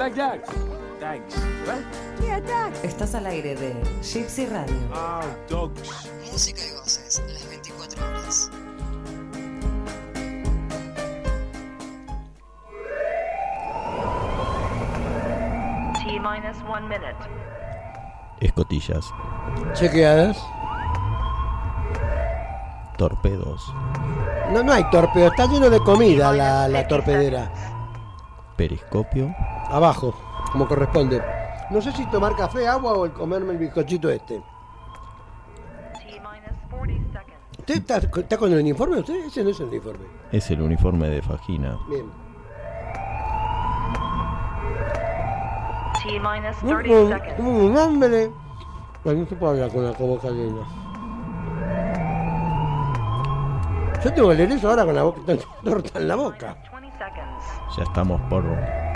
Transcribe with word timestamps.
like 0.00 0.14
that. 0.16 0.40
Thanks. 0.98 1.34
What? 1.66 1.84
Yeah, 2.22 2.40
thanks. 2.40 2.82
Estás 2.84 3.14
al 3.14 3.26
aire 3.26 3.54
de 3.54 3.72
Gypsy 4.02 4.46
Radio. 4.46 4.76
Ah, 4.92 5.22
dogs. 5.48 6.10
Música 6.32 6.60
y 6.66 6.72
voces, 6.76 7.22
las 7.28 7.48
24 7.48 8.06
horas. 8.08 8.50
T 15.94 16.18
minus 16.18 16.56
one 16.68 16.86
minute. 16.88 17.16
Escotillas, 18.40 19.04
Chequeadas. 19.74 20.38
torpedos, 22.96 23.72
No, 24.52 24.62
no 24.62 24.72
hay 24.72 24.84
torpedo, 24.90 25.28
está 25.28 25.46
lleno 25.46 25.70
de 25.70 25.78
comida 25.80 26.32
la, 26.32 26.68
la 26.68 26.86
torpedera. 26.86 27.50
periscopio, 28.56 29.34
Abajo, 29.70 30.14
como 30.52 30.66
corresponde. 30.66 31.22
No 31.70 31.80
sé 31.80 31.92
si 31.92 32.04
tomar 32.06 32.34
café, 32.36 32.66
agua 32.66 32.92
o 32.92 33.04
el 33.04 33.12
comerme 33.12 33.52
el 33.52 33.58
bizcochito 33.58 34.10
este. 34.10 34.42
T 35.92 36.04
minus 36.06 36.58
40 36.70 37.20
seconds. 37.20 37.58
¿Usted 37.58 37.74
está, 37.76 37.96
está 37.98 38.36
con 38.36 38.52
el 38.52 38.58
uniforme? 38.60 38.98
¿Usted? 38.98 39.26
Ese 39.26 39.44
no 39.44 39.50
es 39.50 39.60
el 39.60 39.66
uniforme. 39.68 40.04
es 40.32 40.50
el 40.50 40.60
uniforme 40.62 41.08
de 41.08 41.22
Fagina. 41.22 41.78
Bien. 41.88 42.06
T 46.02 46.18
minus 46.18 46.56
Tengo 46.58 46.78
30 46.78 47.18
seconds. 47.18 47.36
tengo 47.36 47.50
un 47.50 47.78
hambre. 47.78 48.30
No 49.04 49.26
se 49.26 49.36
puede 49.36 49.52
hablar 49.52 49.72
con 49.72 49.84
la 49.84 49.92
boca 49.92 50.28
llena. 50.30 50.62
Yo 54.02 54.12
tengo 54.14 54.28
que 54.30 54.34
leer 54.34 54.52
eso 54.52 54.68
ahora 54.70 54.84
con 54.84 54.94
la 54.94 55.02
boca 55.02 55.20
torta 55.64 55.98
en 55.98 56.08
la 56.08 56.16
boca. 56.16 56.56
20 57.00 57.04
seconds. 57.04 57.76
Ya 57.76 57.82
estamos 57.84 58.20
por 58.28 58.44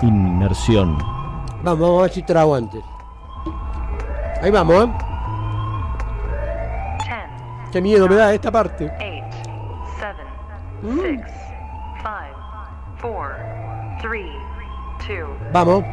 inmersión. 0.01 0.97
Vamos, 1.63 1.79
vamos 1.79 1.99
a 1.99 2.01
ver 2.03 2.11
si 2.11 2.23
trago 2.23 2.55
antes. 2.55 2.83
Ahí 4.41 4.51
vamos, 4.51 4.85
¿eh? 4.85 4.91
10, 7.03 7.71
Qué 7.71 7.81
miedo 7.81 8.07
me 8.07 8.15
da 8.15 8.33
esta 8.33 8.51
parte. 8.51 8.85
8, 8.85 9.01
7, 9.97 10.23
Mm. 10.83 10.99
6, 11.01 11.21
5, 12.03 12.11
4, 13.01 13.35
3, 14.01 14.25
2, 15.07 15.51
Vamos. 15.51 15.83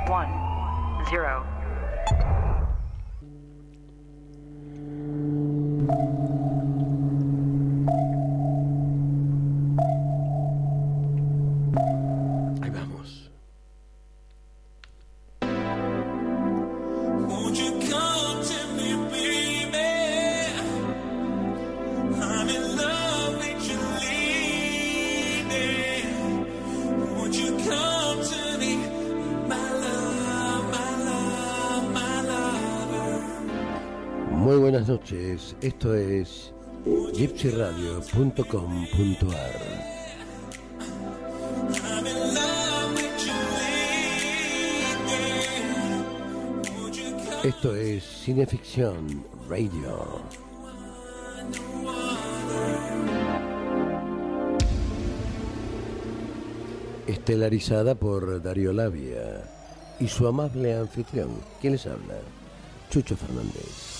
Come? 38.44 38.86
Esto 47.42 47.74
es 47.74 48.04
Cineficción 48.04 49.24
Radio. 49.48 50.20
Estelarizada 57.08 57.96
por 57.96 58.40
Darío 58.40 58.72
Labia 58.72 59.42
y 59.98 60.06
su 60.06 60.28
amable 60.28 60.76
anfitrión. 60.76 61.30
¿Quién 61.60 61.72
les 61.72 61.86
habla? 61.86 62.20
Chucho 62.88 63.16
Fernández. 63.16 63.92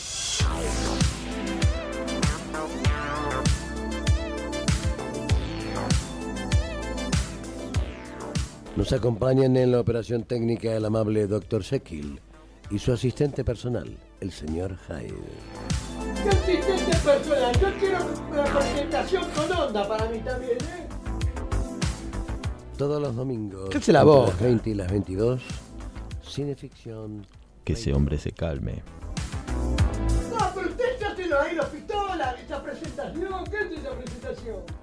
Nos 8.75 8.91
acompañan 8.95 9.55
en 9.59 9.71
la 9.71 9.81
operación 9.81 10.25
técnica 10.25 10.75
el 10.75 10.87
amable 10.87 11.27
Dr. 11.27 11.63
Sekil 11.63 12.19
y 12.71 12.79
su 12.79 12.91
asistente 12.91 13.45
personal, 13.45 13.99
el 14.21 14.33
señor 14.33 14.79
Hyde. 14.89 15.13
¿Qué 16.23 16.29
asistente 16.31 16.97
personal? 17.05 17.61
Yo 17.61 17.69
quiero 17.79 17.99
una 18.31 18.45
presentación 18.45 19.25
con 19.37 19.53
onda 19.53 19.87
para 19.87 20.09
mí 20.09 20.21
también, 20.21 20.57
¿eh? 20.57 20.89
Todos 22.79 23.03
los 23.03 23.15
domingos. 23.15 23.89
La 23.89 24.05
boca. 24.05 24.31
las 24.31 24.41
20 24.41 24.71
y 24.71 24.75
las 24.75 24.91
22. 24.91 25.43
Cineficción. 26.27 27.27
Que 27.65 27.75
ese 27.75 27.93
hombre 27.93 28.17
se 28.17 28.33
calme. 28.33 28.83
No, 30.31 30.51
pero 30.55 30.69
usted 30.69 30.99
ya 30.99 31.15
se 31.15 31.27
lo 31.27 31.41
ahí 31.43 31.55
los 31.55 31.67
pistolas, 31.67 32.41
esa 32.41 32.63
presentación. 32.63 33.45
¿Qué 33.45 33.59
es 33.59 33.79
esa 33.79 33.91
presentación? 33.91 34.82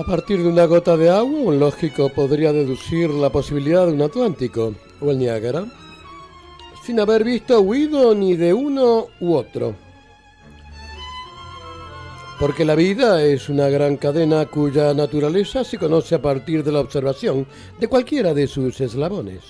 A 0.00 0.04
partir 0.04 0.42
de 0.42 0.48
una 0.48 0.64
gota 0.64 0.96
de 0.96 1.10
agua, 1.10 1.40
un 1.40 1.60
lógico 1.60 2.08
podría 2.08 2.54
deducir 2.54 3.10
la 3.10 3.28
posibilidad 3.28 3.86
de 3.86 3.92
un 3.92 4.00
Atlántico 4.00 4.72
o 4.98 5.10
el 5.10 5.18
Niágara, 5.18 5.66
sin 6.82 6.98
haber 7.00 7.22
visto 7.22 7.60
huido 7.60 8.14
ni 8.14 8.34
de 8.34 8.54
uno 8.54 9.08
u 9.20 9.34
otro. 9.34 9.74
Porque 12.38 12.64
la 12.64 12.76
vida 12.76 13.22
es 13.22 13.50
una 13.50 13.68
gran 13.68 13.98
cadena 13.98 14.46
cuya 14.46 14.94
naturaleza 14.94 15.64
se 15.64 15.76
conoce 15.76 16.14
a 16.14 16.22
partir 16.22 16.64
de 16.64 16.72
la 16.72 16.80
observación 16.80 17.46
de 17.78 17.86
cualquiera 17.86 18.32
de 18.32 18.46
sus 18.46 18.80
eslabones. 18.80 19.42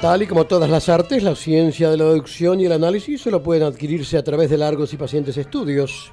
Tal 0.00 0.22
y 0.22 0.26
como 0.26 0.46
todas 0.46 0.68
las 0.68 0.88
artes, 0.88 1.22
la 1.22 1.36
ciencia 1.36 1.88
de 1.88 1.98
la 1.98 2.06
deducción 2.06 2.58
y 2.58 2.64
el 2.64 2.72
análisis 2.72 3.20
solo 3.20 3.44
pueden 3.44 3.62
adquirirse 3.62 4.18
a 4.18 4.24
través 4.24 4.50
de 4.50 4.58
largos 4.58 4.92
y 4.92 4.96
pacientes 4.96 5.36
estudios. 5.36 6.12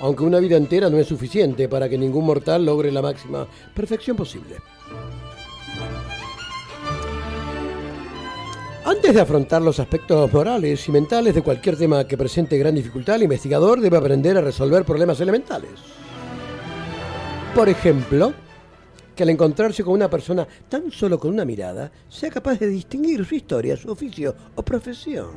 Aunque 0.00 0.24
una 0.24 0.40
vida 0.40 0.56
entera 0.56 0.90
no 0.90 0.98
es 0.98 1.06
suficiente 1.06 1.68
para 1.68 1.88
que 1.88 1.96
ningún 1.96 2.26
mortal 2.26 2.64
logre 2.64 2.90
la 2.90 3.02
máxima 3.02 3.46
perfección 3.74 4.16
posible. 4.16 4.56
Antes 8.84 9.14
de 9.14 9.20
afrontar 9.20 9.62
los 9.62 9.78
aspectos 9.78 10.32
morales 10.32 10.88
y 10.88 10.92
mentales 10.92 11.36
de 11.36 11.42
cualquier 11.42 11.76
tema 11.76 12.04
que 12.04 12.18
presente 12.18 12.58
gran 12.58 12.74
dificultad, 12.74 13.14
el 13.14 13.22
investigador 13.22 13.80
debe 13.80 13.96
aprender 13.96 14.36
a 14.36 14.40
resolver 14.40 14.84
problemas 14.84 15.20
elementales. 15.20 15.70
Por 17.54 17.68
ejemplo, 17.68 18.32
que 19.14 19.22
al 19.22 19.30
encontrarse 19.30 19.84
con 19.84 19.94
una 19.94 20.10
persona 20.10 20.46
tan 20.68 20.90
solo 20.90 21.18
con 21.18 21.32
una 21.32 21.44
mirada, 21.44 21.92
sea 22.08 22.30
capaz 22.30 22.58
de 22.58 22.66
distinguir 22.66 23.24
su 23.24 23.34
historia, 23.34 23.76
su 23.76 23.90
oficio 23.90 24.34
o 24.56 24.62
profesión. 24.62 25.30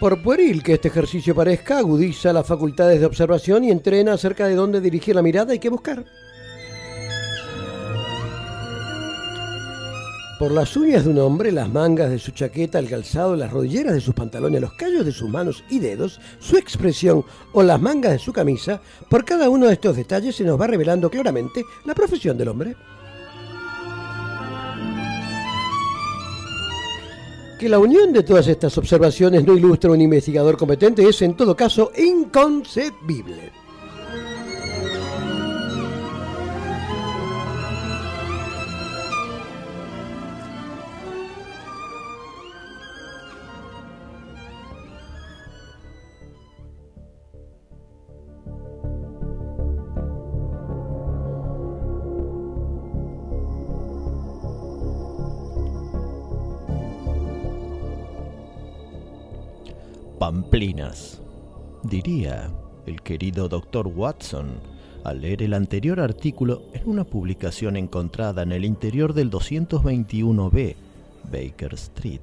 Por 0.00 0.22
pueril 0.22 0.62
que 0.62 0.74
este 0.74 0.88
ejercicio 0.88 1.34
parezca, 1.34 1.78
agudiza 1.78 2.32
las 2.32 2.46
facultades 2.46 3.00
de 3.00 3.06
observación 3.06 3.64
y 3.64 3.72
entrena 3.72 4.12
acerca 4.12 4.46
de 4.46 4.54
dónde 4.54 4.80
dirigir 4.80 5.16
la 5.16 5.22
mirada 5.22 5.52
y 5.52 5.58
qué 5.58 5.68
buscar. 5.68 6.04
Por 10.38 10.52
las 10.52 10.76
uñas 10.76 11.04
de 11.04 11.10
un 11.10 11.18
hombre, 11.18 11.50
las 11.50 11.68
mangas 11.68 12.10
de 12.10 12.20
su 12.20 12.30
chaqueta, 12.30 12.78
el 12.78 12.88
calzado, 12.88 13.34
las 13.34 13.50
rodilleras 13.50 13.92
de 13.92 14.00
sus 14.00 14.14
pantalones, 14.14 14.60
los 14.60 14.72
callos 14.74 15.04
de 15.04 15.10
sus 15.10 15.28
manos 15.28 15.64
y 15.68 15.80
dedos, 15.80 16.20
su 16.38 16.56
expresión 16.56 17.24
o 17.52 17.64
las 17.64 17.80
mangas 17.80 18.12
de 18.12 18.18
su 18.20 18.32
camisa, 18.32 18.80
por 19.10 19.24
cada 19.24 19.50
uno 19.50 19.66
de 19.66 19.72
estos 19.72 19.96
detalles 19.96 20.36
se 20.36 20.44
nos 20.44 20.60
va 20.60 20.68
revelando 20.68 21.10
claramente 21.10 21.64
la 21.84 21.94
profesión 21.94 22.38
del 22.38 22.48
hombre. 22.48 22.76
Que 27.58 27.68
la 27.68 27.80
unión 27.80 28.12
de 28.12 28.22
todas 28.22 28.46
estas 28.46 28.78
observaciones 28.78 29.44
no 29.44 29.56
ilustra 29.56 29.90
a 29.90 29.94
un 29.94 30.00
investigador 30.00 30.56
competente 30.56 31.08
es 31.08 31.20
en 31.22 31.36
todo 31.36 31.56
caso 31.56 31.90
inconcebible. 31.96 33.57
Pamplinas. 60.18 61.22
Diría 61.84 62.50
el 62.86 63.02
querido 63.02 63.48
Dr. 63.48 63.86
Watson 63.86 64.60
al 65.04 65.20
leer 65.20 65.44
el 65.44 65.54
anterior 65.54 66.00
artículo 66.00 66.64
en 66.72 66.88
una 66.88 67.04
publicación 67.04 67.76
encontrada 67.76 68.42
en 68.42 68.50
el 68.50 68.64
interior 68.64 69.14
del 69.14 69.30
221B 69.30 70.74
Baker 71.30 71.74
Street, 71.74 72.20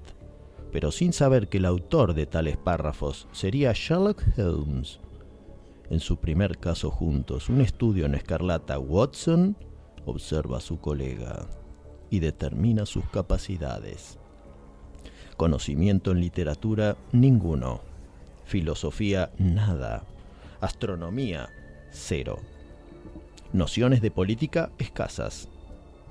pero 0.74 0.92
sin 0.92 1.14
saber 1.14 1.48
que 1.48 1.58
el 1.58 1.66
autor 1.66 2.14
de 2.14 2.26
tales 2.26 2.58
párrafos 2.58 3.30
sería 3.32 3.72
Sherlock 3.74 4.22
Holmes. 4.38 5.00
En 5.90 6.02
su 6.02 6.18
primer 6.18 6.58
caso 6.58 6.92
juntos, 6.92 7.48
un 7.48 7.62
estudio 7.62 8.06
en 8.06 8.16
escarlata, 8.16 8.78
Watson 8.78 9.56
observa 10.06 10.58
a 10.58 10.62
su 10.62 10.82
colega 10.82 11.48
y 12.10 12.20
determina 12.20 12.86
sus 12.86 13.06
capacidades. 13.06 14.20
Conocimiento 15.38 16.12
en 16.12 16.22
literatura, 16.22 16.96
ninguno. 17.12 17.82
Filosofía, 18.46 19.32
nada. 19.38 20.04
Astronomía, 20.62 21.50
cero. 21.92 22.40
Nociones 23.52 24.02
de 24.02 24.12
política, 24.12 24.72
escasas. 24.78 25.50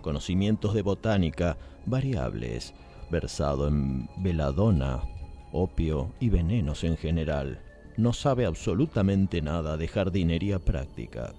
Conocimientos 0.03 0.75
de 0.75 0.83
botánica, 0.83 1.57
variables. 1.87 2.75
Versado 3.11 3.67
en 3.67 4.11
veladona, 4.19 5.01
opio 5.53 6.13
y 6.21 6.29
venenos 6.29 6.85
en 6.85 6.99
general. 6.99 7.63
No 7.97 8.13
sabe 8.13 8.45
absolutamente 8.45 9.41
nada 9.41 9.79
de 9.79 9.89
jardinería 9.89 10.59
práctica. 10.59 11.33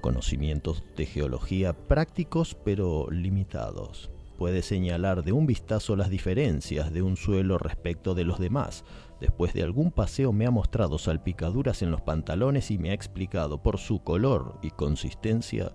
Conocimientos 0.00 0.84
de 0.96 1.06
geología 1.06 1.72
prácticos 1.72 2.54
pero 2.54 3.10
limitados 3.10 4.10
puede 4.36 4.62
señalar 4.62 5.24
de 5.24 5.32
un 5.32 5.46
vistazo 5.46 5.96
las 5.96 6.10
diferencias 6.10 6.92
de 6.92 7.02
un 7.02 7.16
suelo 7.16 7.58
respecto 7.58 8.14
de 8.14 8.24
los 8.24 8.38
demás. 8.38 8.84
Después 9.20 9.54
de 9.54 9.62
algún 9.62 9.90
paseo 9.90 10.32
me 10.32 10.46
ha 10.46 10.50
mostrado 10.50 10.98
salpicaduras 10.98 11.82
en 11.82 11.90
los 11.90 12.02
pantalones 12.02 12.70
y 12.70 12.78
me 12.78 12.90
ha 12.90 12.94
explicado 12.94 13.62
por 13.62 13.78
su 13.78 14.02
color 14.02 14.58
y 14.62 14.70
consistencia 14.70 15.72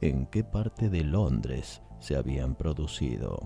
en 0.00 0.26
qué 0.26 0.44
parte 0.44 0.90
de 0.90 1.02
Londres 1.02 1.82
se 1.98 2.16
habían 2.16 2.54
producido. 2.54 3.40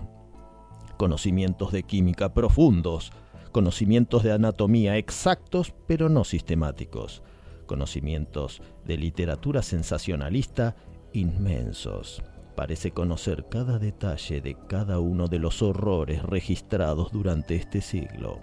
Conocimientos 0.97 1.71
de 1.71 1.83
química 1.83 2.33
profundos, 2.33 3.11
conocimientos 3.51 4.23
de 4.23 4.33
anatomía 4.33 4.97
exactos 4.97 5.73
pero 5.87 6.09
no 6.09 6.23
sistemáticos, 6.23 7.23
conocimientos 7.65 8.61
de 8.85 8.97
literatura 8.97 9.61
sensacionalista 9.61 10.75
inmensos 11.13 12.21
parece 12.59 12.91
conocer 12.91 13.45
cada 13.47 13.79
detalle 13.79 14.41
de 14.41 14.53
cada 14.67 14.99
uno 14.99 15.27
de 15.27 15.39
los 15.39 15.61
horrores 15.61 16.21
registrados 16.23 17.09
durante 17.09 17.55
este 17.55 17.79
siglo. 17.79 18.39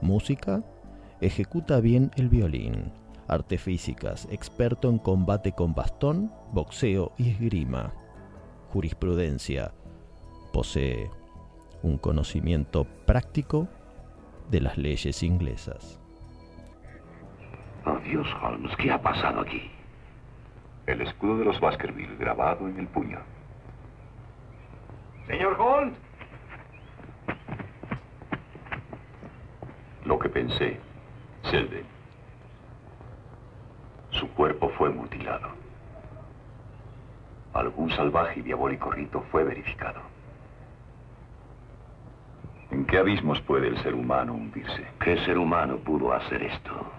Música, 0.00 0.62
ejecuta 1.20 1.80
bien 1.80 2.12
el 2.14 2.28
violín. 2.28 2.92
Arte 3.26 3.58
físicas, 3.58 4.28
experto 4.30 4.88
en 4.88 4.98
combate 4.98 5.50
con 5.50 5.74
bastón, 5.74 6.30
boxeo 6.52 7.10
y 7.18 7.30
esgrima. 7.30 7.92
Jurisprudencia, 8.68 9.72
posee 10.52 11.10
un 11.82 11.98
conocimiento 11.98 12.84
práctico 13.06 13.66
de 14.52 14.60
las 14.60 14.78
leyes 14.78 15.24
inglesas. 15.24 15.98
Dios, 18.04 18.28
Holmes, 18.40 18.70
¿qué 18.76 18.92
ha 18.92 19.02
pasado 19.02 19.40
aquí? 19.40 19.68
El 20.86 21.00
escudo 21.00 21.38
de 21.38 21.46
los 21.46 21.58
Baskerville 21.58 22.14
grabado 22.18 22.68
en 22.68 22.78
el 22.78 22.86
puño. 22.86 23.18
Señor 25.28 25.60
Holmes. 25.60 25.94
Lo 30.06 30.18
que 30.18 30.30
pensé, 30.30 30.80
Selden. 31.42 31.84
Su 34.10 34.26
cuerpo 34.30 34.70
fue 34.70 34.88
mutilado. 34.88 35.48
Algún 37.52 37.90
salvaje 37.90 38.40
y 38.40 38.42
diabólico 38.42 38.90
rito 38.90 39.22
fue 39.30 39.44
verificado. 39.44 40.00
¿En 42.70 42.86
qué 42.86 42.96
abismos 42.96 43.38
puede 43.42 43.68
el 43.68 43.82
ser 43.82 43.94
humano 43.94 44.32
hundirse? 44.32 44.86
¿Qué 44.98 45.18
ser 45.26 45.36
humano 45.36 45.76
pudo 45.76 46.14
hacer 46.14 46.42
esto? 46.42 46.90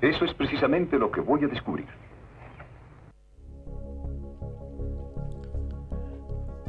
Eso 0.00 0.24
es 0.24 0.32
precisamente 0.32 0.98
lo 0.98 1.10
que 1.10 1.20
voy 1.20 1.44
a 1.44 1.48
descubrir. 1.48 2.07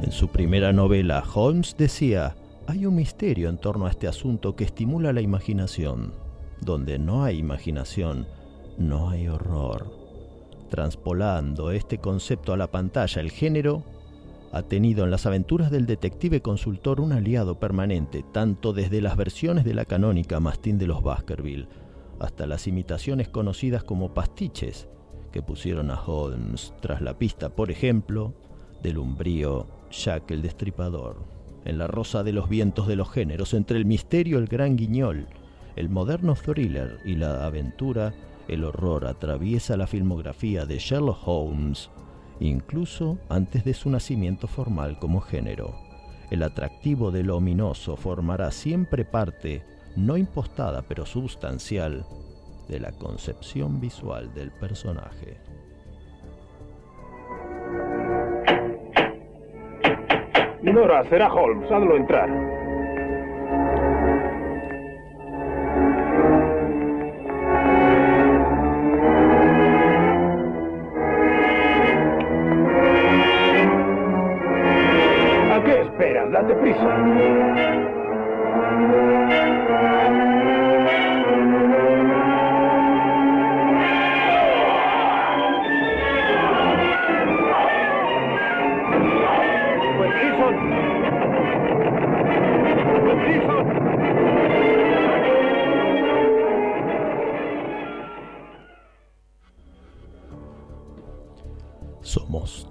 En 0.02 0.12
su 0.12 0.28
primera 0.28 0.72
novela, 0.72 1.22
Holmes 1.34 1.76
decía, 1.76 2.34
hay 2.66 2.86
un 2.86 2.94
misterio 2.94 3.48
en 3.48 3.58
torno 3.58 3.86
a 3.86 3.90
este 3.90 4.08
asunto 4.08 4.56
que 4.56 4.64
estimula 4.64 5.12
la 5.12 5.20
imaginación. 5.20 6.12
Donde 6.60 6.98
no 6.98 7.22
hay 7.24 7.38
imaginación, 7.38 8.26
no 8.78 9.10
hay 9.10 9.28
horror. 9.28 9.90
Transpolando 10.70 11.70
este 11.70 11.98
concepto 11.98 12.52
a 12.52 12.56
la 12.56 12.70
pantalla, 12.70 13.20
el 13.20 13.30
género 13.30 13.82
ha 14.52 14.62
tenido 14.62 15.04
en 15.04 15.10
las 15.10 15.26
aventuras 15.26 15.70
del 15.70 15.86
detective 15.86 16.40
consultor 16.40 17.00
un 17.00 17.12
aliado 17.12 17.60
permanente, 17.60 18.24
tanto 18.32 18.72
desde 18.72 19.00
las 19.02 19.16
versiones 19.16 19.64
de 19.64 19.74
la 19.74 19.84
canónica 19.84 20.40
Mastín 20.40 20.78
de 20.78 20.86
los 20.86 21.02
Baskerville 21.02 21.68
hasta 22.20 22.46
las 22.46 22.66
imitaciones 22.66 23.28
conocidas 23.28 23.82
como 23.82 24.12
pastiches 24.14 24.88
que 25.32 25.42
pusieron 25.42 25.90
a 25.90 26.00
Holmes 26.00 26.74
tras 26.80 27.00
la 27.00 27.18
pista, 27.18 27.50
por 27.50 27.70
ejemplo, 27.70 28.34
del 28.82 28.98
umbrío 28.98 29.79
Jack 29.90 30.30
el 30.30 30.42
Destripador, 30.42 31.24
en 31.64 31.78
la 31.78 31.86
rosa 31.86 32.22
de 32.22 32.32
los 32.32 32.48
vientos 32.48 32.86
de 32.86 32.96
los 32.96 33.10
géneros, 33.10 33.54
entre 33.54 33.76
el 33.76 33.84
misterio, 33.84 34.38
el 34.38 34.46
gran 34.46 34.76
guiñol, 34.76 35.26
el 35.76 35.88
moderno 35.88 36.34
thriller 36.34 36.98
y 37.04 37.16
la 37.16 37.44
aventura, 37.44 38.14
el 38.48 38.64
horror 38.64 39.06
atraviesa 39.06 39.76
la 39.76 39.86
filmografía 39.86 40.66
de 40.66 40.78
Sherlock 40.78 41.26
Holmes, 41.26 41.90
incluso 42.40 43.18
antes 43.28 43.64
de 43.64 43.74
su 43.74 43.90
nacimiento 43.90 44.48
formal 44.48 44.98
como 44.98 45.20
género. 45.20 45.74
El 46.30 46.42
atractivo 46.42 47.10
de 47.10 47.24
lo 47.24 47.36
ominoso 47.36 47.96
formará 47.96 48.50
siempre 48.50 49.04
parte, 49.04 49.64
no 49.96 50.16
impostada 50.16 50.82
pero 50.82 51.04
sustancial, 51.04 52.06
de 52.68 52.78
la 52.78 52.92
concepción 52.92 53.80
visual 53.80 54.32
del 54.32 54.52
personaje. 54.52 55.38
Nora, 60.62 61.04
será 61.08 61.28
Holmes. 61.32 61.70
Hazlo 61.70 61.96
entrar. 61.96 62.28
¿A 75.50 75.62
qué 75.64 75.80
esperas? 75.80 76.30
Date 76.30 76.54
prisa. 76.56 78.00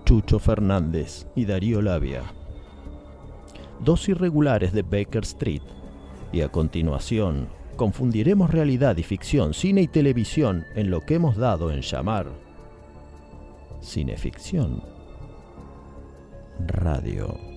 Chucho 0.09 0.39
Fernández 0.39 1.27
y 1.35 1.45
Darío 1.45 1.83
Labia, 1.83 2.23
dos 3.79 4.09
irregulares 4.09 4.73
de 4.73 4.81
Baker 4.81 5.21
Street, 5.21 5.61
y 6.31 6.41
a 6.41 6.49
continuación 6.49 7.47
confundiremos 7.75 8.49
realidad 8.49 8.97
y 8.97 9.03
ficción, 9.03 9.53
cine 9.53 9.83
y 9.83 9.87
televisión 9.87 10.65
en 10.73 10.89
lo 10.89 11.01
que 11.01 11.13
hemos 11.13 11.37
dado 11.37 11.69
en 11.69 11.81
llamar 11.81 12.25
cineficción 13.83 14.81
radio. 16.65 17.48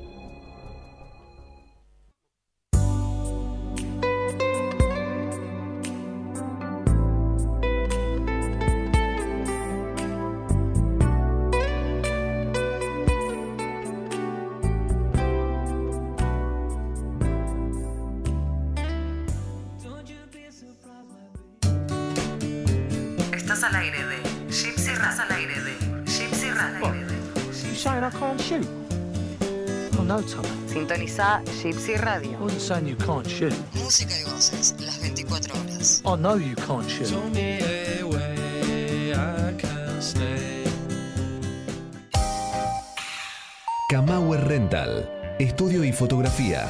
Gypsy 31.22 31.96
Radio. 31.98 32.32
I 32.32 32.42
wasn't 32.42 32.60
saying 32.60 32.88
you 32.88 32.96
can't 32.96 33.26
shoot. 33.28 33.54
Música 33.74 34.12
y 34.18 34.24
voces 34.24 34.74
las 34.80 35.00
24 35.00 35.54
horas. 35.54 36.02
I 36.04 36.16
know 36.16 36.36
you 36.36 36.56
can't 36.56 36.88
shoot. 36.88 37.12
Camauer 43.88 44.48
Rental, 44.48 45.08
estudio 45.38 45.84
y 45.84 45.92
fotografía. 45.92 46.66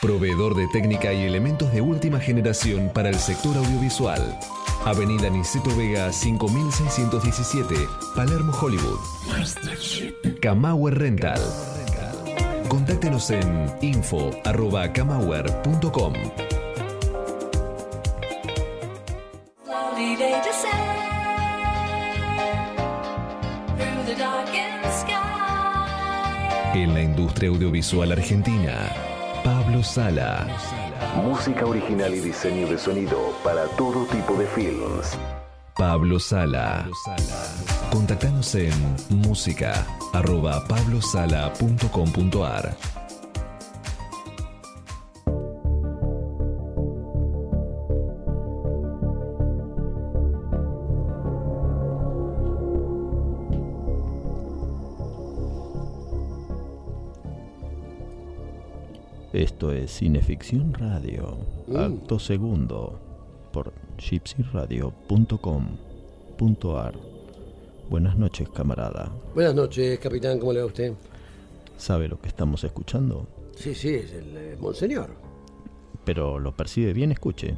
Proveedor 0.00 0.54
de 0.54 0.68
técnica 0.68 1.12
y 1.12 1.24
elementos 1.24 1.72
de 1.72 1.80
última 1.80 2.20
generación 2.20 2.92
para 2.94 3.08
el 3.08 3.18
sector 3.18 3.56
audiovisual. 3.56 4.38
Avenida 4.84 5.28
Niceto 5.28 5.74
Vega 5.76 6.12
5617, 6.12 7.74
Palermo, 8.14 8.52
Hollywood. 8.52 9.00
Camauer 10.40 10.96
Rental. 10.96 11.40
Contáctenos 12.68 13.30
en 13.30 13.66
info.camauer.com. 13.80 16.12
En 26.74 26.92
la 26.94 27.02
industria 27.02 27.48
audiovisual 27.48 28.12
argentina, 28.12 28.92
Pablo 29.42 29.82
Sala. 29.82 30.46
Música 31.24 31.66
original 31.66 32.14
y 32.14 32.20
diseño 32.20 32.68
de 32.68 32.78
sonido 32.78 33.32
para 33.42 33.64
todo 33.76 34.04
tipo 34.06 34.34
de 34.34 34.46
films. 34.46 35.18
Pablo 35.74 36.20
Sala. 36.20 36.86
Contactanos 37.90 38.54
en 38.54 38.72
música 39.10 39.84
arroba 40.12 40.62
pablosala.com.ar. 40.68 42.76
Esto 59.32 59.72
es 59.72 59.90
Cineficción 59.92 60.72
Radio, 60.74 61.38
Mm. 61.66 61.76
acto 61.76 62.18
segundo, 62.18 62.98
por 63.52 63.72
gypsyradio.com.ar. 63.98 66.94
Buenas 67.90 68.18
noches, 68.18 68.50
camarada. 68.50 69.10
Buenas 69.34 69.54
noches, 69.54 69.98
capitán, 69.98 70.38
¿cómo 70.38 70.52
le 70.52 70.58
va 70.58 70.64
a 70.64 70.66
usted? 70.66 70.92
¿Sabe 71.78 72.06
lo 72.06 72.20
que 72.20 72.28
estamos 72.28 72.62
escuchando? 72.62 73.26
Sí, 73.56 73.74
sí, 73.74 73.94
es 73.94 74.12
el 74.12 74.36
eh, 74.36 74.56
Monseñor. 74.60 75.08
Pero 76.04 76.38
lo 76.38 76.54
percibe 76.54 76.92
bien, 76.92 77.12
escuche. 77.12 77.54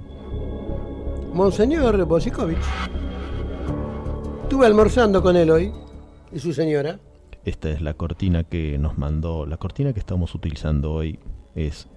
Monseñor 1.34 2.04
Bosikovich. 2.04 2.58
Estuve 4.44 4.66
almorzando 4.66 5.20
con 5.20 5.34
él 5.34 5.50
hoy 5.50 5.72
y 6.32 6.38
su 6.38 6.52
señora. 6.52 7.00
Esta 7.44 7.70
es 7.70 7.82
la 7.82 7.94
cortina 7.94 8.44
que 8.44 8.78
nos 8.78 8.98
mandó. 8.98 9.46
La 9.46 9.56
cortina 9.56 9.92
que 9.92 10.00
estamos 10.00 10.32
utilizando 10.36 10.92
hoy 10.92 11.18
es 11.56 11.88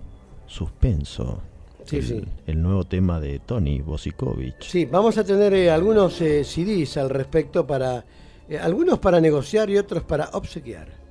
Suspenso. 0.47 1.39
Sí, 1.85 1.97
el, 1.97 2.03
sí. 2.03 2.23
el 2.47 2.61
nuevo 2.63 2.83
tema 2.85 3.19
de 3.19 3.37
Tony 3.37 3.81
Bosikovich. 3.81 4.63
Sí, 4.63 4.85
vamos 4.85 5.19
a 5.19 5.23
tener 5.23 5.53
eh, 5.53 5.69
algunos 5.69 6.19
eh, 6.21 6.43
CDs 6.43 6.97
al 6.97 7.11
respecto 7.11 7.67
para... 7.67 8.03
eh, 8.49 8.57
algunos 8.59 8.99
para 8.99 9.19
negociar 9.21 9.69
y 9.69 9.77
otros 9.77 10.03
para 10.03 10.29
obsequiar. 10.33 11.01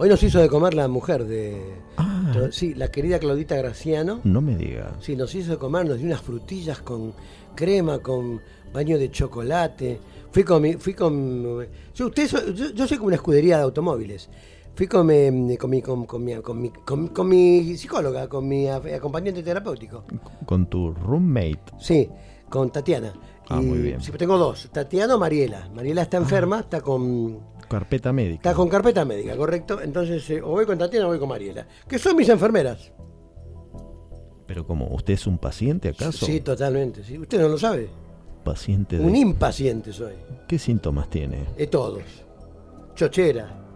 Hoy 0.00 0.08
nos 0.08 0.22
hizo 0.22 0.38
de 0.40 0.48
comer 0.48 0.74
la 0.74 0.86
mujer 0.86 1.24
de... 1.24 1.60
Ah. 1.96 2.32
Sí, 2.52 2.74
la 2.74 2.88
querida 2.88 3.18
Claudita 3.18 3.56
Graciano. 3.56 4.20
No 4.22 4.40
me 4.40 4.56
diga. 4.56 4.94
Sí, 5.00 5.16
nos 5.16 5.34
hizo 5.34 5.52
de 5.52 5.58
comer, 5.58 5.86
nos 5.86 5.98
dio 5.98 6.06
unas 6.06 6.20
frutillas 6.20 6.80
con 6.80 7.12
crema, 7.56 7.98
con 7.98 8.40
baño 8.72 8.96
de 8.96 9.10
chocolate. 9.10 9.98
Fui 10.30 10.44
con 10.44 10.62
mi... 10.62 10.74
Fui 10.74 10.94
con, 10.94 11.66
yo, 11.94 12.06
usted 12.06 12.28
yo, 12.54 12.70
yo 12.72 12.86
soy 12.86 12.96
como 12.96 13.08
una 13.08 13.16
escudería 13.16 13.56
de 13.56 13.64
automóviles. 13.64 14.28
Fui 14.76 14.86
con 14.86 15.04
mi, 15.06 15.56
con 15.56 15.68
mi, 15.70 15.82
con, 15.82 16.06
con 16.06 16.22
mi, 16.24 16.36
con 16.36 16.60
mi, 16.62 16.70
con- 16.70 17.28
mi 17.28 17.76
psicóloga, 17.76 18.28
con 18.28 18.46
mi 18.46 18.68
acompañante 18.68 19.42
terapéutico. 19.42 20.04
Con 20.46 20.66
tu 20.70 20.92
roommate. 20.92 21.58
Sí, 21.80 22.08
con 22.48 22.70
Tatiana. 22.70 23.12
Ah, 23.48 23.60
muy 23.60 23.78
bien. 23.78 24.00
Sí, 24.00 24.12
tengo 24.12 24.36
dos, 24.36 24.68
Tatiana 24.72 25.16
o 25.16 25.18
Mariela. 25.18 25.68
Mariela 25.74 26.02
está 26.02 26.18
enferma, 26.18 26.60
está 26.60 26.80
con 26.80 27.40
Carpeta 27.68 28.12
médica. 28.12 28.36
está 28.36 28.54
con 28.54 28.68
carpeta 28.68 29.04
médica, 29.04 29.36
¿correcto? 29.36 29.80
Entonces, 29.80 30.28
eh, 30.30 30.40
o 30.42 30.48
voy 30.50 30.64
con 30.64 30.78
Tatiana 30.78 31.06
o 31.06 31.08
voy 31.10 31.18
con 31.18 31.28
Mariela. 31.28 31.66
Que 31.86 31.98
son 31.98 32.16
mis 32.16 32.28
enfermeras. 32.28 32.92
Pero 34.46 34.66
como, 34.66 34.86
¿usted 34.88 35.14
es 35.14 35.26
un 35.26 35.36
paciente 35.38 35.90
acaso? 35.90 36.24
Sí, 36.24 36.40
totalmente. 36.40 37.04
¿sí? 37.04 37.18
Usted 37.18 37.38
no 37.38 37.48
lo 37.48 37.58
sabe. 37.58 37.90
Paciente 38.44 38.96
de... 38.96 39.04
Un 39.04 39.14
impaciente 39.14 39.92
soy. 39.92 40.14
¿Qué 40.46 40.58
síntomas 40.58 41.10
tiene? 41.10 41.44
De 41.56 41.66
todos. 41.66 42.02
Chochera. 42.94 43.67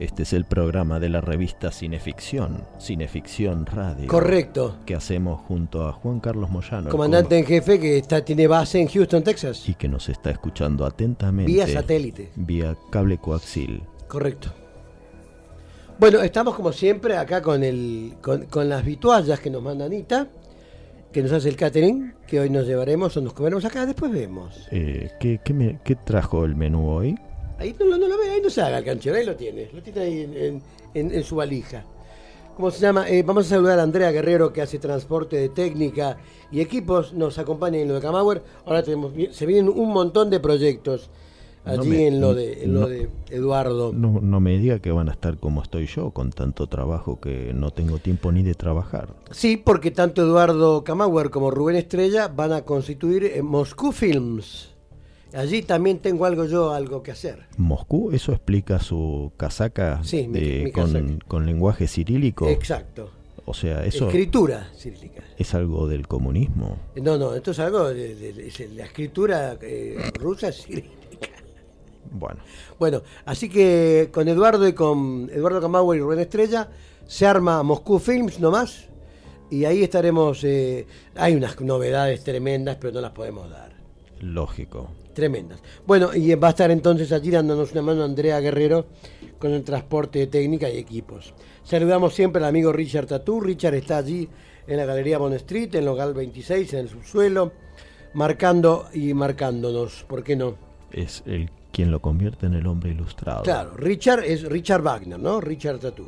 Este 0.00 0.22
es 0.22 0.32
el 0.32 0.46
programa 0.46 0.98
de 0.98 1.10
la 1.10 1.20
revista 1.20 1.70
Cineficción, 1.70 2.62
Cineficción 2.80 3.66
Radio. 3.66 4.06
Correcto. 4.08 4.76
Que 4.86 4.94
hacemos 4.94 5.40
junto 5.42 5.86
a 5.86 5.92
Juan 5.92 6.20
Carlos 6.20 6.48
Moyano. 6.48 6.88
Comandante 6.88 7.36
en 7.38 7.44
jefe 7.44 7.78
que 7.78 7.98
está, 7.98 8.24
tiene 8.24 8.46
base 8.46 8.80
en 8.80 8.88
Houston, 8.88 9.22
Texas. 9.22 9.68
y 9.68 9.74
que 9.74 9.88
nos 9.88 10.08
está 10.08 10.30
escuchando 10.30 10.86
atentamente. 10.86 11.52
Vía 11.52 11.66
satélite. 11.68 12.30
Vía 12.34 12.74
cable 12.90 13.18
coaxil. 13.18 13.82
Correcto. 14.08 14.48
Bueno, 15.98 16.20
estamos 16.22 16.54
como 16.54 16.72
siempre 16.72 17.18
acá 17.18 17.42
con 17.42 17.62
el 17.62 18.14
con, 18.22 18.46
con 18.46 18.70
las 18.70 18.82
vituallas 18.82 19.38
que 19.38 19.50
nos 19.50 19.62
manda 19.62 19.84
Anita, 19.84 20.28
que 21.12 21.22
nos 21.22 21.30
hace 21.32 21.50
el 21.50 21.56
catering, 21.56 22.14
que 22.26 22.40
hoy 22.40 22.48
nos 22.48 22.66
llevaremos 22.66 23.14
o 23.18 23.20
nos 23.20 23.34
comeremos 23.34 23.66
acá, 23.66 23.84
después 23.84 24.10
vemos. 24.10 24.66
Eh, 24.70 25.10
¿qué, 25.20 25.40
qué 25.44 25.52
me- 25.52 25.78
qué 25.84 25.94
trajo 25.96 26.46
el 26.46 26.56
menú 26.56 26.88
hoy? 26.88 27.18
Ahí 27.60 27.74
no, 27.78 27.84
lo- 27.86 27.98
no 27.98 28.08
lo 28.08 28.18
ve, 28.18 28.30
ahí 28.30 28.40
no 28.42 28.50
se 28.50 28.60
haga 28.62 28.78
el 28.78 28.84
canchero, 28.84 29.16
ahí 29.16 29.24
lo 29.26 29.36
tiene, 29.36 29.68
lo 29.72 29.82
tiene 29.82 30.00
ahí 30.00 30.20
en, 30.22 30.36
en- 30.36 30.62
en- 30.94 31.14
en 31.14 31.22
su 31.22 31.36
valija. 31.36 31.84
¿Cómo 32.56 32.70
se 32.70 32.80
llama? 32.80 33.08
Eh, 33.08 33.22
vamos 33.22 33.46
a 33.46 33.50
saludar 33.50 33.78
a 33.78 33.82
Andrea 33.82 34.10
Guerrero 34.10 34.52
que 34.52 34.60
hace 34.62 34.78
transporte 34.78 35.36
de 35.36 35.48
técnica 35.50 36.16
y 36.50 36.60
equipos, 36.60 37.12
nos 37.14 37.38
acompaña 37.38 37.78
en 37.78 37.88
lo 37.88 37.94
de 37.94 38.00
Camauer. 38.00 38.42
Ahora 38.66 38.82
tenemos, 38.82 39.12
se 39.30 39.46
vienen 39.46 39.68
un 39.74 39.92
montón 39.92 40.28
de 40.30 40.40
proyectos 40.40 41.08
No 41.64 41.72
allí 41.72 41.88
me- 41.90 42.06
en 42.08 42.20
lo 42.20 42.34
de, 42.34 42.64
en 42.64 42.74
lo 42.74 42.86
de 42.88 43.08
Eduardo. 43.30 43.92
No, 43.94 44.20
no 44.20 44.40
me 44.40 44.58
diga 44.58 44.78
que 44.78 44.90
van 44.90 45.08
a 45.08 45.12
estar 45.12 45.38
como 45.38 45.62
estoy 45.62 45.86
yo, 45.86 46.10
con 46.10 46.30
tanto 46.32 46.66
trabajo 46.66 47.20
que 47.20 47.52
no 47.54 47.70
tengo 47.70 47.98
tiempo 47.98 48.32
ni 48.32 48.42
de 48.42 48.54
trabajar. 48.54 49.14
Sí, 49.30 49.56
porque 49.56 49.90
tanto 49.90 50.22
Eduardo 50.22 50.82
Camauer 50.84 51.30
como 51.30 51.50
Rubén 51.50 51.76
Estrella 51.76 52.28
van 52.28 52.52
a 52.52 52.62
constituir 52.62 53.24
eh, 53.24 53.42
Moscú 53.42 53.92
Films. 53.92 54.74
Allí 55.32 55.62
también 55.62 55.98
tengo 55.98 56.24
algo 56.24 56.44
yo, 56.46 56.72
algo 56.72 57.02
que 57.02 57.12
hacer. 57.12 57.46
Moscú, 57.56 58.10
eso 58.12 58.32
explica 58.32 58.80
su 58.80 59.32
casaca, 59.36 60.00
Sí, 60.02 60.26
mi- 60.26 60.40
de- 60.40 60.64
mi 60.64 60.72
con, 60.72 60.92
casaca. 60.92 61.24
con 61.28 61.46
lenguaje 61.46 61.86
cirílico. 61.86 62.48
Exacto. 62.48 63.10
O 63.46 63.54
sea, 63.54 63.84
eso 63.84 64.06
Escritura 64.06 64.70
cirílica. 64.76 65.22
es 65.38 65.54
algo 65.54 65.86
del 65.88 66.06
comunismo. 66.08 66.76
No, 66.96 67.16
no, 67.16 67.34
esto 67.34 67.52
es 67.52 67.58
algo 67.60 67.88
de, 67.88 68.14
de- 68.14 68.32
de- 68.32 68.46
es 68.48 68.60
la 68.74 68.84
escritura 68.84 69.56
eh, 69.62 69.96
rusa 70.18 70.52
cirílica. 70.52 70.90
Bueno, 72.12 72.40
Bueno, 72.78 73.02
así 73.24 73.48
que 73.48 74.08
con 74.12 74.26
Eduardo 74.26 74.66
y 74.66 74.72
con 74.72 75.30
Eduardo 75.32 75.60
Camauer 75.60 75.98
y 75.98 76.02
Rubén 76.02 76.18
Estrella 76.18 76.68
se 77.06 77.24
arma 77.26 77.62
Moscú 77.62 77.98
Films 78.00 78.40
nomás 78.40 78.88
y 79.50 79.64
ahí 79.64 79.82
estaremos. 79.84 80.42
eh, 80.44 80.86
hay 81.14 81.34
unas 81.34 81.60
novedades 81.60 82.24
tremendas, 82.24 82.78
pero 82.80 82.92
no 82.94 83.00
las 83.00 83.12
podemos 83.12 83.48
dar. 83.48 83.70
lógico. 84.20 84.90
Tremendas. 85.20 85.60
Bueno, 85.86 86.14
y 86.14 86.34
va 86.34 86.48
a 86.48 86.50
estar 86.52 86.70
entonces 86.70 87.12
allí 87.12 87.30
dándonos 87.30 87.72
una 87.72 87.82
mano 87.82 88.04
Andrea 88.04 88.40
Guerrero 88.40 88.86
con 89.38 89.52
el 89.52 89.62
transporte 89.62 90.20
de 90.20 90.26
técnica 90.28 90.70
y 90.70 90.78
equipos. 90.78 91.34
Saludamos 91.62 92.14
siempre 92.14 92.42
al 92.42 92.48
amigo 92.48 92.72
Richard 92.72 93.06
Tatú. 93.06 93.38
Richard 93.38 93.74
está 93.74 93.98
allí 93.98 94.26
en 94.66 94.78
la 94.78 94.86
Galería 94.86 95.18
Bond 95.18 95.34
Street, 95.34 95.74
en 95.74 95.84
local 95.84 96.14
26, 96.14 96.72
en 96.72 96.78
el 96.80 96.88
subsuelo, 96.88 97.52
marcando 98.14 98.88
y 98.94 99.12
marcándonos. 99.12 100.04
¿Por 100.08 100.24
qué 100.24 100.36
no? 100.36 100.56
Es 100.90 101.22
el 101.26 101.50
quien 101.70 101.90
lo 101.90 102.00
convierte 102.00 102.46
en 102.46 102.54
el 102.54 102.66
hombre 102.66 102.92
ilustrado. 102.92 103.42
Claro, 103.42 103.76
Richard 103.76 104.24
es 104.24 104.42
Richard 104.44 104.80
Wagner, 104.80 105.18
¿no? 105.18 105.38
Richard 105.38 105.80
Tatú. 105.80 106.06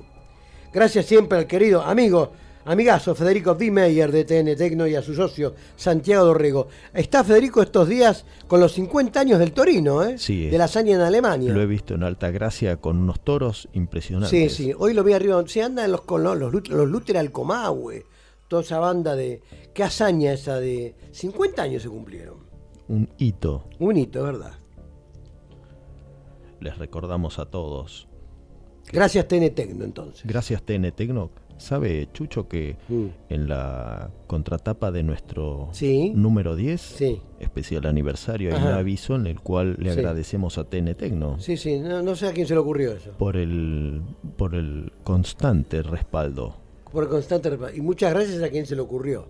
Gracias 0.72 1.04
siempre 1.04 1.36
al 1.36 1.46
querido 1.46 1.82
amigo, 1.82 2.32
amigazo 2.64 3.14
Federico 3.14 3.54
B. 3.54 3.70
Meyer 3.70 4.10
de 4.12 4.24
TN 4.24 4.56
Tecno 4.56 4.86
y 4.86 4.94
a 4.94 5.02
su 5.02 5.14
socio 5.14 5.54
Santiago 5.76 6.24
Dorrego. 6.26 6.68
Está 6.94 7.24
Federico 7.24 7.62
estos 7.62 7.88
días 7.88 8.24
con 8.46 8.60
los 8.60 8.72
50 8.72 9.20
años 9.20 9.38
del 9.38 9.52
Torino, 9.52 10.02
¿eh? 10.04 10.18
Sí, 10.18 10.48
de 10.48 10.58
la 10.58 10.64
hazaña 10.64 10.94
en 10.94 11.00
Alemania. 11.02 11.52
Lo 11.52 11.60
he 11.60 11.66
visto 11.66 11.94
en 11.94 12.02
Alta 12.02 12.30
Gracia 12.30 12.76
con 12.76 12.98
unos 12.98 13.20
toros 13.20 13.62
Sí, 13.62 13.78
impresionantes. 13.78 14.54
sí, 14.54 14.72
hoy 14.78 14.94
lo 14.94 15.04
vi 15.04 15.12
arriba. 15.12 15.42
Se 15.46 15.62
anda 15.62 15.84
en 15.84 15.92
los, 15.92 16.02
con 16.02 16.22
los, 16.22 16.36
los, 16.38 16.52
los 16.68 16.88
Luther 16.88 17.16
Alcomahue, 17.18 18.04
toda 18.48 18.62
esa 18.62 18.78
banda 18.78 19.14
de. 19.16 19.42
Qué 19.74 19.82
hazaña 19.82 20.32
esa 20.32 20.58
de. 20.60 20.94
50 21.12 21.62
años 21.62 21.82
se 21.82 21.88
cumplieron. 21.88 22.36
Un 22.88 23.08
hito. 23.18 23.64
Un 23.78 23.96
hito, 23.96 24.22
¿verdad? 24.22 24.52
Les 26.60 26.76
recordamos 26.78 27.38
a 27.38 27.46
todos 27.46 28.06
Gracias 28.92 29.26
TN 29.26 29.50
Tecno 29.54 29.84
entonces. 29.84 30.22
Gracias 30.26 30.62
TN 30.62 30.92
Tecno. 30.92 31.30
¿Sabe, 31.62 32.08
Chucho, 32.12 32.48
que 32.48 32.76
Mm. 32.88 33.06
en 33.28 33.48
la 33.48 34.10
contratapa 34.26 34.90
de 34.90 35.04
nuestro 35.04 35.68
Sí. 35.72 36.10
número 36.14 36.56
10, 36.56 36.80
Sí. 36.80 37.22
especial 37.38 37.86
aniversario, 37.86 38.52
hay 38.54 38.60
un 38.60 38.68
aviso 38.68 39.14
en 39.14 39.28
el 39.28 39.38
cual 39.40 39.76
le 39.78 39.92
Sí. 39.92 39.98
agradecemos 40.00 40.58
a 40.58 40.64
TN 40.64 40.94
Tecno 40.96 41.38
Sí, 41.38 41.56
sí, 41.56 41.78
no, 41.78 42.02
no 42.02 42.16
sé 42.16 42.26
a 42.26 42.32
quién 42.32 42.48
se 42.48 42.54
le 42.54 42.60
ocurrió 42.60 42.92
eso. 42.92 43.12
por 43.12 43.36
el, 43.36 44.02
por 44.36 44.56
el 44.56 44.92
constante 45.04 45.82
respaldo. 45.82 46.56
Por 46.90 47.08
constante 47.08 47.56
repa- 47.56 47.74
Y 47.76 47.80
muchas 47.80 48.12
gracias 48.12 48.42
a 48.42 48.48
quien 48.50 48.66
se 48.66 48.74
le 48.74 48.82
ocurrió. 48.82 49.26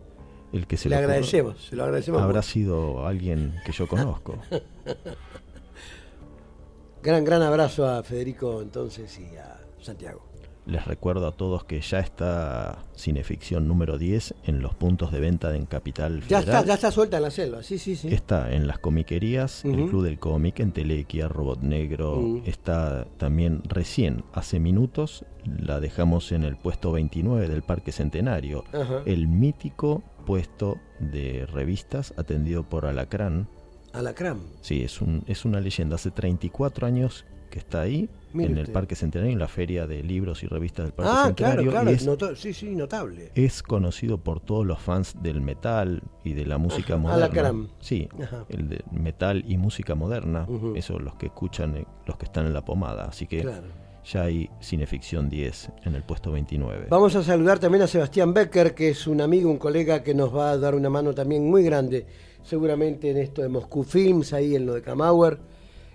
El 0.54 0.66
que 0.66 0.78
se 0.78 0.88
le 0.88 0.96
agradecemos, 0.96 1.62
se 1.66 1.76
lo 1.76 1.84
agradecemos. 1.84 2.22
Habrá 2.22 2.38
mucho. 2.40 2.48
sido 2.48 3.06
alguien 3.06 3.54
que 3.66 3.72
yo 3.72 3.86
conozco. 3.86 4.36
Gran, 7.02 7.24
gran 7.24 7.42
abrazo 7.42 7.86
a 7.86 8.02
Federico 8.02 8.62
entonces 8.62 9.18
y 9.18 9.36
a 9.36 9.60
Santiago. 9.80 10.22
Les 10.64 10.85
recuerdo 10.87 11.26
a 11.26 11.33
todos 11.33 11.64
que 11.64 11.81
ya 11.81 11.99
está 11.99 12.85
Cineficción 12.95 13.66
número 13.66 13.99
10 13.99 14.35
en 14.45 14.62
los 14.62 14.75
puntos 14.76 15.11
de 15.11 15.19
venta 15.19 15.57
en 15.57 15.66
Capital 15.66 16.21
Ya 16.21 16.40
Federal. 16.40 16.42
está, 16.45 16.64
ya 16.64 16.75
está 16.75 16.90
suelta 16.92 17.16
en 17.16 17.23
la 17.25 17.31
selva, 17.33 17.62
sí, 17.64 17.78
sí, 17.78 17.97
sí. 17.97 18.09
Está 18.14 18.52
en 18.54 18.69
las 18.69 18.78
comiquerías, 18.78 19.64
el. 19.64 19.88
Club 19.88 20.04
del 20.04 20.21
Cómic, 20.21 20.61
en 20.61 20.71
Telequia, 20.71 21.26
Robot 21.26 21.62
Negro. 21.62 22.40
Está 22.47 23.07
también 23.19 23.62
recién, 23.64 24.23
hace 24.33 24.61
minutos, 24.61 25.25
la 25.45 25.81
dejamos 25.81 26.31
en 26.31 26.45
el 26.45 26.57
puesto 26.57 26.92
29 26.92 27.49
del 27.49 27.62
Parque 27.62 27.90
Centenario. 27.90 28.62
El 29.04 29.26
mítico 29.26 30.04
puesto 30.26 30.78
de 31.00 31.45
revistas 31.47 32.14
atendido 32.16 32.62
por 32.69 32.87
Alacrán. 32.87 33.49
Alacrán. 33.92 34.38
Sí, 34.61 34.85
es, 34.85 35.00
un, 35.02 35.25
es 35.26 35.45
una 35.45 35.61
leyenda. 35.61 35.97
Hace 35.97 36.12
34 36.12 36.87
años 36.87 37.25
que 37.50 37.59
está 37.59 37.81
ahí, 37.81 38.09
Mire 38.34 38.52
en 38.52 38.58
el. 38.58 38.68
Parque 38.68 38.94
Centenario, 38.94 39.32
en 39.32 39.38
la 39.38 39.48
feria 39.48 39.86
de 39.86 40.02
libros 40.02 40.42
y 40.42 40.46
revistas 40.46 40.86
del 40.86 40.92
Parque 40.94 41.10
Ah, 41.12 41.32
claro, 41.36 41.62
Centenario. 41.62 41.70
claro. 41.70 41.90
y 41.90 42.32
es, 42.34 42.38
sí, 42.40 42.52
sí, 42.54 42.74
notable. 42.74 43.30
es 43.34 43.62
conocido 43.62 44.18
por 44.18 44.40
todos 44.40 44.66
los 44.66 44.78
fans 44.80 45.16
del 45.22 45.40
metal 45.40 46.02
y 46.24 46.32
de 46.34 46.46
la 46.46 46.58
música 46.58 46.94
Ajá, 46.94 47.02
moderna. 47.02 47.24
Alacrán. 47.26 47.68
Sí, 47.80 48.08
Ajá. 48.22 48.44
el 48.48 48.68
de 48.68 48.84
metal 48.90 49.44
y 49.46 49.56
música 49.58 49.94
moderna. 49.94 50.46
Eso 50.74 50.98
los 50.98 51.14
que 51.16 51.26
escuchan, 51.26 51.76
eh, 51.76 51.86
los 52.06 52.16
que 52.16 52.24
están 52.26 52.46
en 52.46 52.52
la 52.54 52.64
pomada. 52.64 53.04
Así 53.04 53.26
que 53.26 53.42
Claro. 53.42 53.66
ya 54.04 54.22
hay 54.22 54.48
Cineficción 54.60 55.28
10 55.28 55.70
en 55.84 55.94
el 55.94 56.02
puesto 56.02 56.32
29. 56.32 56.86
Vamos 56.90 57.14
a 57.16 57.22
saludar 57.22 57.58
también 57.58 57.82
a 57.82 57.86
Sebastián 57.86 58.32
Becker, 58.34 58.74
que 58.74 58.88
es 58.90 59.06
un 59.06 59.20
amigo, 59.20 59.50
un 59.50 59.58
colega 59.58 60.02
que 60.02 60.14
nos 60.14 60.34
va 60.34 60.50
a 60.52 60.58
dar 60.58 60.74
una 60.74 60.88
mano 60.90 61.14
también 61.14 61.48
muy 61.48 61.62
grande, 61.62 62.06
seguramente 62.42 63.10
en 63.10 63.18
esto 63.18 63.42
de 63.42 63.48
Moscú 63.48 63.84
Films, 63.84 64.32
ahí 64.32 64.56
en 64.56 64.66
lo 64.66 64.74
de 64.74 64.82
Camauer. 64.82 65.38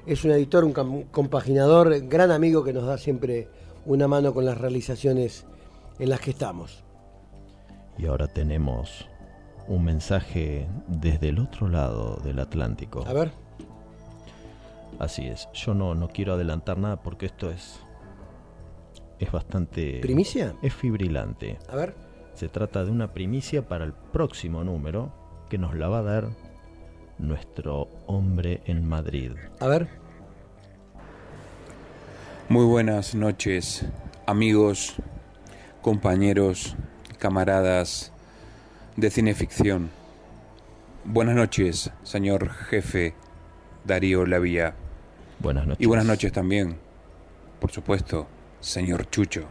Es 0.07 0.23
un 0.23 0.31
editor, 0.31 0.63
un 0.63 1.03
compaginador, 1.11 2.07
gran 2.07 2.31
amigo 2.31 2.63
que 2.63 2.71
nos 2.71 2.85
da 2.85 2.97
siempre 2.97 3.49
una 3.85 4.07
mano 4.07 4.33
con 4.33 4.45
las 4.45 4.57
realizaciones 4.57 5.45
en 5.99 6.09
las 6.09 6.21
que 6.21 6.31
estamos. 6.31 6.85
Y 7.97 8.05
ahora 8.05 8.27
tenemos 8.27 9.05
un 9.67 9.83
mensaje 9.83 10.65
desde 10.87 11.27
el 11.27 11.39
otro 11.39 11.67
lado 11.67 12.21
del 12.23 12.39
Atlántico. 12.39 13.03
A 13.05 13.11
ver. 13.11 13.31
Así 14.97 15.27
es. 15.27 15.49
Yo 15.53 15.73
no, 15.73 15.93
no 15.93 16.07
quiero 16.07 16.35
adelantar 16.35 16.77
nada 16.77 17.03
porque 17.03 17.25
esto 17.25 17.51
es. 17.51 17.81
Es 19.19 19.29
bastante. 19.29 19.99
¿Primicia? 19.99 20.55
Es 20.61 20.73
fibrilante. 20.73 21.59
A 21.67 21.75
ver. 21.75 21.95
Se 22.33 22.47
trata 22.47 22.85
de 22.85 22.91
una 22.91 23.11
primicia 23.11 23.67
para 23.67 23.83
el 23.83 23.91
próximo 23.91 24.63
número 24.63 25.11
que 25.49 25.57
nos 25.57 25.75
la 25.75 25.89
va 25.89 25.99
a 25.99 26.03
dar 26.03 26.29
nuestro 27.17 27.87
hombre 28.05 28.61
en 28.65 28.87
Madrid. 28.87 29.31
A 29.59 29.67
ver. 29.67 30.06
Muy 32.49 32.63
buenas 32.63 33.13
noches, 33.13 33.83
amigos, 34.25 34.95
compañeros, 35.81 36.77
camaradas 37.19 38.13
de 38.95 39.11
cineficción. 39.11 39.89
Buenas 41.03 41.35
noches, 41.35 41.91
señor 42.03 42.49
jefe 42.53 43.15
Darío 43.83 44.25
Lavía. 44.25 44.75
Buenas 45.39 45.67
noches. 45.67 45.83
Y 45.83 45.87
buenas 45.87 46.05
noches 46.05 46.31
también, 46.31 46.77
por 47.59 47.71
supuesto, 47.71 48.27
señor 48.61 49.09
Chucho. 49.09 49.43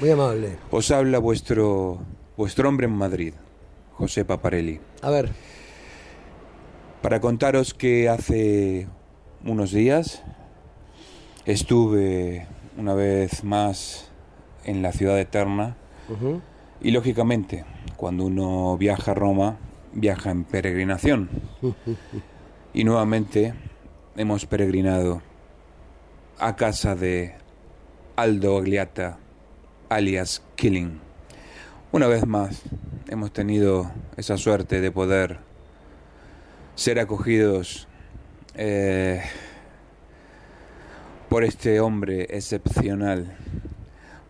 Muy 0.00 0.08
amable. 0.08 0.56
Os 0.70 0.90
habla 0.90 1.18
vuestro 1.18 2.00
vuestro 2.38 2.70
hombre 2.70 2.86
en 2.86 2.94
Madrid, 2.94 3.34
José 3.92 4.24
Paparelli. 4.24 4.80
A 5.02 5.10
ver. 5.10 5.28
Para 7.02 7.20
contaros 7.20 7.74
que 7.74 8.08
hace 8.08 8.88
unos 9.44 9.72
días 9.72 10.22
estuve 11.46 12.46
una 12.76 12.94
vez 12.94 13.44
más 13.44 14.10
en 14.64 14.82
la 14.82 14.92
ciudad 14.92 15.18
eterna. 15.18 15.76
Y 16.80 16.90
lógicamente 16.90 17.64
cuando 17.96 18.24
uno 18.24 18.76
viaja 18.76 19.12
a 19.12 19.14
Roma 19.14 19.56
viaja 19.92 20.30
en 20.30 20.44
peregrinación. 20.44 21.28
Y 22.76 22.82
nuevamente 22.82 23.54
hemos 24.16 24.46
peregrinado 24.46 25.22
a 26.40 26.56
casa 26.56 26.96
de 26.96 27.36
Aldo 28.16 28.58
Agliata 28.58 29.18
alias 29.88 30.42
Killing. 30.56 30.98
Una 31.92 32.08
vez 32.08 32.26
más 32.26 32.62
hemos 33.08 33.32
tenido 33.32 33.92
esa 34.16 34.36
suerte 34.38 34.80
de 34.80 34.90
poder 34.90 35.38
ser 36.74 36.98
acogidos 36.98 37.86
eh, 38.56 39.22
por 41.34 41.42
este 41.42 41.80
hombre 41.80 42.28
excepcional, 42.30 43.36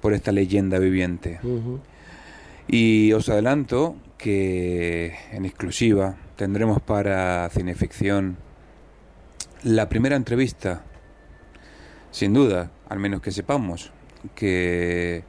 por 0.00 0.14
esta 0.14 0.32
leyenda 0.32 0.78
viviente. 0.78 1.38
Y 2.66 3.12
os 3.12 3.28
adelanto 3.28 3.96
que 4.16 5.14
en 5.30 5.44
exclusiva 5.44 6.16
tendremos 6.36 6.80
para 6.80 7.46
Cineficción 7.50 8.38
la 9.64 9.90
primera 9.90 10.16
entrevista, 10.16 10.82
sin 12.10 12.32
duda, 12.32 12.70
al 12.88 13.00
menos 13.00 13.20
que 13.20 13.32
sepamos, 13.32 13.92
que, 14.34 15.24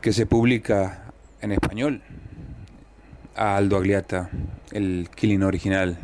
que 0.00 0.14
se 0.14 0.24
publica 0.24 1.12
en 1.42 1.52
español 1.52 2.00
a 3.36 3.58
Aldo 3.58 3.76
Agliata, 3.76 4.30
el 4.72 5.10
Killing 5.14 5.42
original, 5.42 5.98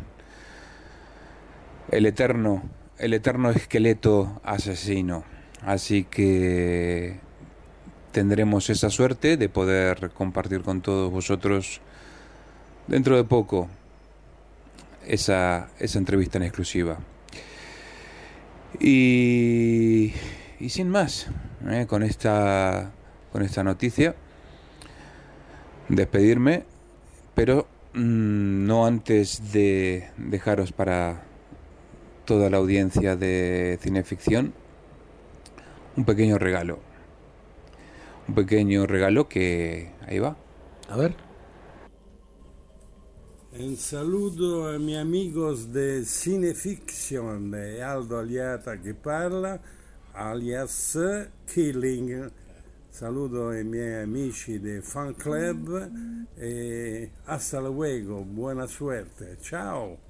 el 1.89 2.05
eterno, 2.05 2.61
el 3.05 3.13
eterno 3.13 3.51
esqueleto 3.51 4.41
asesino. 4.43 5.23
Así 5.61 6.05
que 6.05 7.19
tendremos 8.11 8.71
esa 8.71 8.89
suerte 8.89 9.37
de 9.37 9.47
poder 9.47 10.09
compartir 10.09 10.63
con 10.63 10.81
todos 10.81 11.11
vosotros 11.11 11.81
dentro 12.87 13.15
de 13.15 13.23
poco 13.23 13.69
esa, 15.05 15.69
esa 15.77 15.99
entrevista 15.99 16.39
en 16.39 16.45
exclusiva. 16.45 16.97
Y, 18.79 20.11
sin 20.67 20.89
más, 20.89 21.27
¿eh? 21.69 21.85
con, 21.87 22.01
esta, 22.01 22.91
con 23.31 23.43
esta 23.43 23.63
noticia, 23.63 24.15
despedirme, 25.89 26.63
pero 27.35 27.67
mm, 27.93 28.65
no 28.65 28.87
antes 28.87 29.53
de 29.53 30.09
dejaros 30.17 30.71
para 30.71 31.34
toda 32.25 32.49
la 32.49 32.57
audiencia 32.57 33.15
de 33.15 33.77
cineficción 33.81 34.53
un 35.97 36.03
pequeño 36.03 36.37
regalo. 36.37 36.79
Un 38.27 38.35
pequeño 38.35 38.85
regalo 38.85 39.29
que 39.29 39.91
ahí 40.05 40.19
va. 40.19 40.35
A 40.89 40.97
ver. 40.97 41.15
Un 43.57 43.77
saludo 43.77 44.67
a 44.67 44.77
mis 44.77 44.97
amigos 44.97 45.71
de 45.71 46.03
Cinefiction, 46.03 47.51
de 47.51 47.81
Aldo 47.81 48.19
Aliata 48.19 48.81
que 48.81 48.93
parla, 48.93 49.61
alias 50.13 50.97
Killing. 51.53 52.29
Saludo 52.89 53.49
ai 53.49 53.63
miei 53.63 54.03
amici 54.03 54.57
del 54.57 54.81
fan 54.81 55.13
club 55.13 55.67
e 56.37 57.11
hasta 57.25 57.59
luego, 57.59 58.23
buena 58.23 58.67
suerte, 58.67 59.37
ciao. 59.41 60.04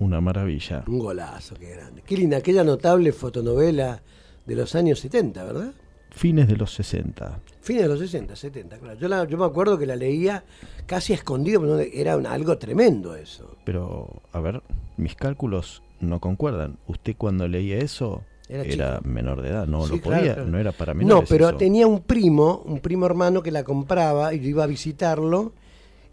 Una 0.00 0.20
maravilla. 0.20 0.82
Un 0.88 0.98
golazo, 0.98 1.54
qué 1.54 1.70
grande. 1.70 2.02
Qué 2.04 2.16
linda, 2.16 2.38
aquella 2.38 2.64
notable 2.64 3.12
fotonovela 3.12 4.02
de 4.46 4.54
los 4.56 4.74
años 4.74 4.98
70, 4.98 5.44
¿verdad? 5.44 5.72
Fines 6.10 6.48
de 6.48 6.56
los 6.56 6.72
60. 6.74 7.38
Fines 7.60 7.82
de 7.82 7.88
los 7.88 7.98
60, 8.00 8.34
70, 8.34 8.78
claro. 8.78 8.98
Yo, 8.98 9.06
la- 9.08 9.24
yo 9.28 9.38
me 9.38 9.44
acuerdo 9.44 9.78
que 9.78 9.86
la 9.86 9.94
leía 9.94 10.42
casi 10.86 11.12
escondido, 11.12 11.60
pero 11.60 11.74
no- 11.74 11.80
era 11.80 12.16
un- 12.16 12.26
algo 12.26 12.58
tremendo 12.58 13.14
eso. 13.14 13.56
Pero, 13.64 14.22
a 14.32 14.40
ver, 14.40 14.62
mis 14.96 15.14
cálculos 15.14 15.82
no 16.00 16.18
concuerdan. 16.18 16.78
Usted 16.88 17.14
cuando 17.16 17.46
leía 17.46 17.78
eso 17.78 18.22
Era 18.52 19.00
menor 19.04 19.42
de 19.42 19.50
edad, 19.50 19.68
no 19.68 19.86
Sí, 19.86 19.94
lo 19.98 20.02
podía, 20.02 20.34
claro. 20.34 20.44
no 20.46 20.58
era 20.58 20.72
para 20.72 20.92
No, 20.92 20.98
menores. 20.98 21.28
pero 21.28 21.50
eso. 21.50 21.56
tenía 21.56 21.86
un 21.86 22.00
primo, 22.00 22.62
un 22.66 22.80
primo 22.80 23.06
hermano 23.06 23.44
que 23.44 23.52
la 23.52 23.62
compraba 23.62 24.34
y 24.34 24.40
yo 24.40 24.48
iba 24.48 24.64
a 24.64 24.66
visitarlo 24.66 25.52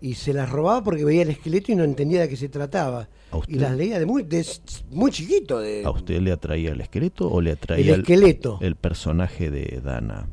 y 0.02 0.14
se 0.14 0.34
las 0.34 0.48
robaba 0.52 0.84
porque 0.84 1.04
veía 1.04 1.24
el 1.24 1.32
esqueleto 1.32 1.72
y 1.72 1.76
no 1.76 1.84
entendía 1.84 2.22
de 2.22 2.30
qué 2.30 2.36
se 2.38 2.48
trataba. 2.48 3.08
Y 3.48 3.56
las 3.60 3.76
leía 3.76 4.00
de 4.00 4.06
muy, 4.06 4.24
de 4.24 4.46
muy 4.92 5.12
chiquito. 5.12 5.60
De, 5.60 5.84
¿A 5.86 5.90
usted 5.92 6.20
le 6.22 6.32
atraía 6.32 6.72
el 6.72 6.82
esqueleto 6.82 7.30
o 7.30 7.42
le 7.42 7.52
atraía 7.52 7.94
El 7.94 8.02
esqueleto. 8.02 8.58
el 8.62 8.76
personaje 8.76 9.52
de 9.52 9.82
Dana? 9.84 10.28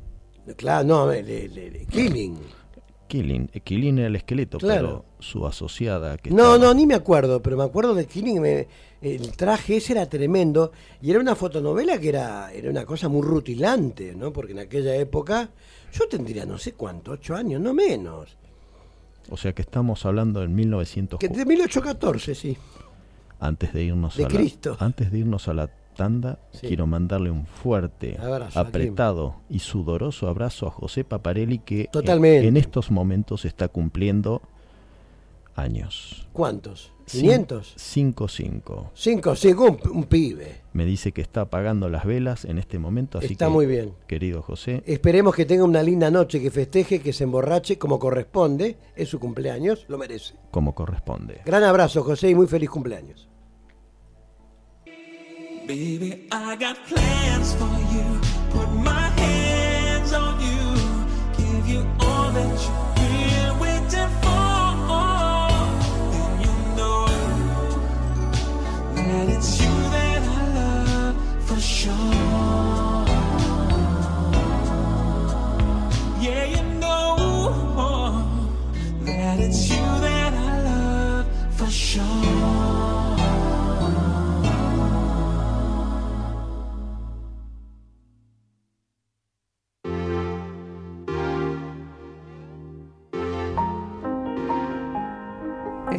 Claro, 0.57 0.87
no, 0.87 1.13
el, 1.13 1.87
Killing. 1.91 2.37
Killing. 3.09 3.51
eh, 3.53 3.61
Killing 3.61 3.99
era 3.99 4.07
el 4.09 4.17
esqueleto, 4.17 4.59
Claro. 4.59 4.81
pero 4.81 5.05
su 5.21 5.47
asociada 5.47 6.17
que 6.19 6.31
No, 6.31 6.55
estaba- 6.55 6.59
no, 6.59 6.75
ni 6.75 6.87
me 6.87 6.95
acuerdo, 6.95 7.41
pero 7.43 7.57
me 7.57 7.65
acuerdo 7.65 7.95
de 7.95 8.07
Killing. 8.07 8.41
me- 8.41 8.69
el 9.03 9.33
traje 9.37 9.77
ese 9.77 9.93
era 9.93 10.09
tremendo 10.09 10.73
y 11.03 11.11
era 11.11 11.21
una 11.21 11.35
fotonovela 11.35 11.99
que 11.99 12.09
era, 12.09 12.51
era 12.53 12.71
una 12.71 12.87
cosa 12.87 13.09
muy 13.09 13.21
rutilante, 13.23 14.15
¿no? 14.15 14.33
Porque 14.33 14.53
en 14.53 14.61
aquella 14.61 14.97
época 14.97 15.51
yo 15.93 16.09
tendría 16.09 16.47
no 16.47 16.57
sé 16.59 16.73
cuánto, 16.73 17.13
ocho 17.13 17.35
años, 17.37 17.61
no 17.61 17.75
menos. 17.75 18.37
O 19.31 19.37
sea 19.37 19.53
que 19.55 19.63
estamos 19.63 20.05
hablando 20.07 20.47
1900 20.49 21.19
Que 21.19 21.29
de 21.29 21.45
1814, 21.45 22.35
sí. 22.35 22.57
Antes 23.41 23.73
de 23.73 23.85
irnos 23.85 24.17
De 24.17 24.25
a 24.25 24.29
Cristo. 24.29 24.77
la 24.81 24.87
antes 24.87 25.11
de 25.13 25.19
irnos 25.19 25.49
a 25.49 25.55
la 25.55 25.71
tanda, 25.97 26.39
Sí. 26.53 26.67
quiero 26.67 26.87
mandarle 26.89 27.31
un 27.31 27.47
fuerte, 27.47 28.17
Abrazo, 28.21 28.59
apretado 28.59 29.37
y 29.49 29.61
sudoroso 29.61 30.29
abrazo 30.29 30.67
a 30.67 30.71
José 30.71 31.05
Paparelli 31.05 31.59
que 31.59 31.83
en- 31.83 31.91
Totalmente. 31.93 32.49
En, 32.49 32.57
estos 32.57 32.91
momentos 32.91 33.45
está 33.45 33.69
cumpliendo 33.69 34.43
años. 35.57 36.27
¿Cuántos? 36.33 36.93
Cin- 37.07 37.47
¿500? 37.47 37.75
Cinco, 37.77 38.29
cinco. 38.29 38.91
Cinco, 38.95 39.37
cinco, 39.37 39.65
un, 39.65 39.79
un 39.99 40.05
pibe. 40.05 40.63
Me 40.73 40.85
dice 40.87 41.13
que 41.13 41.21
está 41.21 41.43
apagando 41.43 41.89
las 41.89 42.05
velas 42.07 42.45
en 42.47 42.59
este 42.59 42.79
momento, 42.79 43.19
así 43.19 43.33
Está 43.35 43.47
que, 43.47 43.53
muy 43.53 43.67
bien. 43.67 43.93
Querido 44.07 44.41
José, 44.43 44.83
Esperemos 44.87 45.35
que 45.35 45.45
tenga 45.45 45.65
una 45.65 45.83
linda 45.83 46.11
noche, 46.11 46.41
que 46.41 46.51
festeje, 46.51 47.01
que 47.01 47.13
se 47.13 47.25
emborrache 47.25 47.79
como 47.79 47.99
corresponde. 47.99 48.77
Es 48.97 49.11
su 49.11 49.21
cumpleaños, 49.21 49.85
lo 49.89 49.99
merece. 49.99 50.35
como 50.51 50.75
corresponde. 50.75 51.43
Gran 51.45 51.63
abrazo, 51.63 52.03
José, 52.03 52.31
y 52.31 52.35
muy 52.35 52.47
feliz 52.47 52.71
cumpleaños. 52.71 53.29
Baby, 55.67 56.29
I 56.31 56.57
got 56.59 56.77
plans 56.89 57.55
for 57.57 57.69
you. 57.79 57.84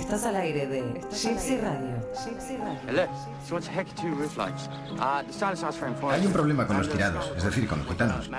Estás 0.06 0.26
al 0.26 0.36
aire 0.36 0.68
de 0.68 0.84
Gypsy 1.10 1.58
Radio. 1.58 1.98
Information. 5.84 6.12
Hay 6.12 6.28
un 6.28 6.32
problema 6.32 6.68
con 6.68 6.78
los 6.78 6.88
tirados, 6.88 7.34
es 7.36 7.44
decir, 7.44 7.68
con 7.68 7.80
los 7.80 7.88
gitanos. 7.88 8.30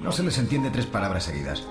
No 0.00 0.10
se 0.10 0.24
les 0.24 0.36
entiende 0.38 0.70
tres 0.70 0.86
palabras 0.86 1.22
seguidas. 1.22 1.64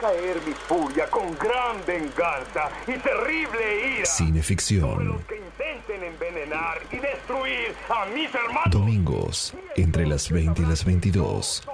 Caer 0.00 0.40
mi 0.46 0.52
furia 0.52 1.10
con 1.10 1.36
gran 1.36 1.84
venganza 1.84 2.70
y 2.86 2.92
terrible 2.98 3.96
ira. 3.96 4.06
Cineficción. 4.06 5.18
Que 5.26 5.38
intenten 5.38 6.04
envenenar 6.04 6.78
y 6.92 6.98
destruir 6.98 7.74
a 7.88 8.06
mis 8.14 8.32
hermanos. 8.32 8.70
Domingos, 8.70 9.52
entre 9.74 10.06
las 10.06 10.30
20 10.30 10.62
y 10.62 10.66
las 10.66 10.84
22. 10.84 11.64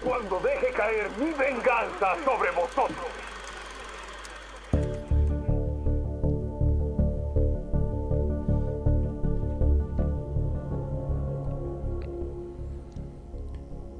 Cuando 0.00 0.38
deje 0.40 0.72
caer 0.72 1.10
mi 1.18 1.32
venganza 1.32 2.14
sobre 2.24 2.50
vosotros. 2.52 3.06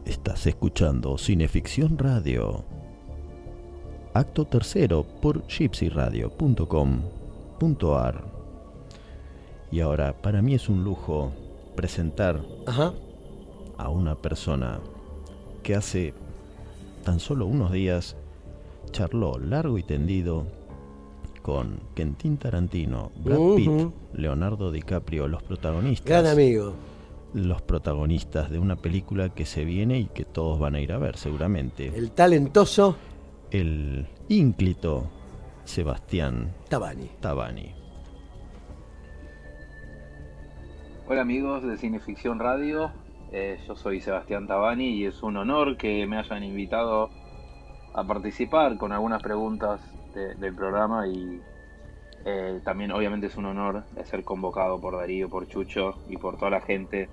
Estás 0.04 0.46
escuchando 0.46 1.16
Cineficción 1.18 1.98
Radio. 1.98 2.64
Acto 4.14 4.44
tercero 4.44 5.04
por 5.04 5.46
gypsyradio.com.ar. 5.46 8.24
Y 9.70 9.80
ahora, 9.80 10.12
para 10.20 10.42
mí 10.42 10.54
es 10.54 10.68
un 10.68 10.84
lujo 10.84 11.32
presentar 11.74 12.42
Ajá. 12.66 12.92
a 13.78 13.88
una 13.88 14.16
persona 14.16 14.80
que 15.62 15.74
hace 15.74 16.14
tan 17.04 17.20
solo 17.20 17.46
unos 17.46 17.72
días 17.72 18.16
charló 18.90 19.38
largo 19.38 19.78
y 19.78 19.82
tendido 19.82 20.46
con 21.42 21.80
Quentin 21.94 22.36
Tarantino, 22.36 23.10
Brad 23.24 23.56
Pitt. 23.56 23.70
Leonardo 24.14 24.70
DiCaprio, 24.70 25.26
los 25.28 25.42
protagonistas 25.42 26.06
Gran 26.06 26.26
amigo. 26.26 26.74
los 27.34 27.62
protagonistas 27.62 28.50
de 28.50 28.58
una 28.58 28.76
película 28.76 29.30
que 29.30 29.46
se 29.46 29.64
viene 29.64 29.98
y 29.98 30.04
que 30.06 30.24
todos 30.24 30.58
van 30.60 30.74
a 30.74 30.80
ir 30.80 30.92
a 30.92 30.98
ver 30.98 31.16
seguramente. 31.16 31.90
El 31.96 32.10
talentoso 32.12 32.96
El 33.50 34.06
ínclito 34.28 35.06
Sebastián 35.64 36.52
Tabani. 36.68 37.08
Tabani. 37.20 37.72
Hola 41.08 41.22
amigos 41.22 41.62
de 41.64 41.76
Cineficción 41.76 42.38
Radio, 42.38 42.90
Eh, 43.32 43.58
yo 43.66 43.74
soy 43.76 44.00
Sebastián 44.00 44.46
Tabani 44.46 44.88
y 44.88 45.06
es 45.06 45.22
un 45.22 45.36
honor 45.38 45.76
que 45.76 46.06
me 46.06 46.18
hayan 46.18 46.44
invitado 46.44 47.08
a 47.94 48.04
participar 48.04 48.76
con 48.78 48.92
algunas 48.92 49.22
preguntas 49.22 49.80
de- 50.14 50.34
del 50.34 50.54
programa 50.54 51.06
y 51.08 51.40
eh, 52.24 52.60
también 52.64 52.92
obviamente 52.92 53.26
es 53.26 53.36
un 53.36 53.46
honor 53.46 53.84
ser 54.04 54.22
convocado 54.24 54.80
por 54.80 54.96
Darío, 54.96 55.28
por 55.28 55.48
Chucho 55.48 55.98
y 56.08 56.16
por 56.18 56.36
toda 56.36 56.50
la 56.50 56.60
gente 56.60 57.08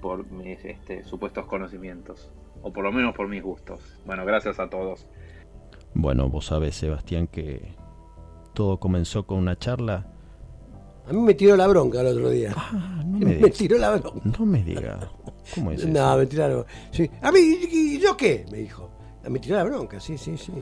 por 0.00 0.30
mis 0.30 0.64
este, 0.64 1.04
supuestos 1.04 1.46
conocimientos, 1.46 2.30
o 2.62 2.72
por 2.72 2.82
lo 2.84 2.90
menos 2.92 3.14
por 3.14 3.28
mis 3.28 3.42
gustos. 3.42 3.80
Bueno, 4.04 4.24
gracias 4.24 4.58
a 4.58 4.68
todos. 4.68 5.06
Bueno, 5.94 6.28
vos 6.28 6.46
sabés, 6.46 6.74
Sebastián, 6.76 7.26
que 7.28 7.74
todo 8.54 8.78
comenzó 8.80 9.24
con 9.26 9.38
una 9.38 9.56
charla. 9.58 10.06
A 11.08 11.12
mí 11.12 11.20
me 11.20 11.34
tiró 11.34 11.56
la 11.56 11.66
bronca 11.68 12.00
el 12.00 12.06
otro 12.08 12.30
día. 12.30 12.52
Ah, 12.56 13.02
no 13.06 13.18
me 13.18 13.24
me, 13.26 13.34
digas. 13.36 13.58
tiró 13.58 13.78
la 13.78 13.90
bronca. 13.96 14.20
No 14.38 14.46
me 14.46 14.62
diga. 14.64 14.98
¿Cómo 15.54 15.70
es 15.72 15.80
eso? 15.80 15.88
No, 15.88 16.16
me 16.16 16.26
tiraron. 16.26 16.64
Sí. 16.90 17.10
A 17.20 17.30
mí, 17.32 17.38
¿y 17.40 17.98
yo 17.98 18.16
qué? 18.16 18.44
Me 18.50 18.58
dijo. 18.58 18.90
Me 19.28 19.38
tiró 19.38 19.56
la 19.56 19.64
bronca, 19.64 20.00
sí, 20.00 20.18
sí, 20.18 20.36
sí. 20.36 20.52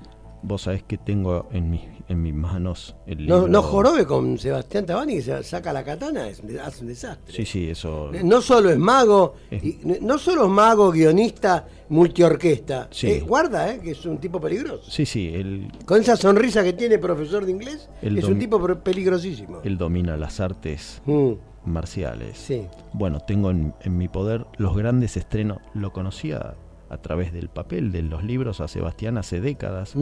Vos 0.43 0.63
sabés 0.63 0.83
que 0.85 0.97
tengo 0.97 1.49
en, 1.53 1.71
mi- 1.71 1.87
en 2.09 2.23
mis 2.23 2.33
manos 2.33 2.97
el 3.07 3.27
No, 3.27 3.35
libro. 3.37 3.49
no 3.49 3.63
jorobe 3.63 4.07
con 4.07 4.39
Sebastián 4.39 4.87
Tabani 4.87 5.17
que 5.17 5.23
se 5.23 5.43
saca 5.45 5.71
la 5.71 5.85
katana, 5.85 6.29
es, 6.29 6.43
hace 6.65 6.81
un 6.81 6.89
desastre. 6.89 7.35
Sí, 7.37 7.45
sí, 7.45 7.69
eso. 7.69 8.11
No 8.25 8.41
solo 8.41 8.71
es 8.71 8.79
mago, 8.79 9.35
y 9.51 9.79
no 10.01 10.17
solo 10.17 10.45
es 10.45 10.51
mago, 10.51 10.91
guionista, 10.93 11.67
multiorquesta. 11.91 12.89
Sí. 12.91 13.09
Eh, 13.09 13.21
guarda, 13.21 13.71
eh, 13.73 13.81
que 13.81 13.91
es 13.93 14.05
un 14.07 14.19
tipo 14.19 14.41
peligroso. 14.41 14.91
Sí, 14.91 15.05
sí, 15.07 15.29
él, 15.35 15.71
Con 15.85 16.01
esa 16.01 16.17
sonrisa 16.17 16.65
que 16.65 16.73
tiene 16.73 16.99
profesor 16.99 17.45
de 17.45 17.53
inglés, 17.53 17.89
El 18.01 18.17
es 18.19 18.25
un 18.25 18.39
tipo 18.39 18.59
peligrosísimo. 18.83 19.61
él 19.63 19.77
domina 19.79 20.17
las 20.17 20.41
artes 20.41 21.03
Mm. 21.05 21.33
Marciales. 21.65 22.39
Sí. 22.39 22.67
Bueno, 22.93 23.21
tengo 23.21 23.51
en, 23.51 23.75
en 23.83 23.99
mi 23.99 24.09
poder 24.09 24.47
los 24.57 24.77
grandes 24.77 25.17
estrenos. 25.17 25.59
Lo 25.75 25.93
conocía 25.93 26.55
a 26.91 26.99
través 26.99 27.33
del 27.33 27.49
papel 27.49 27.93
de 27.93 28.03
los 28.03 28.25
libros 28.25 28.61
a 28.61 28.69
Sebastián 28.69 29.17
hace 29.17 29.41
décadas, 29.41 29.95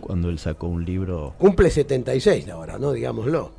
cuando 0.00 0.30
él 0.30 0.38
sacó 0.38 0.68
un 0.68 0.84
libro. 0.84 1.34
Cumple 1.38 1.70
76 1.70 2.48
ahora, 2.48 2.78
¿no? 2.78 2.92
Digámoslo. 2.92 3.50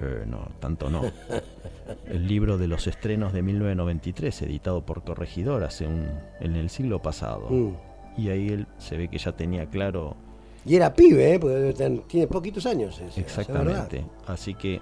Eh, 0.00 0.24
no, 0.26 0.48
tanto 0.60 0.88
no. 0.88 1.02
El 2.06 2.28
libro 2.28 2.56
de 2.56 2.68
los 2.68 2.86
estrenos 2.86 3.32
de 3.32 3.42
1993, 3.42 4.42
editado 4.42 4.86
por 4.86 5.02
Corregidor 5.02 5.64
hace 5.64 5.88
un, 5.88 6.06
en 6.38 6.54
el 6.54 6.70
siglo 6.70 7.02
pasado. 7.02 7.50
Mm. 7.50 7.74
Y 8.16 8.28
ahí 8.28 8.48
él 8.48 8.66
se 8.78 8.96
ve 8.96 9.08
que 9.08 9.18
ya 9.18 9.32
tenía 9.32 9.66
claro 9.66 10.16
Y 10.64 10.76
era 10.76 10.94
pibe, 10.94 11.34
¿eh? 11.34 11.40
Porque 11.40 11.74
tiene 12.06 12.28
poquitos 12.28 12.64
años. 12.64 13.00
ese. 13.00 13.20
Exactamente. 13.20 14.04
Así 14.26 14.54
que 14.54 14.80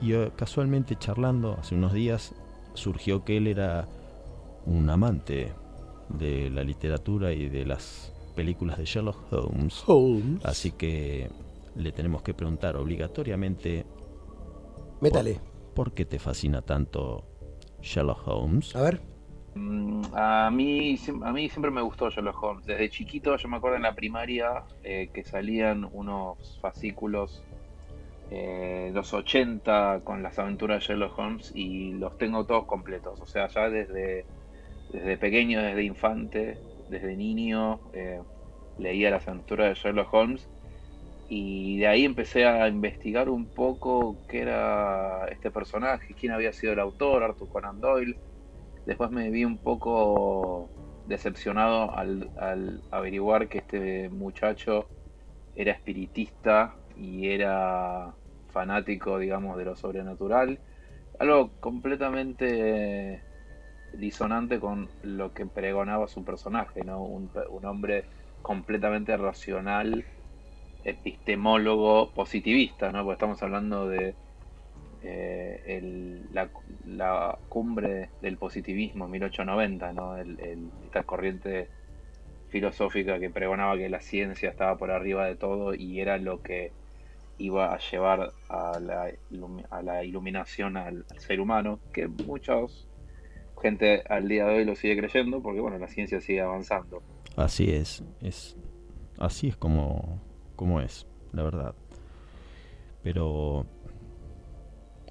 yo 0.00 0.34
casualmente 0.36 0.96
charlando 0.96 1.56
hace 1.58 1.74
unos 1.74 1.92
días 1.92 2.34
surgió 2.74 3.24
que 3.24 3.36
él 3.36 3.46
era 3.46 3.86
un 4.66 4.88
amante 4.90 5.52
de 6.08 6.50
la 6.50 6.62
literatura 6.64 7.32
y 7.32 7.48
de 7.48 7.64
las 7.66 8.12
películas 8.36 8.78
de 8.78 8.84
Sherlock 8.84 9.32
Holmes. 9.32 9.82
Holmes. 9.86 10.44
Así 10.44 10.70
que 10.72 11.28
le 11.76 11.92
tenemos 11.92 12.22
que 12.22 12.34
preguntar 12.34 12.76
obligatoriamente 12.76 13.84
Métale. 15.00 15.34
¿por, 15.74 15.86
por 15.86 15.92
qué 15.92 16.04
te 16.04 16.18
fascina 16.18 16.62
tanto 16.62 17.24
Sherlock 17.82 18.26
Holmes? 18.26 18.74
A 18.76 18.82
ver. 18.82 19.00
Mm, 19.54 20.02
A 20.14 20.50
mí, 20.50 20.96
siem- 20.96 21.24
a 21.24 21.32
mí 21.32 21.48
siempre 21.48 21.70
me 21.70 21.82
gustó 21.82 22.10
Sherlock 22.10 22.42
Holmes. 22.42 22.66
Desde 22.66 22.88
chiquito, 22.90 23.36
yo 23.36 23.48
me 23.48 23.56
acuerdo 23.56 23.76
en 23.76 23.82
la 23.82 23.94
primaria 23.94 24.64
eh, 24.82 25.10
que 25.12 25.24
salían 25.24 25.88
unos 25.92 26.58
fascículos 26.60 27.42
eh, 28.30 28.90
los 28.92 29.14
80 29.14 30.02
con 30.04 30.22
las 30.22 30.38
aventuras 30.38 30.80
de 30.80 30.86
Sherlock 30.86 31.18
Holmes 31.18 31.52
y 31.54 31.92
los 31.92 32.18
tengo 32.18 32.44
todos 32.44 32.66
completos. 32.66 33.20
O 33.20 33.26
sea, 33.26 33.48
ya 33.48 33.70
desde, 33.70 34.26
desde 34.92 35.16
pequeño, 35.16 35.62
desde 35.62 35.82
infante, 35.82 36.58
desde 36.90 37.16
niño, 37.16 37.80
eh, 37.92 38.20
leía 38.78 39.10
las 39.10 39.26
aventuras 39.28 39.68
de 39.68 39.74
Sherlock 39.74 40.12
Holmes 40.12 40.48
y 41.30 41.78
de 41.78 41.86
ahí 41.86 42.04
empecé 42.04 42.46
a 42.46 42.68
investigar 42.68 43.28
un 43.28 43.46
poco 43.46 44.16
qué 44.28 44.40
era 44.40 45.26
este 45.28 45.50
personaje, 45.50 46.14
quién 46.18 46.32
había 46.32 46.52
sido 46.52 46.72
el 46.72 46.80
autor, 46.80 47.22
Arthur 47.22 47.48
Conan 47.48 47.80
Doyle. 47.80 48.16
Después 48.86 49.10
me 49.10 49.30
vi 49.30 49.44
un 49.44 49.58
poco 49.58 50.68
decepcionado 51.06 51.94
al, 51.94 52.30
al 52.38 52.82
averiguar 52.90 53.48
que 53.48 53.58
este 53.58 54.08
muchacho 54.10 54.86
era 55.54 55.72
espiritista 55.72 56.74
y 56.96 57.28
era 57.28 58.14
fanático, 58.58 59.20
digamos, 59.20 59.56
de 59.56 59.64
lo 59.66 59.76
sobrenatural. 59.76 60.58
Algo 61.20 61.52
completamente 61.60 63.22
disonante 63.92 64.58
con 64.58 64.88
lo 65.02 65.32
que 65.32 65.46
pregonaba 65.46 66.08
su 66.08 66.24
personaje, 66.24 66.82
¿no? 66.84 67.00
Un, 67.04 67.30
hombre 67.64 68.06
completamente 68.42 69.16
racional, 69.16 70.04
epistemólogo, 70.82 72.12
positivista, 72.14 72.90
¿no? 72.90 73.04
Porque 73.04 73.12
estamos 73.14 73.40
hablando 73.44 73.88
de 73.88 74.16
eh, 75.02 76.20
la 76.84 77.38
cumbre 77.48 78.10
del 78.20 78.38
positivismo, 78.38 79.06
1890, 79.06 79.92
¿no? 79.92 80.16
El- 80.16 80.40
el- 80.40 80.72
esta 80.82 81.04
corriente 81.04 81.68
filosófica 82.48 83.20
que 83.20 83.30
pregonaba 83.30 83.76
que 83.76 83.88
la 83.88 84.00
ciencia 84.00 84.50
estaba 84.50 84.76
por 84.76 84.90
arriba 84.90 85.26
de 85.26 85.36
todo 85.36 85.74
y 85.74 86.00
era 86.00 86.18
lo 86.18 86.42
que 86.42 86.72
iba 87.38 87.72
a 87.72 87.78
llevar 87.78 88.32
a 88.48 88.78
la, 88.80 89.10
a 89.70 89.82
la 89.82 90.04
iluminación 90.04 90.76
al, 90.76 91.06
al 91.10 91.18
ser 91.20 91.40
humano, 91.40 91.80
que 91.92 92.08
muchos 92.08 92.88
gente 93.60 94.02
al 94.08 94.28
día 94.28 94.46
de 94.46 94.58
hoy 94.58 94.64
lo 94.64 94.74
sigue 94.76 94.96
creyendo 94.96 95.42
porque 95.42 95.60
bueno, 95.60 95.78
la 95.78 95.88
ciencia 95.88 96.20
sigue 96.20 96.40
avanzando. 96.40 97.02
Así 97.36 97.70
es, 97.70 98.04
es 98.20 98.56
así 99.18 99.48
es 99.48 99.56
como, 99.56 100.20
como 100.56 100.80
es, 100.80 101.06
la 101.32 101.42
verdad. 101.42 101.74
Pero 103.02 103.66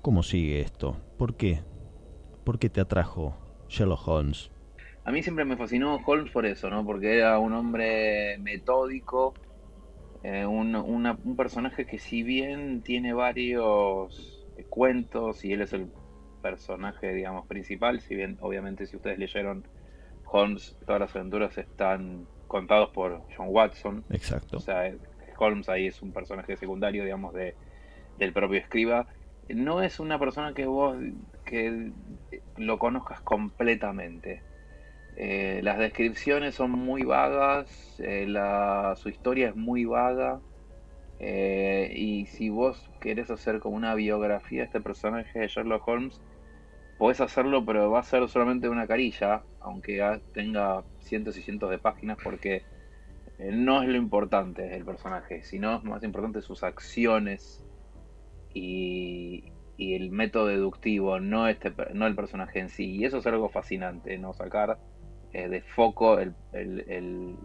¿cómo 0.01 0.23
sigue 0.23 0.61
esto? 0.61 0.97
¿Por 1.17 1.35
qué? 1.35 1.61
¿Por 2.43 2.59
qué 2.59 2.69
te 2.69 2.81
atrajo 2.81 3.35
Sherlock 3.67 4.07
Holmes? 4.07 4.51
A 5.03 5.11
mí 5.11 5.23
siempre 5.23 5.45
me 5.45 5.55
fascinó 5.55 6.01
Holmes 6.05 6.31
por 6.31 6.45
eso, 6.45 6.69
¿no? 6.69 6.85
Porque 6.85 7.17
era 7.17 7.39
un 7.39 7.53
hombre 7.53 8.37
metódico, 8.39 9.33
eh, 10.23 10.45
un, 10.45 10.75
una- 10.75 11.17
un 11.23 11.35
personaje 11.35 11.85
que 11.85 11.99
si 11.99 12.23
bien 12.23 12.81
tiene 12.81 13.13
varios 13.13 14.45
eh, 14.57 14.65
cuentos 14.69 15.43
y 15.45 15.53
él 15.53 15.61
es 15.61 15.73
el 15.73 15.87
personaje, 16.41 17.13
digamos, 17.13 17.45
principal, 17.47 17.99
si 18.01 18.15
bien 18.15 18.37
obviamente 18.41 18.85
si 18.85 18.95
ustedes 18.95 19.19
leyeron 19.19 19.63
Holmes, 20.25 20.75
todas 20.85 21.01
las 21.01 21.15
aventuras 21.15 21.57
están 21.57 22.25
contados 22.47 22.89
por 22.89 23.21
John 23.35 23.47
Watson. 23.49 24.03
Exacto. 24.09 24.57
O 24.57 24.59
sea, 24.59 24.93
Holmes 25.37 25.69
ahí 25.69 25.87
es 25.87 26.01
un 26.01 26.11
personaje 26.11 26.57
secundario, 26.57 27.03
digamos, 27.03 27.33
de, 27.33 27.55
del 28.17 28.33
propio 28.33 28.59
escriba. 28.59 29.07
No 29.49 29.81
es 29.81 29.99
una 29.99 30.19
persona 30.19 30.53
que 30.53 30.65
vos 30.65 30.97
que 31.45 31.91
lo 32.57 32.79
conozcas 32.79 33.21
completamente. 33.21 34.41
Eh, 35.17 35.61
las 35.63 35.79
descripciones 35.79 36.55
son 36.55 36.71
muy 36.73 37.03
vagas, 37.03 37.95
eh, 37.99 38.27
la- 38.27 38.95
su 38.97 39.09
historia 39.09 39.49
es 39.49 39.57
muy 39.57 39.85
vaga. 39.85 40.43
eh, 41.19 41.91
y 41.95 42.27
si 42.27 42.49
vos 42.49 42.91
querés 43.01 43.31
hacer 43.31 43.59
como 43.61 43.77
una 43.77 43.95
biografía 43.95 44.61
de 44.61 44.65
este 44.67 44.81
personaje 44.81 45.39
de 45.39 45.47
Sherlock 45.49 45.87
Holmes, 45.87 46.21
podés 46.97 47.21
hacerlo, 47.21 47.65
pero 47.65 47.91
va 47.91 47.99
a 48.01 48.03
ser 48.03 48.27
solamente 48.29 48.69
una 48.69 48.87
carilla, 48.87 49.45
aunque 49.59 50.21
tenga 50.33 50.85
cientos 50.99 51.37
y 51.37 51.43
cientos 51.43 51.69
de 51.71 51.79
páginas, 51.79 52.19
porque 52.23 52.67
no 53.39 53.83
es 53.83 53.89
lo 53.89 53.97
importante 53.97 54.75
el 54.75 54.85
personaje, 54.85 55.43
sino 55.43 55.81
más 55.83 56.03
importante 56.03 56.41
sus 56.41 56.63
acciones 56.63 57.63
y, 58.53 59.53
y 59.77 59.95
el 59.95 60.11
método 60.11 60.47
deductivo, 60.47 61.19
no, 61.19 61.47
este, 61.47 61.73
no 61.93 62.07
el 62.07 62.15
personaje 62.15 62.59
en 62.59 62.69
sí. 62.69 62.95
Y 62.97 63.05
eso 63.05 63.17
es 63.19 63.27
algo 63.27 63.49
fascinante, 63.49 64.17
¿no? 64.17 64.33
Sacar 64.33 64.79
eh, 65.33 65.49
de 65.49 65.61
foco 65.61 66.19
el, 66.19 66.33
el- 66.53 67.37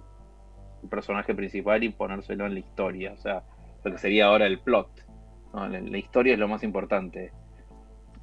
personaje 0.90 1.34
principal 1.34 1.84
y 1.84 1.90
ponérselo 1.90 2.44
en 2.46 2.54
la 2.54 2.60
historia, 2.60 3.12
o 3.12 3.16
sea, 3.16 3.44
lo 3.84 3.92
que 3.92 3.98
sería 3.98 4.26
ahora 4.26 4.46
el 4.46 4.58
plot. 4.58 4.90
La, 5.54 5.98
historia 5.98 6.32
es 6.32 6.38
lo 6.38 6.48
más 6.48 6.64
importante 6.64 7.30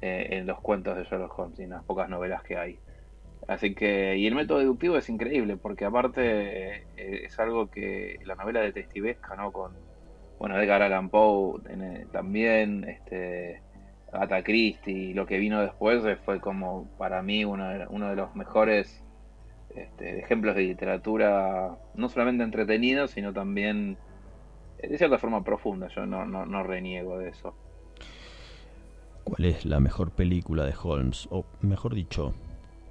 eh, 0.02 0.26
en 0.30 0.46
los 0.46 0.60
cuentos 0.60 0.96
de 0.96 1.04
Sherlock 1.04 1.38
Holmes 1.38 1.58
y 1.58 1.62
en 1.62 1.70
las 1.70 1.84
pocas 1.84 2.08
novelas 2.08 2.42
que 2.42 2.56
hay. 2.56 2.78
Así 3.48 3.74
que, 3.74 4.16
y 4.16 4.26
el 4.26 4.34
método 4.34 4.58
deductivo 4.58 4.96
es 4.96 5.08
increíble, 5.08 5.56
porque 5.56 5.84
aparte 5.84 6.84
eh, 6.96 7.24
es 7.24 7.38
algo 7.38 7.70
que 7.70 8.18
la 8.24 8.34
novela 8.34 8.60
detectivesca, 8.60 9.36
¿no? 9.36 9.52
Con, 9.52 9.72
bueno, 10.38 10.60
Edgar 10.60 10.82
Allan 10.82 11.08
Poe 11.08 11.60
eh, 11.68 12.06
también, 12.12 12.84
este, 12.84 13.62
Agatha 14.12 14.42
Christie, 14.42 15.10
y 15.10 15.14
lo 15.14 15.26
que 15.26 15.38
vino 15.38 15.60
después 15.60 16.02
fue 16.24 16.40
como 16.40 16.88
para 16.98 17.22
mí 17.22 17.44
uno 17.44 17.68
de, 17.68 17.86
uno 17.88 18.10
de 18.10 18.16
los 18.16 18.34
mejores 18.34 19.04
este, 19.74 20.18
ejemplos 20.20 20.54
de 20.56 20.62
literatura, 20.62 21.76
no 21.94 22.08
solamente 22.08 22.44
entretenida, 22.44 23.08
sino 23.08 23.32
también 23.32 23.96
eh, 24.78 24.88
de 24.88 24.98
cierta 24.98 25.18
forma 25.18 25.42
profunda. 25.44 25.88
Yo 25.88 26.06
no, 26.06 26.24
no, 26.26 26.46
no 26.46 26.62
reniego 26.62 27.18
de 27.18 27.28
eso. 27.30 27.54
¿Cuál 29.24 29.44
es 29.44 29.64
la 29.64 29.80
mejor 29.80 30.10
película 30.10 30.64
de 30.64 30.74
Holmes? 30.82 31.28
O 31.30 31.44
mejor 31.60 31.94
dicho, 31.94 32.34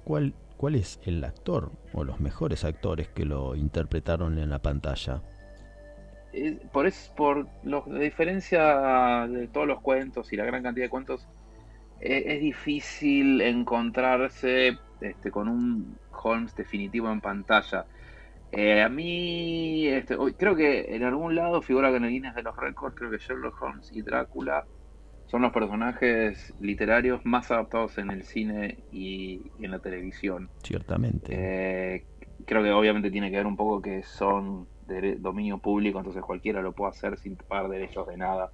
¿cuál, 0.04 0.32
cuál 0.56 0.74
es 0.74 0.98
el 1.04 1.22
actor 1.24 1.70
o 1.92 2.04
los 2.04 2.20
mejores 2.20 2.64
actores 2.64 3.08
que 3.08 3.24
lo 3.24 3.54
interpretaron 3.56 4.38
en 4.38 4.48
la 4.50 4.58
pantalla? 4.60 5.22
Eh, 6.32 6.58
por 6.72 6.86
es 6.86 7.10
por 7.16 7.46
lo- 7.64 7.84
la 7.88 7.98
diferencia 7.98 9.26
de 9.28 9.48
todos 9.48 9.66
los 9.66 9.80
cuentos 9.80 10.32
y 10.32 10.36
la 10.36 10.44
gran 10.44 10.62
cantidad 10.62 10.86
de 10.86 10.90
cuentos 10.90 11.26
eh, 12.00 12.22
es 12.26 12.40
difícil 12.40 13.40
encontrarse 13.40 14.78
este, 15.00 15.30
con 15.30 15.48
un 15.48 15.98
Holmes 16.22 16.54
definitivo 16.54 17.10
en 17.10 17.20
pantalla 17.20 17.86
Eh, 18.52 18.82
a 18.82 18.88
mí 18.88 19.86
este, 19.88 20.16
creo 20.36 20.56
que 20.56 20.94
en 20.96 21.04
algún 21.04 21.34
lado 21.36 21.62
figura 21.62 21.90
que 21.90 21.96
en 21.98 22.04
el 22.04 22.10
Guinness 22.10 22.34
de 22.34 22.42
los 22.42 22.56
récords 22.56 22.96
creo 22.96 23.10
que 23.10 23.18
Sherlock 23.18 23.60
Holmes 23.62 23.90
y 23.92 24.02
Drácula 24.02 24.66
son 25.26 25.42
los 25.42 25.52
personajes 25.52 26.54
literarios 26.58 27.20
más 27.24 27.50
adaptados 27.50 27.98
en 27.98 28.10
el 28.10 28.24
cine 28.24 28.84
y, 28.90 29.52
y 29.56 29.64
en 29.64 29.70
la 29.72 29.80
televisión 29.80 30.50
Ciertamente. 30.62 31.34
eh, 31.34 32.06
creo 32.46 32.62
que 32.62 32.72
obviamente 32.72 33.10
tiene 33.10 33.30
que 33.30 33.36
ver 33.36 33.46
un 33.46 33.56
poco 33.56 33.80
que 33.82 34.02
son 34.02 34.68
de 34.80 35.16
dominio 35.16 35.58
público, 35.58 35.98
entonces 35.98 36.22
cualquiera 36.22 36.62
lo 36.62 36.72
puede 36.74 36.90
hacer 36.90 37.18
sin 37.18 37.36
pagar 37.36 37.68
derechos 37.70 38.06
de 38.08 38.16
nada. 38.16 38.52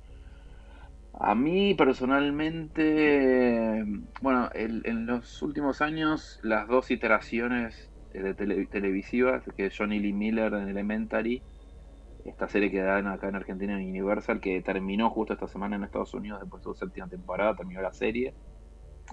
A 1.19 1.35
mí 1.35 1.75
personalmente, 1.75 3.83
bueno, 4.21 4.51
en 4.55 5.07
los 5.07 5.41
últimos 5.43 5.81
años 5.81 6.39
las 6.43 6.69
dos 6.69 6.91
iteraciones 6.91 7.91
de 8.11 8.35
tele- 8.35 8.67
televisivas, 8.69 9.43
que 9.57 9.71
Johnny 9.77 9.99
Lee 9.99 10.13
Miller 10.13 10.53
en 10.55 10.69
Elementary, 10.69 11.43
esta 12.25 12.49
serie 12.49 12.71
que 12.71 12.81
dan 12.83 13.07
acá 13.09 13.29
en 13.29 13.37
Argentina 13.37 13.75
en 13.81 13.89
Universal, 13.89 14.41
que 14.41 14.61
terminó 14.63 15.11
justo 15.11 15.33
esta 15.35 15.49
semana 15.49 15.77
en 15.77 15.85
Estados 15.85 16.13
Unidos 16.15 16.41
después 16.41 16.63
de 16.63 16.71
su 16.71 16.75
séptima 16.75 17.09
temporada, 17.09 17.57
terminó 17.57 17.81
la 17.83 17.93
serie. 17.93 18.35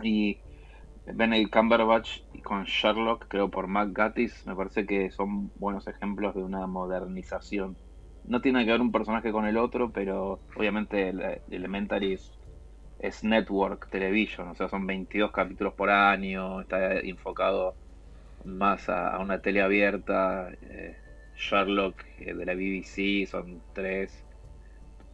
Y 0.03 0.41
Benedict 1.05 1.53
Cumberbatch 1.53 2.09
con 2.43 2.63
Sherlock, 2.65 3.27
creo 3.29 3.49
por 3.51 3.67
Matt 3.67 3.89
Gatiss, 3.93 4.45
me 4.47 4.55
parece 4.55 4.85
que 4.87 5.11
son 5.11 5.51
buenos 5.55 5.87
ejemplos 5.87 6.33
de 6.35 6.43
una 6.43 6.65
modernización. 6.67 7.77
No 8.23 8.41
tiene 8.41 8.65
que 8.65 8.71
ver 8.71 8.81
un 8.81 8.91
personaje 8.91 9.31
con 9.31 9.45
el 9.45 9.57
otro, 9.57 9.91
pero 9.91 10.41
obviamente 10.55 11.09
el, 11.09 11.21
el 11.21 11.41
Elementary 11.49 12.13
es, 12.13 13.23
network 13.23 13.89
television, 13.89 14.49
o 14.49 14.55
sea, 14.55 14.69
son 14.69 14.88
22 14.88 15.31
capítulos 15.31 15.73
por 15.75 15.89
año, 15.89 16.62
está 16.62 16.99
enfocado 16.99 17.75
más 18.45 18.89
a, 18.89 19.19
una 19.19 19.41
tele 19.41 19.62
abierta. 19.62 20.49
eh, 20.62 20.97
Sherlock 21.36 22.03
eh, 22.19 22.33
de 22.36 22.45
la 22.45 22.53
BBC 22.55 23.27
son 23.27 23.63
tres 23.73 24.25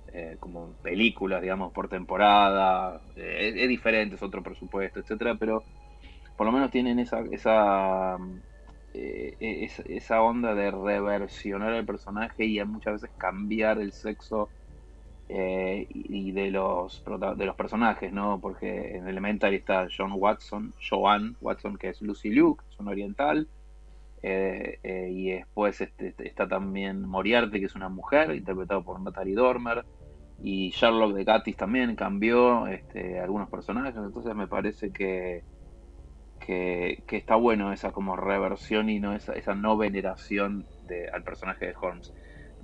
eh, 0.07 0.37
como 0.39 0.75
películas, 0.81 1.41
digamos, 1.41 1.71
por 1.73 1.87
temporada. 1.89 3.01
Eh, 3.15 3.49
es, 3.49 3.55
es 3.63 3.69
diferente, 3.69 4.15
es 4.15 4.23
otro 4.23 4.43
presupuesto, 4.43 4.99
etcétera, 4.99 5.35
pero 5.39 5.63
por 6.37 6.47
lo 6.47 6.53
menos 6.53 6.71
tienen 6.71 6.99
esa 6.99 7.21
esa, 7.31 8.17
eh, 8.93 9.35
esa 9.39 9.83
esa 9.83 10.21
onda 10.21 10.55
de 10.55 10.71
reversionar 10.71 11.73
el 11.73 11.85
personaje 11.85 12.45
y 12.45 12.63
muchas 12.65 13.01
veces 13.01 13.11
cambiar 13.17 13.79
el 13.79 13.91
sexo 13.91 14.49
eh, 15.27 15.85
y 15.89 16.31
de 16.31 16.49
los 16.49 17.03
de 17.37 17.45
los 17.45 17.55
personajes, 17.55 18.11
¿no? 18.11 18.39
Porque 18.41 18.95
en 18.97 19.07
Elementary 19.07 19.57
está 19.57 19.87
John 19.95 20.13
Watson, 20.15 20.73
Joan 20.89 21.37
Watson, 21.39 21.77
que 21.77 21.89
es 21.89 22.01
Lucy 22.01 22.29
Liu, 22.29 22.55
que 22.55 22.65
es 22.67 22.79
un 22.79 22.87
oriental, 22.87 23.47
eh, 24.23 24.79
y 25.11 25.29
después 25.29 25.81
este, 25.81 26.15
está 26.17 26.47
también 26.47 27.05
Moriarty, 27.05 27.59
que 27.59 27.67
es 27.67 27.75
una 27.75 27.89
mujer, 27.89 28.33
interpretado 28.33 28.83
por 28.83 28.99
Natalie 28.99 29.35
Dormer, 29.35 29.85
y 30.41 30.71
Sherlock 30.71 31.13
de 31.13 31.23
Gatis 31.25 31.57
también 31.57 31.95
cambió 31.95 32.65
este, 32.67 33.19
algunos 33.19 33.49
personajes, 33.49 33.95
entonces 33.95 34.33
me 34.35 34.47
parece 34.47 34.91
que, 34.91 35.43
que, 36.39 37.03
que 37.07 37.17
está 37.17 37.35
bueno 37.35 37.73
esa 37.73 37.91
como 37.91 38.15
reversión 38.15 38.89
y 38.89 38.99
no 38.99 39.15
esa, 39.15 39.33
esa 39.33 39.55
no 39.55 39.77
veneración 39.77 40.67
de, 40.81 41.09
al 41.09 41.23
personaje 41.23 41.67
de 41.67 41.75
Holmes. 41.81 42.13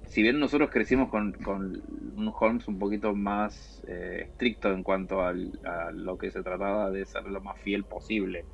Si 0.05 0.21
bien 0.23 0.39
nosotros 0.39 0.69
crecimos 0.71 1.09
con, 1.09 1.33
con 1.33 1.81
un 2.15 2.33
Holmes 2.39 2.67
un 2.67 2.79
poquito 2.79 3.15
más 3.15 3.81
eh, 3.88 4.23
estricto 4.31 4.71
en 4.73 4.83
cuanto 4.83 5.21
al- 5.23 5.59
a 5.65 5.91
lo 5.93 6.17
que 6.17 6.31
se 6.31 6.43
trataba 6.43 6.91
de 6.91 7.05
ser 7.05 7.23
lo 7.25 7.41
más 7.41 7.59
fiel 7.59 7.85
posible, 7.85 8.47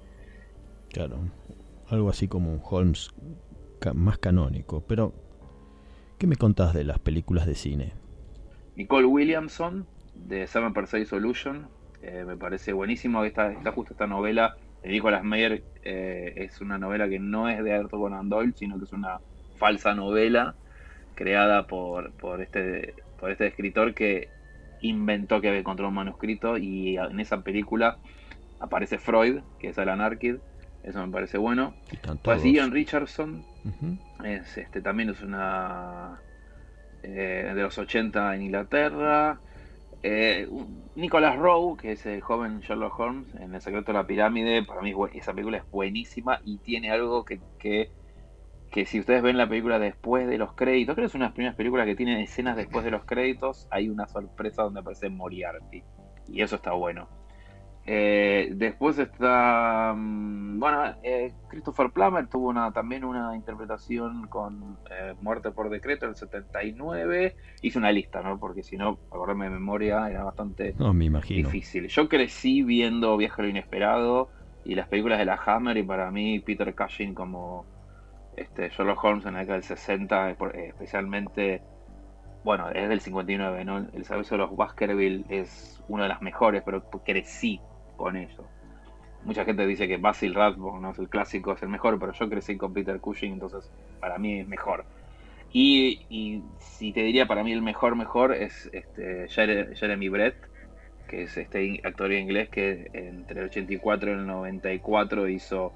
Claro, 0.89 1.19
algo 1.87 2.09
así 2.09 2.27
como 2.27 2.51
un 2.53 2.61
Holmes 2.63 3.09
ca- 3.79 3.93
más 3.93 4.17
canónico. 4.17 4.81
Pero, 4.87 5.13
¿qué 6.17 6.27
me 6.27 6.35
contás 6.37 6.73
de 6.73 6.83
las 6.83 6.99
películas 6.99 7.45
de 7.45 7.55
cine? 7.55 7.93
Nicole 8.75 9.05
Williamson 9.05 9.87
de 10.13 10.47
Seven 10.47 10.73
Per 10.73 10.87
Solution 11.05 11.71
eh, 12.01 12.23
me 12.25 12.37
parece 12.37 12.73
buenísimo 12.73 13.23
esta, 13.23 13.51
esta 13.51 13.71
justo 13.71 13.93
esta 13.93 14.07
novela 14.07 14.57
de 14.83 14.89
Nicolas 14.89 15.23
Meyer 15.23 15.63
eh, 15.83 16.33
es 16.37 16.61
una 16.61 16.77
novela 16.77 17.07
que 17.09 17.19
no 17.19 17.49
es 17.49 17.63
de 17.63 17.73
Arthur 17.73 17.99
Conan 17.99 18.29
Doyle 18.29 18.53
sino 18.55 18.77
que 18.77 18.85
es 18.85 18.93
una 18.93 19.19
falsa 19.57 19.93
novela 19.93 20.55
creada 21.15 21.67
por, 21.67 22.11
por 22.13 22.41
este 22.41 22.95
por 23.19 23.31
este 23.31 23.47
escritor 23.47 23.93
que 23.93 24.29
inventó 24.81 25.41
que 25.41 25.49
había 25.49 25.59
encontrado 25.59 25.89
un 25.89 25.95
manuscrito 25.95 26.57
y 26.57 26.97
en 26.97 27.19
esa 27.19 27.41
película 27.41 27.97
aparece 28.59 28.97
Freud 28.97 29.41
que 29.59 29.69
es 29.69 29.77
Alan 29.77 30.01
Arkin 30.01 30.39
eso 30.83 31.05
me 31.05 31.11
parece 31.11 31.37
bueno 31.37 31.75
pues. 32.23 32.43
Ian 32.43 32.71
Richardson 32.71 33.45
es, 34.23 34.57
este, 34.57 34.81
también 34.81 35.09
es 35.09 35.21
una 35.21 36.19
eh, 37.03 37.51
de 37.55 37.61
los 37.61 37.77
80 37.77 38.35
en 38.35 38.41
Inglaterra. 38.43 39.39
Eh, 40.03 40.47
Nicholas 40.95 41.37
Rowe, 41.37 41.77
que 41.77 41.91
es 41.91 42.05
el 42.05 42.21
joven 42.21 42.59
Sherlock 42.61 42.99
Holmes 42.99 43.35
en 43.35 43.53
El 43.53 43.61
secreto 43.61 43.91
de 43.91 43.99
la 43.99 44.07
pirámide, 44.07 44.63
para 44.63 44.81
mí 44.81 44.93
esa 45.13 45.31
película 45.33 45.57
es 45.57 45.69
buenísima 45.69 46.39
y 46.43 46.57
tiene 46.57 46.91
algo 46.91 47.23
que, 47.23 47.39
que, 47.59 47.91
que 48.71 48.85
si 48.85 48.99
ustedes 48.99 49.21
ven 49.21 49.37
la 49.37 49.47
película 49.47 49.77
después 49.77 50.27
de 50.27 50.37
los 50.37 50.53
créditos, 50.53 50.95
creo 50.95 51.05
que 51.05 51.09
es 51.09 51.15
una 51.15 51.25
de 51.25 51.29
las 51.29 51.35
primeras 51.35 51.55
películas 51.55 51.85
que 51.85 51.95
tienen 51.95 52.19
escenas 52.19 52.55
después 52.55 52.83
de 52.83 52.91
los 52.91 53.05
créditos, 53.05 53.67
hay 53.69 53.89
una 53.89 54.07
sorpresa 54.07 54.63
donde 54.63 54.79
aparece 54.79 55.09
Moriarty 55.09 55.83
y 56.27 56.41
eso 56.41 56.55
está 56.55 56.71
bueno. 56.71 57.20
Eh, 57.85 58.49
después 58.53 58.99
está, 58.99 59.93
mm, 59.95 60.59
bueno, 60.59 60.95
eh, 61.03 61.33
Christopher 61.49 61.89
Plummer 61.91 62.27
tuvo 62.27 62.49
una, 62.49 62.71
también 62.71 63.03
una 63.03 63.35
interpretación 63.35 64.27
con 64.27 64.77
eh, 64.91 65.15
Muerte 65.21 65.51
por 65.51 65.69
Decreto 65.69 66.05
del 66.05 66.15
79. 66.15 67.35
Hice 67.61 67.79
una 67.79 67.91
lista, 67.91 68.21
¿no? 68.21 68.39
Porque 68.39 68.61
si 68.63 68.77
no, 68.77 68.99
acordarme 69.09 69.45
de 69.45 69.51
memoria 69.51 70.07
era 70.09 70.23
bastante 70.23 70.75
No, 70.77 70.93
me 70.93 71.05
imagino. 71.05 71.47
difícil. 71.49 71.87
Yo 71.87 72.07
crecí 72.07 72.61
viendo 72.61 73.17
Viaje 73.17 73.41
a 73.41 73.45
lo 73.45 73.49
Inesperado 73.49 74.29
y 74.63 74.75
las 74.75 74.87
películas 74.87 75.17
de 75.17 75.25
la 75.25 75.39
Hammer 75.43 75.75
y 75.77 75.83
para 75.83 76.11
mí 76.11 76.39
Peter 76.39 76.75
Cushing 76.75 77.15
como 77.15 77.65
este, 78.37 78.69
Sherlock 78.69 79.03
Holmes 79.03 79.25
en 79.25 79.33
la 79.33 79.39
década 79.39 79.55
del 79.57 79.63
60, 79.63 80.29
eh, 80.29 80.35
por- 80.35 80.55
eh, 80.55 80.67
especialmente, 80.67 81.61
bueno, 82.43 82.69
es 82.69 82.87
del 82.87 83.01
59, 83.01 83.65
¿no? 83.65 83.77
El 83.91 84.05
servicio 84.05 84.37
de 84.37 84.43
los 84.43 84.55
Baskerville 84.55 85.25
es 85.29 85.81
una 85.87 86.03
de 86.03 86.09
las 86.09 86.21
mejores, 86.21 86.61
pero 86.63 86.83
crecí 87.03 87.59
con 88.01 88.17
eso. 88.17 88.45
Mucha 89.23 89.45
gente 89.45 89.67
dice 89.67 89.87
que 89.87 89.97
Basil 89.97 90.33
Rathbone, 90.33 90.81
¿no? 90.81 90.91
es 90.91 90.99
el 90.99 91.07
clásico, 91.07 91.53
es 91.53 91.61
el 91.61 91.69
mejor, 91.69 91.99
pero 91.99 92.11
yo 92.13 92.27
crecí 92.29 92.57
con 92.57 92.73
Peter 92.73 92.99
Cushing, 92.99 93.33
entonces 93.33 93.71
para 93.99 94.17
mí 94.17 94.39
es 94.39 94.47
mejor. 94.47 94.83
Y, 95.53 96.05
y 96.09 96.41
si 96.59 96.91
te 96.93 97.01
diría 97.01 97.27
para 97.27 97.43
mí 97.43 97.51
el 97.51 97.61
mejor, 97.61 97.95
mejor 97.95 98.33
es 98.33 98.69
este, 98.73 99.27
Jere- 99.27 99.75
Jeremy 99.75 100.09
Brett, 100.09 100.35
que 101.07 101.23
es 101.23 101.37
este 101.37 101.81
actor 101.83 102.11
inglés 102.13 102.49
que 102.49 102.89
entre 102.93 103.41
el 103.41 103.45
84 103.47 104.09
y 104.11 104.13
el 104.13 104.25
94 104.25 105.27
hizo 105.27 105.73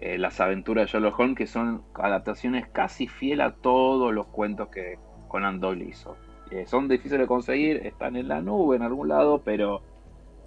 eh, 0.00 0.16
Las 0.16 0.40
aventuras 0.40 0.86
de 0.86 0.92
Sherlock 0.92 1.18
Holmes, 1.18 1.36
que 1.36 1.46
son 1.48 1.82
adaptaciones 1.94 2.68
casi 2.68 3.08
fiel 3.08 3.40
a 3.40 3.50
todos 3.52 4.14
los 4.14 4.28
cuentos 4.28 4.68
que 4.68 4.98
Conan 5.26 5.58
Doyle 5.60 5.82
hizo. 5.88 6.16
Eh, 6.52 6.64
son 6.66 6.88
difíciles 6.88 7.20
de 7.20 7.26
conseguir, 7.26 7.84
están 7.84 8.16
en 8.16 8.28
la 8.28 8.40
nube 8.40 8.76
en 8.76 8.82
algún 8.82 9.08
lado, 9.08 9.42
pero 9.44 9.82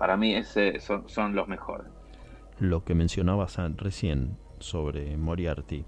para 0.02 0.18
mí 0.18 0.34
ese 0.34 0.80
son, 0.80 1.08
son 1.08 1.36
los 1.36 1.48
mejores. 1.48 1.86
Lo 2.58 2.84
que 2.84 2.96
mencionabas 2.96 3.58
recién 3.78 4.36
sobre 4.58 5.16
Moriarty, 5.16 5.86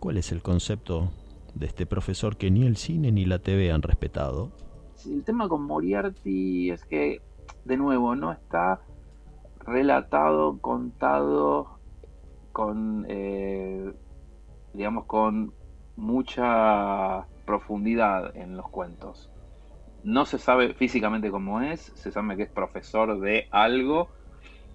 ¿cuál 0.00 0.16
es 0.16 0.32
el 0.32 0.40
concepto 0.40 1.10
de 1.52 1.66
este 1.66 1.84
profesor 1.84 2.38
que 2.38 2.50
ni 2.50 2.66
el 2.66 2.78
cine 2.78 3.12
ni 3.12 3.26
la 3.26 3.40
TV 3.40 3.70
han 3.70 3.82
respetado? 3.82 4.52
Sí, 4.94 5.12
el 5.12 5.22
tema 5.22 5.50
con 5.50 5.64
Moriarty 5.64 6.70
es 6.70 6.86
que, 6.86 7.20
de 7.66 7.76
nuevo, 7.76 8.16
no 8.16 8.32
está 8.32 8.80
relatado, 9.66 10.58
contado 10.58 11.78
con, 12.52 13.04
eh, 13.10 13.92
digamos, 14.72 15.04
con 15.04 15.52
mucha 15.96 17.26
profundidad 17.44 18.34
en 18.34 18.56
los 18.56 18.66
cuentos. 18.70 19.30
No 20.02 20.24
se 20.26 20.38
sabe 20.38 20.74
físicamente 20.74 21.30
cómo 21.30 21.60
es, 21.60 21.92
se 21.94 22.10
sabe 22.10 22.36
que 22.36 22.42
es 22.44 22.50
profesor 22.50 23.20
de 23.20 23.46
algo, 23.50 24.10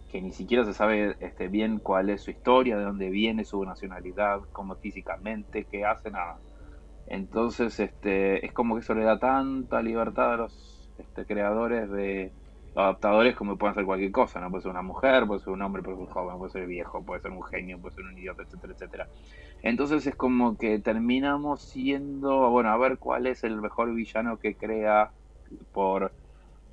que 0.09 0.21
ni 0.21 0.31
siquiera 0.31 0.63
se 0.63 0.73
sabe 0.73 1.17
este, 1.19 1.49
bien 1.49 1.79
cuál 1.79 2.09
es 2.09 2.21
su 2.21 2.31
historia, 2.31 2.77
de 2.77 2.85
dónde 2.85 3.09
viene 3.09 3.43
su 3.43 3.63
nacionalidad, 3.65 4.39
cómo 4.53 4.75
físicamente, 4.75 5.65
qué 5.69 5.85
hace, 5.85 6.11
nada. 6.11 6.39
Entonces, 7.07 7.79
este, 7.79 8.45
es 8.45 8.53
como 8.53 8.75
que 8.75 8.81
eso 8.81 8.93
le 8.93 9.03
da 9.03 9.19
tanta 9.19 9.81
libertad 9.81 10.33
a 10.33 10.37
los 10.37 10.89
este, 10.97 11.25
creadores 11.25 11.89
de 11.91 12.31
adaptadores 12.77 13.35
como 13.35 13.57
pueden 13.57 13.75
ser 13.75 13.85
cualquier 13.85 14.11
cosa, 14.11 14.39
¿no? 14.39 14.49
Puede 14.51 14.63
ser 14.63 14.71
una 14.71 14.81
mujer, 14.83 15.25
puede 15.27 15.39
ser 15.41 15.53
un 15.53 15.61
hombre, 15.63 15.83
puede 15.83 15.97
ser 15.97 16.03
un 16.07 16.09
joven, 16.13 16.37
puede 16.37 16.51
ser 16.51 16.67
viejo, 16.67 17.03
puede 17.05 17.21
ser 17.21 17.31
un 17.31 17.43
genio, 17.43 17.79
puede 17.81 17.93
ser 17.95 18.05
un 18.05 18.17
idiota, 18.17 18.43
etcétera, 18.43 18.73
etcétera. 18.73 19.09
Entonces 19.61 20.05
es 20.07 20.15
como 20.15 20.57
que 20.57 20.79
terminamos 20.79 21.63
siendo, 21.63 22.49
bueno, 22.51 22.69
a 22.71 22.77
ver 22.77 22.99
cuál 22.99 23.27
es 23.27 23.43
el 23.43 23.61
mejor 23.61 23.93
villano 23.95 24.37
que 24.39 24.55
crea 24.57 25.13
por, 25.71 26.15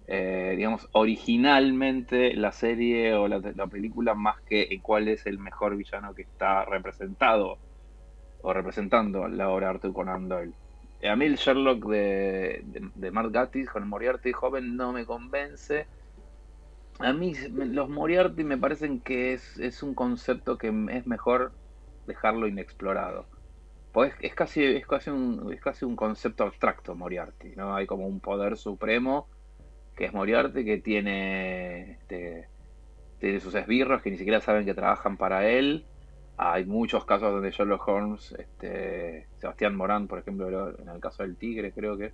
eh, 0.06 0.54
digamos, 0.56 0.88
originalmente 0.92 2.34
la 2.34 2.52
serie 2.52 3.14
o 3.14 3.28
la, 3.28 3.40
la 3.54 3.66
película 3.68 4.14
más 4.14 4.36
que 4.46 4.68
cuál 4.82 5.08
es 5.08 5.26
el 5.26 5.38
mejor 5.38 5.76
villano 5.76 6.14
que 6.14 6.22
está 6.22 6.64
representado 6.66 7.60
o 8.42 8.52
representando 8.54 9.28
la 9.28 9.50
obra 9.50 9.68
de 9.68 9.70
Arthur 9.74 9.92
Conan 9.92 10.28
Doyle. 10.28 10.54
Eh, 11.00 11.08
A 11.08 11.16
mí 11.16 11.26
el 11.26 11.36
Sherlock 11.36 11.86
de, 11.86 12.62
de, 12.94 13.10
Mark 13.10 13.30
Gatiss 13.30 13.70
con 13.70 13.88
Moriarty 13.88 14.32
joven 14.32 14.76
no 14.76 14.92
me 14.92 15.04
convence. 15.04 15.86
A 17.00 17.12
mí 17.12 17.34
los 17.50 17.88
Moriarty 17.88 18.44
me 18.44 18.56
parecen 18.56 19.00
que 19.00 19.32
es, 19.32 19.58
es 19.58 19.82
un 19.82 19.94
concepto 19.94 20.58
que 20.58 20.68
es 20.90 21.06
mejor 21.06 21.52
dejarlo 22.06 22.46
inexplorado. 22.46 23.26
Pues 23.92 24.12
es 24.20 24.34
casi, 24.34 24.64
es 24.64 24.86
casi 24.86 25.10
un, 25.10 25.52
es 25.52 25.60
casi 25.60 25.84
un 25.84 25.96
concepto 25.96 26.44
abstracto 26.44 26.94
Moriarty, 26.94 27.54
¿no? 27.56 27.74
Hay 27.74 27.86
como 27.86 28.06
un 28.06 28.20
poder 28.20 28.56
supremo 28.56 29.28
que 29.96 30.06
es 30.06 30.12
Moriarty, 30.12 30.64
que 30.64 30.78
tiene, 30.78 31.92
este, 31.92 32.48
tiene 33.20 33.40
sus 33.40 33.54
esbirros 33.54 34.02
que 34.02 34.10
ni 34.10 34.16
siquiera 34.16 34.40
saben 34.40 34.64
que 34.64 34.74
trabajan 34.74 35.16
para 35.16 35.48
él. 35.48 35.86
Hay 36.36 36.64
muchos 36.64 37.04
casos 37.04 37.32
donde 37.32 37.50
Sherlock 37.52 37.86
Holmes, 37.88 38.34
este, 38.38 39.26
Sebastián 39.38 39.76
Morán, 39.76 40.08
por 40.08 40.18
ejemplo, 40.18 40.50
lo- 40.50 40.78
en 40.78 40.88
el 40.88 41.00
caso 41.00 41.22
del 41.22 41.36
Tigre, 41.36 41.72
creo 41.72 41.96
que 41.96 42.12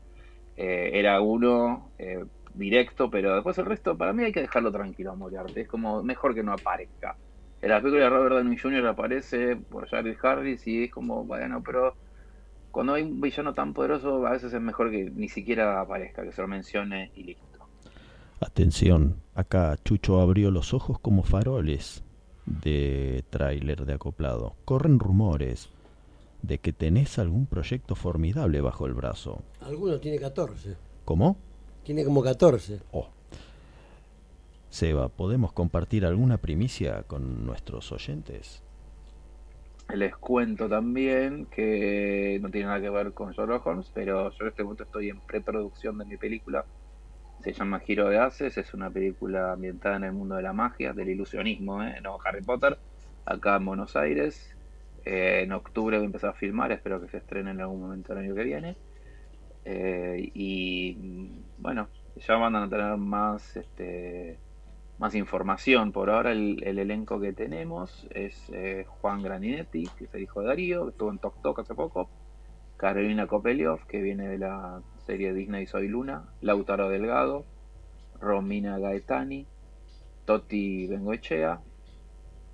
eh, 0.56 0.90
era 0.94 1.20
uno 1.22 1.90
eh, 1.98 2.24
directo, 2.54 3.08
pero 3.10 3.34
después 3.34 3.56
el 3.58 3.64
resto, 3.66 3.96
para 3.96 4.12
mí 4.12 4.24
hay 4.24 4.32
que 4.32 4.42
dejarlo 4.42 4.70
tranquilo 4.70 5.12
a 5.12 5.16
Moriarty. 5.16 5.60
Es 5.60 5.68
como 5.68 6.02
mejor 6.02 6.34
que 6.34 6.42
no 6.42 6.52
aparezca. 6.52 7.16
En 7.62 7.70
la 7.70 7.80
película 7.80 8.04
de 8.04 8.10
Robert 8.10 8.34
Downey 8.36 8.58
Jr. 8.58 8.86
aparece 8.86 9.56
por 9.56 9.88
Jared 9.88 10.16
Harris 10.22 10.66
y 10.66 10.84
es 10.84 10.90
como, 10.90 11.24
bueno, 11.24 11.62
pero 11.64 11.94
cuando 12.70 12.94
hay 12.94 13.02
un 13.02 13.20
villano 13.20 13.52
tan 13.54 13.72
poderoso, 13.72 14.26
a 14.26 14.32
veces 14.32 14.52
es 14.52 14.60
mejor 14.60 14.90
que 14.90 15.10
ni 15.14 15.28
siquiera 15.28 15.80
aparezca, 15.80 16.22
que 16.22 16.32
se 16.32 16.42
lo 16.42 16.48
mencione 16.48 17.10
y 17.14 17.24
listo. 17.24 17.44
Atención, 18.40 19.16
acá 19.34 19.76
Chucho 19.84 20.20
abrió 20.20 20.50
los 20.50 20.72
ojos 20.72 20.98
como 20.98 21.22
faroles 21.22 22.02
de 22.46 23.24
tráiler 23.30 23.86
de 23.86 23.94
acoplado. 23.94 24.54
Corren 24.64 24.98
rumores 24.98 25.68
de 26.42 26.58
que 26.58 26.72
tenés 26.72 27.18
algún 27.18 27.46
proyecto 27.46 27.94
formidable 27.94 28.60
bajo 28.60 28.86
el 28.86 28.94
brazo. 28.94 29.42
Alguno 29.60 29.98
tiene 30.00 30.18
14. 30.18 30.76
¿Cómo? 31.04 31.36
Tiene 31.84 32.04
como 32.04 32.22
14. 32.22 32.80
Seba, 34.70 35.08
¿podemos 35.08 35.52
compartir 35.52 36.06
alguna 36.06 36.38
primicia 36.38 37.02
con 37.02 37.44
nuestros 37.44 37.90
oyentes? 37.90 38.62
Les 39.92 40.14
cuento 40.14 40.68
también 40.68 41.46
que 41.46 42.38
no 42.40 42.48
tiene 42.50 42.68
nada 42.68 42.80
que 42.80 42.90
ver 42.90 43.12
con 43.12 43.32
Sherlock 43.32 43.66
Holmes, 43.66 43.90
pero 43.92 44.30
yo 44.30 44.44
en 44.44 44.48
este 44.48 44.62
momento 44.62 44.84
estoy 44.84 45.08
en 45.08 45.18
preproducción 45.20 45.98
de 45.98 46.04
mi 46.04 46.16
película 46.16 46.64
se 47.42 47.52
llama 47.52 47.80
Giro 47.80 48.08
de 48.08 48.18
Haces, 48.18 48.58
es 48.58 48.74
una 48.74 48.90
película 48.90 49.52
ambientada 49.52 49.96
en 49.96 50.04
el 50.04 50.12
mundo 50.12 50.36
de 50.36 50.42
la 50.42 50.52
magia, 50.52 50.92
del 50.92 51.08
ilusionismo, 51.08 51.82
¿eh? 51.82 52.00
no 52.02 52.18
Harry 52.24 52.42
Potter, 52.42 52.78
acá 53.24 53.56
en 53.56 53.64
Buenos 53.64 53.96
Aires. 53.96 54.54
Eh, 55.04 55.40
en 55.44 55.52
octubre 55.52 55.96
voy 55.96 56.04
a 56.04 56.06
empezar 56.06 56.30
a 56.30 56.34
filmar, 56.34 56.72
espero 56.72 57.00
que 57.00 57.08
se 57.08 57.16
estrene 57.18 57.52
en 57.52 57.60
algún 57.60 57.80
momento 57.80 58.12
el 58.12 58.18
año 58.18 58.34
que 58.34 58.44
viene. 58.44 58.76
Eh, 59.64 60.30
y 60.34 61.30
bueno, 61.58 61.88
ya 62.16 62.36
van 62.36 62.56
a 62.56 62.68
tener 62.68 62.96
más 62.96 63.56
este 63.56 64.38
más 64.98 65.14
información. 65.14 65.92
Por 65.92 66.10
ahora 66.10 66.32
el, 66.32 66.62
el 66.62 66.78
elenco 66.78 67.18
que 67.18 67.32
tenemos 67.32 68.06
es 68.10 68.50
eh, 68.52 68.84
Juan 69.00 69.22
Graninetti, 69.22 69.88
que 69.96 70.04
es 70.04 70.14
el 70.14 70.22
hijo 70.22 70.42
de 70.42 70.48
Darío, 70.48 70.84
que 70.84 70.90
estuvo 70.90 71.10
en 71.10 71.18
Tok 71.18 71.40
Tok 71.42 71.60
hace 71.60 71.74
poco. 71.74 72.10
Carolina 72.76 73.26
Kopeliov, 73.26 73.86
que 73.86 74.00
viene 74.00 74.28
de 74.28 74.38
la 74.38 74.80
serie 75.10 75.32
Disney 75.34 75.66
Soy 75.66 75.88
Luna. 75.88 76.22
Lautaro 76.40 76.88
Delgado. 76.88 77.44
Romina 78.20 78.78
Gaetani. 78.78 79.44
Toti 80.24 80.86
Bengoechea. 80.86 81.58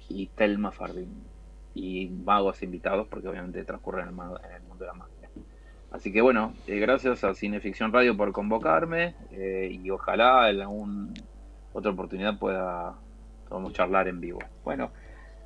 Y 0.08 0.26
Telma 0.28 0.72
Fardín. 0.72 1.12
Y 1.74 2.08
magos 2.08 2.62
invitados, 2.62 3.06
porque 3.08 3.28
obviamente 3.28 3.62
transcurre 3.64 4.00
en 4.02 4.08
el, 4.08 4.14
ma- 4.14 4.40
en 4.48 4.52
el 4.56 4.62
mundo 4.62 4.84
de 4.84 4.86
la 4.86 4.94
magia. 4.94 5.28
Así 5.90 6.10
que 6.12 6.22
bueno, 6.22 6.54
eh, 6.66 6.78
gracias 6.78 7.22
a 7.24 7.34
Cineficción 7.34 7.92
Radio 7.92 8.16
por 8.16 8.32
convocarme 8.32 9.14
eh, 9.32 9.68
y 9.70 9.90
ojalá 9.90 10.48
en 10.50 10.60
algún 10.62 11.12
otra 11.72 11.90
oportunidad 11.92 12.38
pueda 12.38 12.94
podamos 13.48 13.72
charlar 13.74 14.08
en 14.08 14.20
vivo. 14.20 14.38
Bueno, 14.64 14.90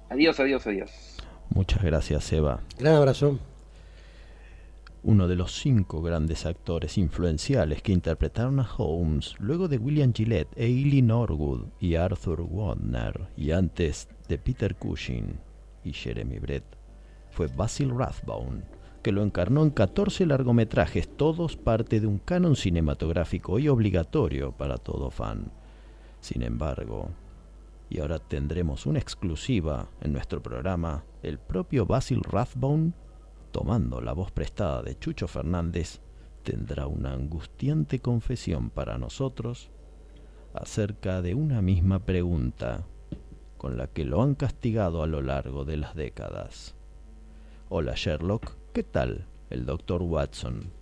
adiós, 0.09 0.39
adiós, 0.41 0.67
adiós. 0.67 1.19
Muchas 1.51 1.83
gracias, 1.83 2.33
Eva. 2.33 2.61
Gran 2.79 2.95
abrazo. 2.95 3.39
Uno 5.03 5.29
de 5.29 5.35
los 5.35 5.53
cinco 5.53 6.03
grandes 6.03 6.45
actores 6.45 6.99
influenciales 6.99 7.81
que 7.81 7.93
interpretaron 7.93 8.61
a 8.61 8.69
Holmes 8.77 9.35
luego 9.39 9.67
de 9.67 9.79
William 9.79 10.13
Gillette, 10.13 10.53
Eileen 10.57 11.07
Norwood 11.07 11.69
y 11.81 11.95
Arthur 11.95 12.43
Wadner, 12.43 13.29
y 13.35 13.53
antes 13.53 14.09
de 14.29 14.37
Peter 14.37 14.77
Cushing 14.77 15.39
y 15.85 15.95
Jeremy 15.95 16.39
Brett, 16.39 16.65
fue 17.31 17.47
Basil 17.47 17.91
Rathbone, 17.97 18.63
que 19.03 19.13
lo 19.13 19.23
encarnó 19.23 19.63
en 19.63 19.71
14 19.71 20.27
largometrajes, 20.27 21.17
todos 21.17 21.57
parte 21.57 22.01
de 22.01 22.07
un 22.07 22.19
canon 22.19 22.55
cinematográfico 22.55 23.59
y 23.59 23.69
obligatorio 23.69 24.53
para 24.53 24.77
todo 24.77 25.11
fan. 25.11 25.51
Sin 26.21 26.43
embargo, 26.43 27.09
y 27.89 28.01
ahora 28.01 28.19
tendremos 28.19 28.85
una 28.85 28.99
exclusiva 28.99 29.89
en 30.03 30.13
nuestro 30.13 30.43
programa, 30.43 31.05
el 31.23 31.39
propio 31.39 31.87
Basil 31.87 32.23
Rathbone, 32.23 32.93
tomando 33.51 34.01
la 34.01 34.13
voz 34.13 34.31
prestada 34.31 34.83
de 34.83 34.99
Chucho 34.99 35.29
Fernández, 35.29 36.01
tendrá 36.43 36.87
una 36.87 37.13
angustiante 37.13 38.01
confesión 38.01 38.71
para 38.71 38.99
nosotros 38.99 39.71
acerca 40.55 41.23
de 41.23 41.35
una 41.35 41.63
misma 41.63 42.01
pregunta 42.01 42.87
con 43.57 43.77
la 43.77 43.89
que 43.89 44.05
lo 44.05 44.23
han 44.23 44.35
castigado 44.35 45.03
a 45.03 45.07
lo 45.07 45.21
largo 45.21 45.65
de 45.65 45.77
las 45.77 45.95
décadas. 45.95 46.75
Hola 47.69 47.93
Sherlock, 47.95 48.57
¿qué 48.73 48.83
tal 48.83 49.27
el 49.51 49.67
doctor 49.67 50.03
Watson? 50.03 50.73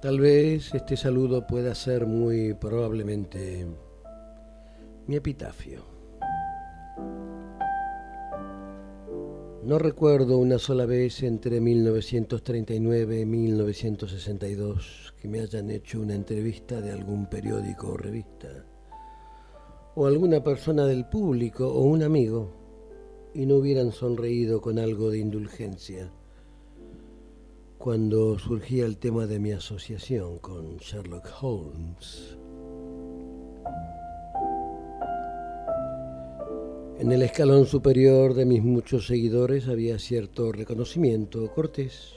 Tal 0.00 0.18
vez 0.18 0.74
este 0.74 0.96
saludo 0.96 1.46
pueda 1.46 1.74
ser 1.74 2.06
muy 2.06 2.54
probablemente 2.54 3.66
mi 5.06 5.16
epitafio. 5.16 5.84
No 9.62 9.78
recuerdo 9.78 10.38
una 10.38 10.58
sola 10.58 10.86
vez 10.86 11.22
entre 11.22 11.60
1939 11.60 13.20
y 13.20 13.26
1962 13.26 15.14
que 15.20 15.28
me 15.28 15.40
hayan 15.40 15.70
hecho 15.70 16.00
una 16.00 16.14
entrevista 16.14 16.80
de 16.80 16.92
algún 16.92 17.26
periódico 17.26 17.88
o 17.88 17.96
revista, 17.98 18.64
o 19.96 20.06
alguna 20.06 20.42
persona 20.42 20.86
del 20.86 21.10
público 21.10 21.68
o 21.68 21.82
un 21.82 22.02
amigo, 22.02 22.50
y 23.34 23.44
no 23.44 23.56
hubieran 23.56 23.92
sonreído 23.92 24.62
con 24.62 24.78
algo 24.78 25.10
de 25.10 25.18
indulgencia 25.18 26.10
cuando 27.80 28.38
surgía 28.38 28.84
el 28.84 28.98
tema 28.98 29.26
de 29.26 29.38
mi 29.38 29.52
asociación 29.52 30.38
con 30.40 30.76
Sherlock 30.76 31.26
Holmes. 31.40 32.36
En 36.98 37.10
el 37.10 37.22
escalón 37.22 37.64
superior 37.64 38.34
de 38.34 38.44
mis 38.44 38.62
muchos 38.62 39.06
seguidores 39.06 39.66
había 39.66 39.98
cierto 39.98 40.52
reconocimiento 40.52 41.50
cortés 41.54 42.12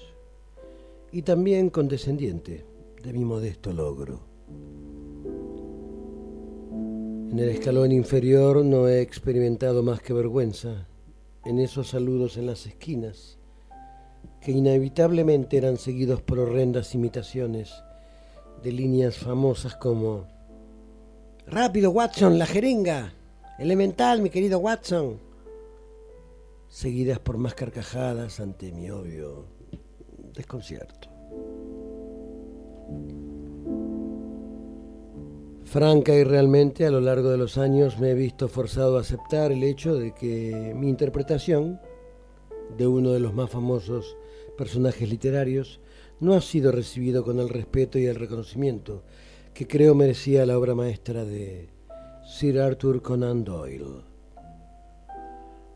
y 1.13 1.21
también 1.21 1.69
condescendiente 1.69 2.65
de 3.01 3.13
mi 3.13 3.23
modesto 3.23 3.71
logro. 3.71 4.19
En 7.31 7.39
el 7.39 7.47
escalón 7.47 7.93
inferior 7.93 8.65
no 8.65 8.89
he 8.89 8.99
experimentado 8.99 9.81
más 9.81 10.01
que 10.01 10.11
vergüenza 10.11 10.89
en 11.45 11.59
esos 11.59 11.87
saludos 11.87 12.35
en 12.35 12.47
las 12.47 12.65
esquinas 12.65 13.37
que 14.43 14.51
inevitablemente 14.51 15.57
eran 15.57 15.77
seguidos 15.77 16.21
por 16.21 16.37
horrendas 16.37 16.93
imitaciones 16.93 17.73
de 18.61 18.71
líneas 18.73 19.17
famosas 19.17 19.75
como 19.75 20.27
Rápido, 21.47 21.91
Watson, 21.91 22.39
la 22.39 22.45
jeringa. 22.45 23.13
Elemental, 23.59 24.21
mi 24.21 24.29
querido 24.29 24.59
Watson. 24.59 25.19
Seguidas 26.67 27.19
por 27.19 27.37
más 27.37 27.53
carcajadas 27.53 28.39
ante 28.39 28.71
mi 28.71 28.89
obvio 28.89 29.45
desconcierto. 30.33 31.09
Franca 35.65 36.13
y 36.13 36.23
realmente 36.23 36.85
a 36.85 36.91
lo 36.91 37.01
largo 37.01 37.29
de 37.29 37.37
los 37.37 37.57
años 37.57 37.99
me 37.99 38.11
he 38.11 38.13
visto 38.13 38.47
forzado 38.47 38.97
a 38.97 39.01
aceptar 39.01 39.51
el 39.51 39.63
hecho 39.63 39.95
de 39.95 40.13
que 40.13 40.73
mi 40.75 40.89
interpretación 40.89 41.79
de 42.77 42.87
uno 42.87 43.11
de 43.11 43.19
los 43.19 43.33
más 43.33 43.49
famosos 43.49 44.17
personajes 44.57 45.09
literarios 45.09 45.79
no 46.19 46.33
ha 46.33 46.41
sido 46.41 46.71
recibido 46.71 47.23
con 47.23 47.39
el 47.39 47.49
respeto 47.49 47.99
y 47.99 48.05
el 48.05 48.15
reconocimiento 48.15 49.03
que 49.53 49.67
creo 49.67 49.93
merecía 49.93 50.45
la 50.45 50.57
obra 50.57 50.73
maestra 50.73 51.25
de 51.25 51.69
Sir 52.25 52.59
Arthur 52.59 53.01
Conan 53.01 53.43
Doyle. 53.43 54.01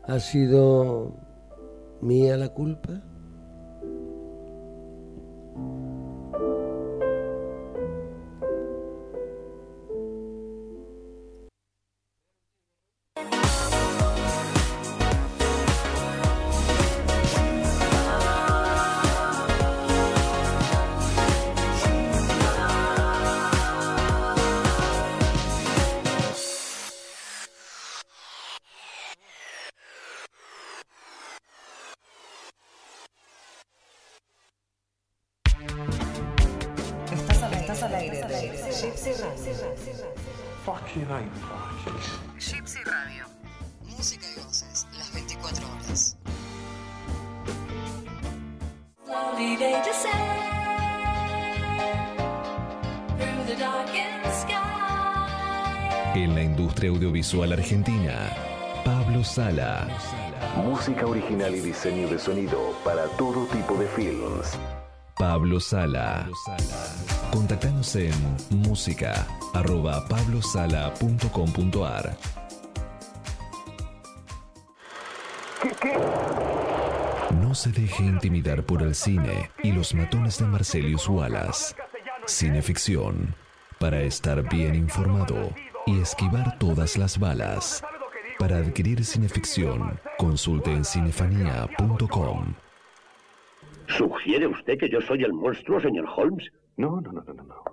¿Ha 0.04 0.18
sido 0.20 1.14
mía 2.00 2.36
la 2.36 2.48
culpa? 2.48 3.02
En 56.14 56.34
la 56.34 56.42
industria 56.42 56.90
audiovisual 56.90 57.52
argentina, 57.52 58.32
Pablo 58.84 59.22
Sala. 59.22 59.86
Música 60.56 61.06
original 61.06 61.54
y 61.54 61.60
diseño 61.60 62.08
de 62.08 62.18
sonido 62.18 62.74
para 62.84 63.04
todo 63.16 63.46
tipo 63.46 63.76
de 63.76 63.86
films. 63.86 64.58
Pablo 65.16 65.60
Sala. 65.60 66.28
Contactanos 67.32 67.94
en 67.94 68.10
música 68.50 69.24
arroba 69.54 70.04
pablosala.com.ar. 70.08 72.16
No 77.48 77.54
se 77.54 77.72
deje 77.72 78.04
intimidar 78.04 78.62
por 78.62 78.82
el 78.82 78.94
cine 78.94 79.50
y 79.62 79.72
los 79.72 79.94
matones 79.94 80.38
de 80.38 80.44
Marcelius 80.44 81.08
Wallace. 81.08 81.74
Cineficción. 82.26 83.34
Para 83.80 84.02
estar 84.02 84.46
bien 84.50 84.74
informado 84.74 85.54
y 85.86 85.98
esquivar 85.98 86.58
todas 86.58 86.98
las 86.98 87.18
balas. 87.18 87.82
Para 88.38 88.58
adquirir 88.58 89.02
cineficción, 89.02 89.98
consulte 90.18 90.70
en 90.70 90.84
cinefanía.com. 90.84 92.52
¿Sugiere 93.96 94.46
usted 94.46 94.76
que 94.76 94.90
yo 94.90 95.00
soy 95.00 95.24
el 95.24 95.32
monstruo, 95.32 95.80
señor 95.80 96.06
Holmes? 96.14 96.52
No, 96.76 97.00
no, 97.00 97.12
no, 97.12 97.22
no, 97.22 97.32
no. 97.32 97.64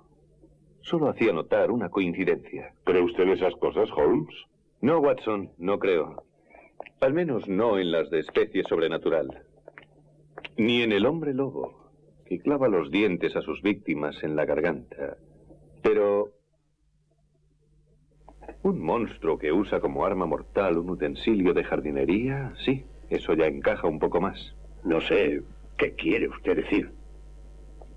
Solo 0.80 1.10
hacía 1.10 1.34
notar 1.34 1.70
una 1.70 1.90
coincidencia. 1.90 2.72
¿Cree 2.84 3.02
usted 3.02 3.24
en 3.24 3.32
esas 3.32 3.54
cosas, 3.56 3.90
Holmes? 3.94 4.34
No, 4.80 5.00
Watson, 5.00 5.50
no 5.58 5.78
creo. 5.78 6.24
Al 7.02 7.12
menos 7.12 7.46
no 7.46 7.78
en 7.78 7.92
las 7.92 8.08
de 8.08 8.20
especie 8.20 8.64
sobrenatural. 8.64 9.45
Ni 10.56 10.82
en 10.82 10.92
el 10.92 11.06
hombre 11.06 11.34
lobo, 11.34 11.90
que 12.24 12.38
clava 12.38 12.68
los 12.68 12.90
dientes 12.90 13.36
a 13.36 13.42
sus 13.42 13.62
víctimas 13.62 14.22
en 14.22 14.36
la 14.36 14.44
garganta. 14.44 15.16
Pero... 15.82 16.30
Un 18.62 18.80
monstruo 18.80 19.38
que 19.38 19.52
usa 19.52 19.80
como 19.80 20.04
arma 20.04 20.26
mortal 20.26 20.78
un 20.78 20.90
utensilio 20.90 21.52
de 21.52 21.64
jardinería, 21.64 22.54
sí, 22.64 22.84
eso 23.10 23.34
ya 23.34 23.46
encaja 23.46 23.86
un 23.86 23.98
poco 23.98 24.20
más. 24.20 24.54
No 24.84 25.00
sé, 25.00 25.42
¿qué 25.76 25.94
quiere 25.94 26.28
usted 26.28 26.56
decir? 26.56 26.90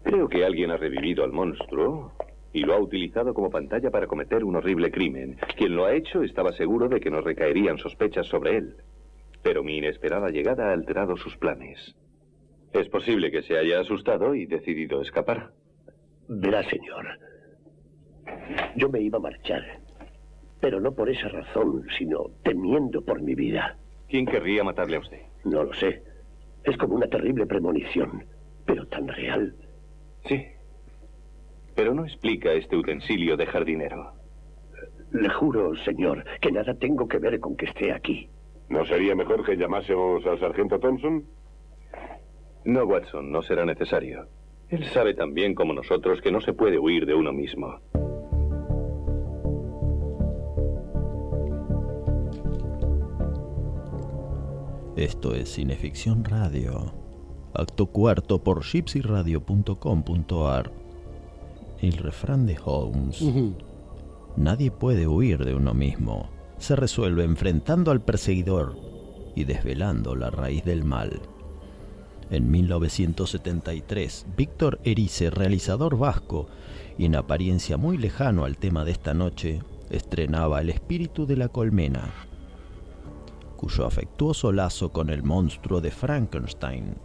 Creo 0.04 0.28
que 0.28 0.46
alguien 0.46 0.72
ha 0.72 0.78
revivido 0.78 1.24
al 1.24 1.32
monstruo 1.32 2.14
y 2.52 2.62
lo 2.62 2.74
ha 2.74 2.80
utilizado 2.80 3.34
como 3.34 3.50
pantalla 3.50 3.92
para 3.92 4.08
cometer 4.08 4.44
un 4.44 4.56
horrible 4.56 4.92
crimen. 4.92 5.38
Quien 5.56 5.76
lo 5.76 5.86
ha 5.86 5.94
hecho 5.94 6.24
estaba 6.24 6.52
seguro 6.54 6.90
de 6.90 7.00
que 7.00 7.12
no 7.12 7.22
recaerían 7.22 7.78
sospechas 7.78 8.28
sobre 8.28 8.58
él. 8.58 8.78
Pero 9.44 9.64
mi 9.64 9.78
inesperada 9.78 10.30
llegada 10.30 10.70
ha 10.70 10.74
alterado 10.74 11.16
sus 11.18 11.38
planes. 11.38 11.96
Es 12.74 12.88
posible 12.90 13.32
que 13.32 13.42
se 13.42 13.58
haya 13.58 13.80
asustado 13.80 14.36
y 14.36 14.46
decidido 14.46 15.02
escapar. 15.02 15.52
Verá, 16.28 16.64
señor. 16.64 17.08
Yo 18.76 18.90
me 18.90 19.02
iba 19.02 19.18
a 19.18 19.22
marchar. 19.22 19.64
Pero 20.62 20.80
no 20.80 20.94
por 20.94 21.10
esa 21.10 21.30
razón, 21.30 21.86
sino 21.98 22.26
temiendo 22.44 23.04
por 23.04 23.22
mi 23.22 23.34
vida. 23.34 23.78
¿Quién 24.08 24.26
querría 24.26 24.64
matarle 24.64 24.98
a 24.98 25.00
usted? 25.00 25.22
No 25.46 25.64
lo 25.64 25.74
sé. 25.74 26.04
Es 26.64 26.78
como 26.78 26.96
una 26.96 27.08
terrible 27.08 27.46
premonición, 27.46 28.26
pero 28.66 28.86
tan 28.88 29.08
real. 29.08 29.56
Sí. 30.26 30.46
Pero 31.76 31.94
no 31.94 32.04
explica 32.04 32.52
este 32.52 32.76
utensilio 32.76 33.38
de 33.38 33.46
jardinero. 33.46 34.14
Le 35.12 35.30
juro, 35.30 35.76
señor, 35.78 36.24
que 36.42 36.52
nada 36.52 36.74
tengo 36.76 37.08
que 37.08 37.18
ver 37.18 37.40
con 37.40 37.56
que 37.56 37.66
esté 37.66 37.92
aquí. 37.92 38.30
¿No 38.68 38.86
sería 38.86 39.16
mejor 39.16 39.44
que 39.44 39.56
llamásemos 39.56 40.24
al 40.28 40.40
sargento 40.40 40.80
Thompson? 40.80 41.26
No, 42.70 42.86
Watson, 42.86 43.32
no 43.32 43.42
será 43.42 43.66
necesario. 43.66 44.28
Él 44.70 44.86
sabe 44.86 45.16
tan 45.16 45.34
bien 45.34 45.56
como 45.56 45.74
nosotros 45.74 46.22
que 46.22 46.32
no 46.32 46.40
se 46.40 46.54
puede 46.54 46.78
huir 46.78 47.08
de 47.08 47.16
uno 47.16 47.34
mismo. 47.34 47.80
Esto 54.96 55.34
es 55.34 55.52
Cineficción 55.52 56.24
Radio. 56.24 56.94
Acto 57.56 57.88
cuarto 57.88 58.44
por 58.44 58.64
gypsyradio.com.ar. 58.64 60.72
El 61.82 61.94
refrán 61.94 62.46
de 62.46 62.56
Holmes. 62.64 63.26
Nadie 64.38 64.70
puede 64.70 65.08
huir 65.08 65.44
de 65.44 65.56
uno 65.56 65.74
mismo. 65.74 66.30
Se 66.60 66.76
resuelve 66.76 67.24
enfrentando 67.24 67.90
al 67.90 68.02
perseguidor 68.02 68.76
y 69.36 69.46
desvelando 69.46 70.16
la 70.16 70.30
raíz 70.30 70.64
del 70.66 70.84
mal. 70.84 71.20
En 72.32 72.52
1973, 72.52 74.28
Víctor 74.38 74.80
Erice, 74.84 75.32
realizador 75.32 75.98
vasco 75.98 76.48
y 76.96 77.06
en 77.06 77.16
apariencia 77.16 77.76
muy 77.78 77.98
lejano 77.98 78.46
al 78.46 78.58
tema 78.58 78.86
de 78.86 78.92
esta 78.92 79.16
noche, 79.16 79.64
estrenaba 79.90 80.62
El 80.62 80.70
espíritu 80.70 81.26
de 81.26 81.38
la 81.38 81.48
colmena, 81.48 82.14
cuyo 83.58 83.86
afectuoso 83.86 84.52
lazo 84.52 84.92
con 84.92 85.10
el 85.10 85.24
monstruo 85.24 85.82
de 85.82 85.90
Frankenstein 85.90 86.96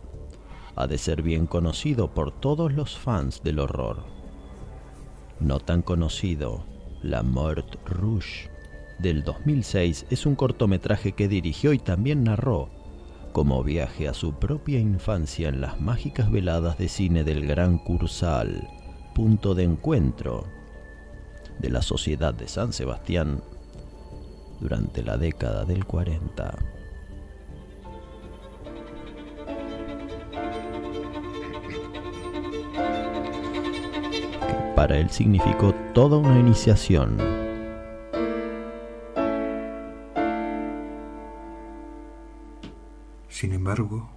ha 0.77 0.87
de 0.87 0.99
ser 0.99 1.23
bien 1.23 1.47
conocido 1.47 2.13
por 2.13 2.31
todos 2.31 2.75
los 2.75 2.99
fans 2.99 3.43
del 3.43 3.61
horror. 3.61 4.05
No 5.41 5.59
tan 5.59 5.81
conocido, 5.81 6.67
La 7.03 7.23
Mort 7.23 7.77
Rouge 7.87 8.51
del 8.99 9.25
2006 9.25 10.07
es 10.11 10.27
un 10.27 10.35
cortometraje 10.35 11.13
que 11.13 11.29
dirigió 11.29 11.73
y 11.73 11.79
también 11.79 12.25
narró 12.25 12.84
como 13.35 13.65
viaje 13.65 14.07
a 14.07 14.15
su 14.15 14.35
propia 14.35 14.79
infancia 14.79 15.49
en 15.49 15.61
las 15.61 15.81
mágicas 15.81 16.31
veladas 16.31 16.79
de 16.79 16.89
cine 16.89 17.25
del 17.25 17.49
Gran 17.49 17.79
Cursal, 17.79 18.69
punto 19.13 19.57
de 19.57 19.65
encuentro 19.65 20.47
de 21.59 21.69
la 21.69 21.83
sociedad 21.83 22.33
de 22.33 22.47
San 22.47 22.73
Sebastián 22.73 23.43
durante 24.61 25.03
la 25.03 25.17
década 25.17 25.65
del 25.65 25.85
40. 25.85 26.55
que 34.47 34.55
para 34.77 34.97
él 34.97 35.11
significó 35.11 35.75
toda 35.93 36.19
una 36.19 36.39
iniciación. 36.39 37.34
Sin 43.45 43.53
embargo, 43.53 44.09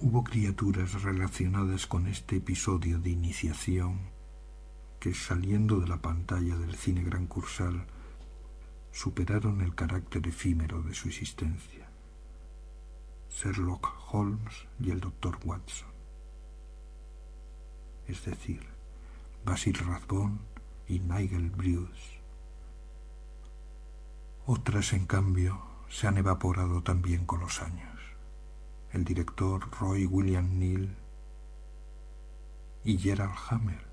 hubo 0.00 0.24
criaturas 0.24 1.02
relacionadas 1.02 1.86
con 1.86 2.06
este 2.06 2.36
episodio 2.36 2.98
de 2.98 3.10
iniciación 3.10 4.00
que 4.98 5.12
saliendo 5.12 5.78
de 5.78 5.88
la 5.88 6.00
pantalla 6.00 6.56
del 6.56 6.74
cine 6.74 7.02
Gran 7.02 7.26
Cursal 7.26 7.84
superaron 8.92 9.60
el 9.60 9.74
carácter 9.74 10.26
efímero 10.26 10.80
de 10.80 10.94
su 10.94 11.08
existencia. 11.08 11.86
Sherlock 13.28 13.92
Holmes 14.10 14.68
y 14.80 14.90
el 14.90 15.00
Dr. 15.00 15.38
Watson. 15.44 15.92
Es 18.08 18.24
decir, 18.24 18.66
Basil 19.44 19.74
Rathbone 19.74 20.38
y 20.88 21.00
Nigel 21.00 21.50
Bruce. 21.50 22.22
Otras, 24.46 24.94
en 24.94 25.04
cambio, 25.04 25.60
se 25.90 26.06
han 26.06 26.16
evaporado 26.16 26.82
también 26.82 27.26
con 27.26 27.40
los 27.40 27.60
años. 27.60 27.93
El 28.94 29.04
director 29.04 29.68
Roy 29.80 30.06
William 30.06 30.56
Neal 30.56 30.96
y 32.84 32.96
Gerald 32.96 33.34
Hammer, 33.50 33.84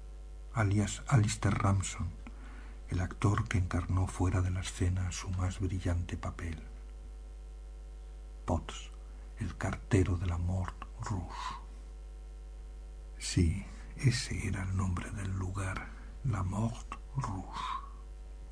alias 0.53 1.01
Alistair 1.07 1.55
Ramson, 1.55 2.11
el 2.87 3.01
actor 3.01 3.47
que 3.47 3.57
encarnó 3.57 4.05
fuera 4.05 4.41
de 4.41 4.51
la 4.51 4.61
escena 4.61 5.11
su 5.11 5.31
más 5.31 5.59
brillante 5.59 6.17
papel. 6.17 6.61
Potts, 8.45 8.91
el 9.39 9.57
cartero 9.57 10.17
de 10.17 10.27
la 10.27 10.37
Mort 10.37 10.85
Rouge. 11.01 11.55
Sí, 13.17 13.65
ese 13.97 14.47
era 14.47 14.61
el 14.61 14.77
nombre 14.77 15.09
del 15.09 15.31
lugar, 15.31 15.87
la 16.25 16.43
Mort 16.43 16.93
Rouge, 17.17 17.59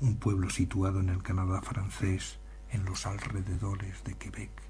un 0.00 0.16
pueblo 0.16 0.50
situado 0.50 0.98
en 0.98 1.10
el 1.10 1.22
Canadá 1.22 1.62
francés, 1.62 2.40
en 2.70 2.84
los 2.86 3.06
alrededores 3.06 4.02
de 4.02 4.14
Quebec. 4.14 4.69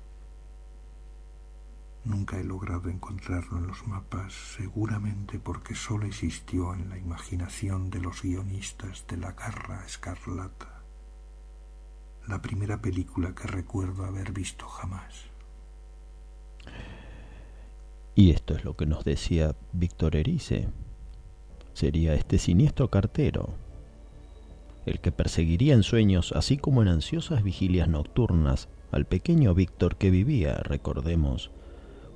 Nunca 2.05 2.40
he 2.40 2.44
logrado 2.44 2.88
encontrarlo 2.88 3.59
en 3.59 3.66
los 3.66 3.86
mapas, 3.86 4.32
seguramente 4.32 5.38
porque 5.38 5.74
solo 5.74 6.07
existió 6.07 6.72
en 6.74 6.88
la 6.88 6.96
imaginación 6.96 7.90
de 7.90 8.01
los 8.01 8.22
guionistas 8.22 9.07
de 9.07 9.18
La 9.18 9.32
Garra 9.32 9.84
Escarlata, 9.84 10.82
la 12.26 12.40
primera 12.40 12.80
película 12.80 13.34
que 13.34 13.46
recuerdo 13.46 14.05
haber 14.07 14.32
visto 14.32 14.66
jamás. 14.66 15.26
Y 18.14 18.30
esto 18.30 18.55
es 18.55 18.64
lo 18.64 18.76
que 18.76 18.86
nos 18.86 19.05
decía 19.05 19.55
Víctor 19.72 20.16
Erice. 20.16 20.68
Sería 21.74 22.14
este 22.14 22.38
siniestro 22.38 22.88
cartero, 22.90 23.55
el 24.86 25.01
que 25.01 25.12
perseguiría 25.12 25.74
en 25.74 25.82
sueños, 25.82 26.32
así 26.32 26.57
como 26.57 26.80
en 26.82 26.88
ansiosas 26.88 27.42
vigilias 27.42 27.88
nocturnas, 27.88 28.68
al 28.90 29.07
pequeño 29.07 29.55
Víctor 29.55 29.96
que 29.96 30.11
vivía, 30.11 30.57
recordemos, 30.57 31.51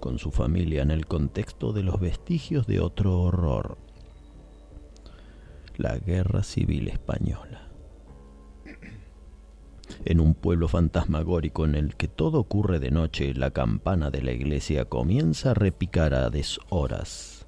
con 0.05 0.19
su 0.19 0.31
familia 0.31 0.83
en 0.83 0.91
el 0.91 1.07
contexto 1.07 1.73
de 1.73 1.83
los 1.83 1.99
vestigios 1.99 2.67
de 2.67 2.79
otro 2.79 3.23
horror, 3.23 3.79
la 5.79 5.97
Guerra 5.97 6.43
Civil 6.43 6.89
Española. 6.89 7.71
En 10.05 10.21
un 10.21 10.35
pueblo 10.35 10.69
fantasmagórico 10.69 11.65
en 11.65 11.75
el 11.75 11.97
que 11.97 12.07
todo 12.07 12.39
ocurre 12.39 12.81
de 12.81 12.91
noche, 12.91 13.33
la 13.33 13.53
campana 13.53 14.11
de 14.11 14.21
la 14.21 14.33
iglesia 14.33 14.85
comienza 14.85 15.53
a 15.53 15.55
repicar 15.55 16.13
a 16.13 16.29
deshoras. 16.29 17.44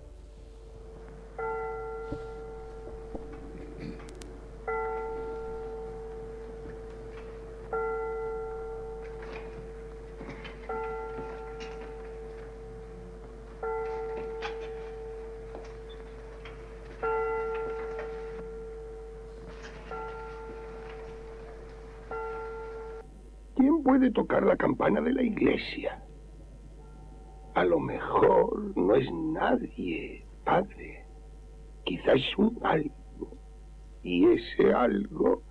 Tocar 24.16 24.42
la 24.44 24.56
campana 24.56 25.02
de 25.02 25.12
la 25.12 25.22
iglesia? 25.22 26.02
A 27.54 27.64
lo 27.64 27.78
mejor 27.78 28.74
no 28.74 28.94
es 28.94 29.06
nadie, 29.12 30.24
padre. 30.42 31.04
Quizás 31.84 32.14
es 32.14 32.38
un 32.38 32.58
algo. 32.62 33.36
Y 34.02 34.24
ese 34.24 34.72
algo 34.72 35.42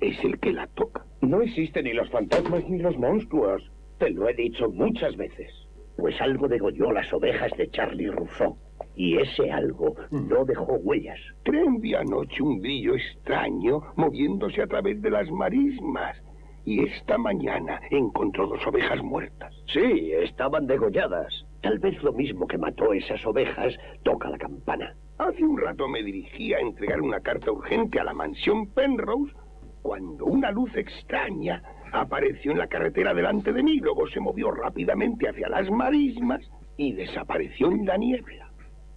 es 0.00 0.22
el 0.22 0.38
que 0.38 0.52
la 0.52 0.66
toca. 0.66 1.06
No 1.22 1.40
existen 1.40 1.84
ni 1.84 1.94
los 1.94 2.10
fantasmas 2.10 2.68
ni 2.68 2.78
los 2.78 2.98
monstruos. 2.98 3.62
Te 3.98 4.10
lo 4.10 4.28
he 4.28 4.34
dicho 4.34 4.68
muchas 4.70 5.16
veces. 5.16 5.50
Pues 5.96 6.20
algo 6.20 6.46
degolló 6.46 6.92
las 6.92 7.10
ovejas 7.14 7.50
de 7.56 7.70
Charlie 7.70 8.10
Rousseau. 8.10 8.58
Y 8.96 9.16
ese 9.16 9.50
algo 9.50 9.94
no 10.10 10.44
dejó 10.44 10.74
huellas. 10.74 11.20
Tren 11.44 11.80
vi 11.80 11.94
anoche 11.94 12.42
un 12.42 12.60
brillo 12.60 12.94
extraño 12.96 13.80
moviéndose 13.96 14.60
a 14.60 14.66
través 14.66 15.00
de 15.00 15.10
las 15.10 15.30
marismas. 15.30 16.16
Y 16.64 16.84
esta 16.84 17.18
mañana 17.18 17.80
encontró 17.90 18.46
dos 18.46 18.66
ovejas 18.66 19.02
muertas. 19.02 19.54
Sí, 19.72 20.12
estaban 20.12 20.66
degolladas. 20.66 21.46
Tal 21.62 21.78
vez 21.78 22.02
lo 22.02 22.12
mismo 22.12 22.46
que 22.46 22.58
mató 22.58 22.92
esas 22.92 23.24
ovejas 23.26 23.74
toca 24.02 24.30
la 24.30 24.38
campana. 24.38 24.94
Hace 25.18 25.44
un 25.44 25.58
rato 25.58 25.88
me 25.88 26.02
dirigí 26.02 26.54
a 26.54 26.60
entregar 26.60 27.00
una 27.00 27.20
carta 27.20 27.50
urgente 27.50 28.00
a 28.00 28.04
la 28.04 28.14
mansión 28.14 28.66
Penrose 28.68 29.34
cuando 29.82 30.26
una 30.26 30.50
luz 30.50 30.74
extraña 30.76 31.62
apareció 31.92 32.52
en 32.52 32.58
la 32.58 32.66
carretera 32.66 33.14
delante 33.14 33.52
de 33.52 33.62
mí, 33.62 33.76
luego 33.78 34.06
se 34.08 34.20
movió 34.20 34.50
rápidamente 34.50 35.28
hacia 35.28 35.48
las 35.48 35.70
marismas 35.70 36.40
y 36.76 36.92
desapareció 36.92 37.70
en 37.70 37.86
la 37.86 37.96
niebla. 37.96 38.50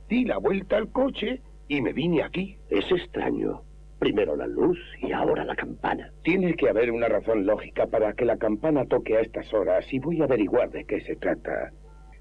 Di 0.08 0.26
la 0.26 0.38
vuelta 0.38 0.78
al 0.78 0.92
coche 0.92 1.42
y 1.68 1.82
me 1.82 1.94
vine 1.94 2.24
aquí. 2.24 2.58
Es 2.70 2.90
extraño. 2.92 3.62
Primero 4.04 4.36
la 4.36 4.48
luz 4.48 4.78
y 5.02 5.14
ahora 5.14 5.46
la 5.46 5.56
campana. 5.56 6.12
Tiene 6.24 6.56
que 6.56 6.68
haber 6.68 6.92
una 6.92 7.08
razón 7.08 7.46
lógica 7.46 7.88
para 7.88 8.12
que 8.12 8.26
la 8.26 8.36
campana 8.36 8.86
toque 8.86 9.16
a 9.16 9.22
estas 9.22 9.54
horas 9.54 9.86
y 9.94 10.00
voy 10.00 10.20
a 10.20 10.26
averiguar 10.26 10.70
de 10.72 10.84
qué 10.84 11.00
se 11.06 11.16
trata. 11.16 11.72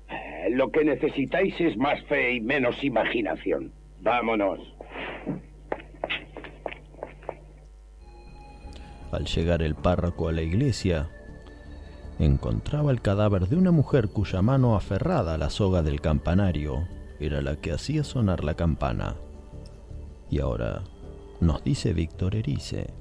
Eh, 0.08 0.50
Lo 0.50 0.70
que 0.70 0.84
necesitáis 0.84 1.60
es 1.60 1.76
más 1.76 2.00
fe 2.04 2.34
y 2.34 2.40
menos 2.40 2.84
imaginación. 2.84 3.72
Vámonos. 4.00 4.60
Al 9.10 9.24
llegar 9.24 9.60
el 9.60 9.74
párroco 9.74 10.28
a 10.28 10.32
la 10.32 10.42
iglesia, 10.42 11.08
encontraba 12.20 12.92
el 12.92 13.02
cadáver 13.02 13.48
de 13.48 13.56
una 13.56 13.72
mujer 13.72 14.10
cuya 14.10 14.40
mano 14.40 14.76
aferrada 14.76 15.34
a 15.34 15.38
la 15.38 15.50
soga 15.50 15.82
del 15.82 16.00
campanario 16.00 16.86
era 17.18 17.42
la 17.42 17.56
que 17.56 17.72
hacía 17.72 18.04
sonar 18.04 18.44
la 18.44 18.54
campana. 18.54 19.16
Y 20.30 20.38
ahora 20.38 20.84
nos 21.42 21.64
dice 21.64 21.92
Víctor 21.92 22.36
Erice. 22.36 22.94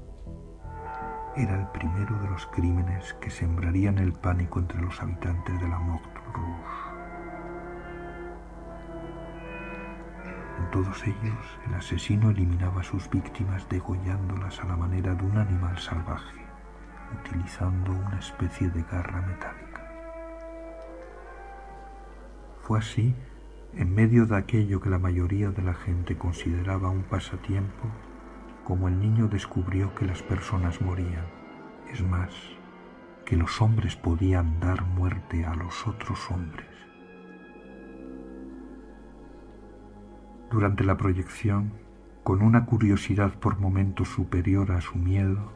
Era 1.36 1.60
el 1.60 1.68
primero 1.68 2.18
de 2.18 2.28
los 2.28 2.44
crímenes 2.46 3.14
que 3.20 3.30
sembrarían 3.30 3.98
el 3.98 4.12
pánico 4.12 4.58
entre 4.58 4.82
los 4.82 5.00
habitantes 5.00 5.60
de 5.60 5.68
la 5.68 5.78
Rouge. 5.78 6.02
En 10.58 10.70
todos 10.72 11.02
ellos, 11.04 11.58
el 11.68 11.74
asesino 11.74 12.30
eliminaba 12.30 12.80
a 12.80 12.84
sus 12.84 13.08
víctimas 13.08 13.68
degollándolas 13.68 14.58
a 14.58 14.66
la 14.66 14.76
manera 14.76 15.14
de 15.14 15.24
un 15.24 15.38
animal 15.38 15.78
salvaje, 15.78 16.40
utilizando 17.20 17.92
una 17.92 18.18
especie 18.18 18.68
de 18.70 18.82
garra 18.82 19.22
metálica. 19.22 19.88
Fue 22.62 22.80
así, 22.80 23.14
en 23.74 23.94
medio 23.94 24.26
de 24.26 24.36
aquello 24.36 24.80
que 24.80 24.90
la 24.90 24.98
mayoría 24.98 25.50
de 25.50 25.62
la 25.62 25.74
gente 25.74 26.18
consideraba 26.18 26.90
un 26.90 27.04
pasatiempo, 27.04 27.88
como 28.64 28.88
el 28.88 28.98
niño 28.98 29.28
descubrió 29.28 29.94
que 29.94 30.06
las 30.06 30.22
personas 30.22 30.80
morían. 30.80 31.26
Es 31.92 32.02
más, 32.02 32.30
que 33.24 33.36
los 33.36 33.60
hombres 33.60 33.96
podían 33.96 34.60
dar 34.60 34.84
muerte 34.84 35.44
a 35.44 35.54
los 35.54 35.86
otros 35.86 36.30
hombres. 36.30 36.68
Durante 40.50 40.84
la 40.84 40.96
proyección, 40.96 41.72
con 42.22 42.42
una 42.42 42.66
curiosidad 42.66 43.32
por 43.34 43.58
momentos 43.58 44.08
superior 44.08 44.72
a 44.72 44.80
su 44.80 44.96
miedo, 44.96 45.52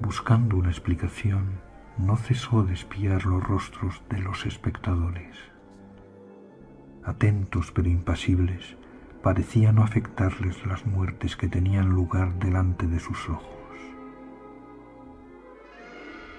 buscando 0.00 0.56
una 0.56 0.68
explicación, 0.68 1.60
no 1.96 2.16
cesó 2.16 2.62
de 2.62 2.74
espiar 2.74 3.26
los 3.26 3.42
rostros 3.42 4.02
de 4.08 4.20
los 4.20 4.46
espectadores. 4.46 5.36
Atentos 7.04 7.72
pero 7.72 7.88
impasibles, 7.88 8.76
parecía 9.22 9.72
no 9.72 9.82
afectarles 9.82 10.64
las 10.66 10.86
muertes 10.86 11.36
que 11.36 11.48
tenían 11.48 11.88
lugar 11.88 12.38
delante 12.38 12.86
de 12.86 13.00
sus 13.00 13.28
ojos. 13.28 13.54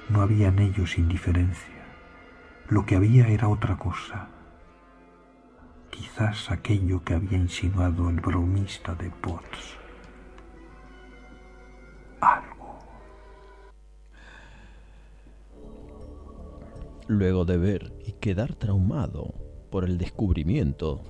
No 0.10 0.22
había 0.22 0.48
en 0.48 0.60
ellos 0.60 0.98
indiferencia, 0.98 1.86
lo 2.70 2.86
que 2.86 2.96
había 2.96 3.28
era 3.28 3.48
otra 3.48 3.78
cosa, 3.78 4.30
quizás 5.90 6.50
aquello 6.50 7.04
que 7.04 7.14
había 7.14 7.38
insinuado 7.38 8.10
el 8.10 8.20
bromista 8.20 8.96
de 8.96 9.10
Potts. 9.10 9.78
Luego 17.08 17.44
de 17.44 17.58
ver 17.58 17.94
y 18.06 18.14
quedar 18.14 18.54
traumado 18.54 19.34
por 19.72 19.84
el 19.84 19.98
descubrimiento 19.98 21.02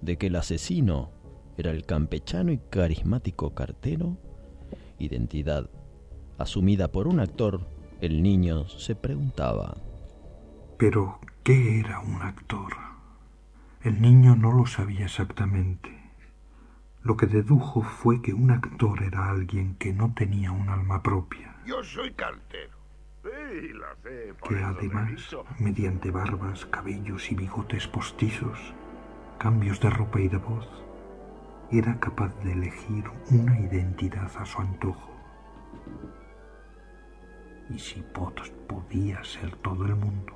de 0.00 0.16
que 0.16 0.28
el 0.28 0.36
asesino 0.36 1.10
era 1.58 1.72
el 1.72 1.84
campechano 1.84 2.52
y 2.52 2.58
carismático 2.58 3.54
cartero, 3.54 4.16
identidad 4.98 5.68
asumida 6.38 6.88
por 6.92 7.08
un 7.08 7.18
actor, 7.18 7.66
el 8.00 8.22
niño 8.22 8.68
se 8.68 8.94
preguntaba. 8.94 9.76
Pero, 10.78 11.18
¿qué 11.42 11.80
era 11.80 11.98
un 11.98 12.22
actor? 12.22 12.72
El 13.82 14.00
niño 14.00 14.36
no 14.36 14.52
lo 14.52 14.66
sabía 14.66 15.06
exactamente. 15.06 15.90
Lo 17.02 17.16
que 17.16 17.26
dedujo 17.26 17.82
fue 17.82 18.22
que 18.22 18.32
un 18.32 18.52
actor 18.52 19.02
era 19.02 19.28
alguien 19.28 19.74
que 19.76 19.92
no 19.92 20.14
tenía 20.14 20.52
un 20.52 20.68
alma 20.68 21.02
propia, 21.02 21.56
Yo 21.66 21.82
soy 21.82 22.12
cartero. 22.12 22.78
Sí, 23.22 23.68
lo 23.72 23.86
sé. 24.02 24.32
por 24.38 24.48
que 24.48 24.62
además, 24.62 25.36
mediante 25.58 26.10
barbas, 26.12 26.66
cabellos 26.66 27.30
y 27.32 27.34
bigotes 27.34 27.88
postizos, 27.88 28.58
cambios 29.38 29.80
de 29.80 29.90
ropa 29.90 30.20
y 30.20 30.28
de 30.28 30.38
voz, 30.38 30.68
era 31.70 32.00
capaz 32.00 32.34
de 32.42 32.52
elegir 32.52 33.04
una 33.30 33.60
identidad 33.60 34.30
a 34.38 34.46
su 34.46 34.58
antojo. 34.60 35.10
Y 37.68 37.78
si 37.78 38.00
Potts 38.00 38.50
podía 38.66 39.22
ser 39.22 39.54
todo 39.56 39.84
el 39.84 39.94
mundo, 39.94 40.32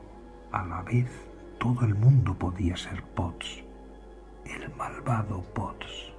a 0.52 0.64
la 0.66 0.82
vez 0.82 1.10
todo 1.58 1.86
el 1.86 1.94
mundo 1.94 2.36
podía 2.38 2.76
ser 2.76 3.02
Potts, 3.14 3.64
el 4.44 4.74
malvado 4.76 5.42
Potts. 5.54 6.12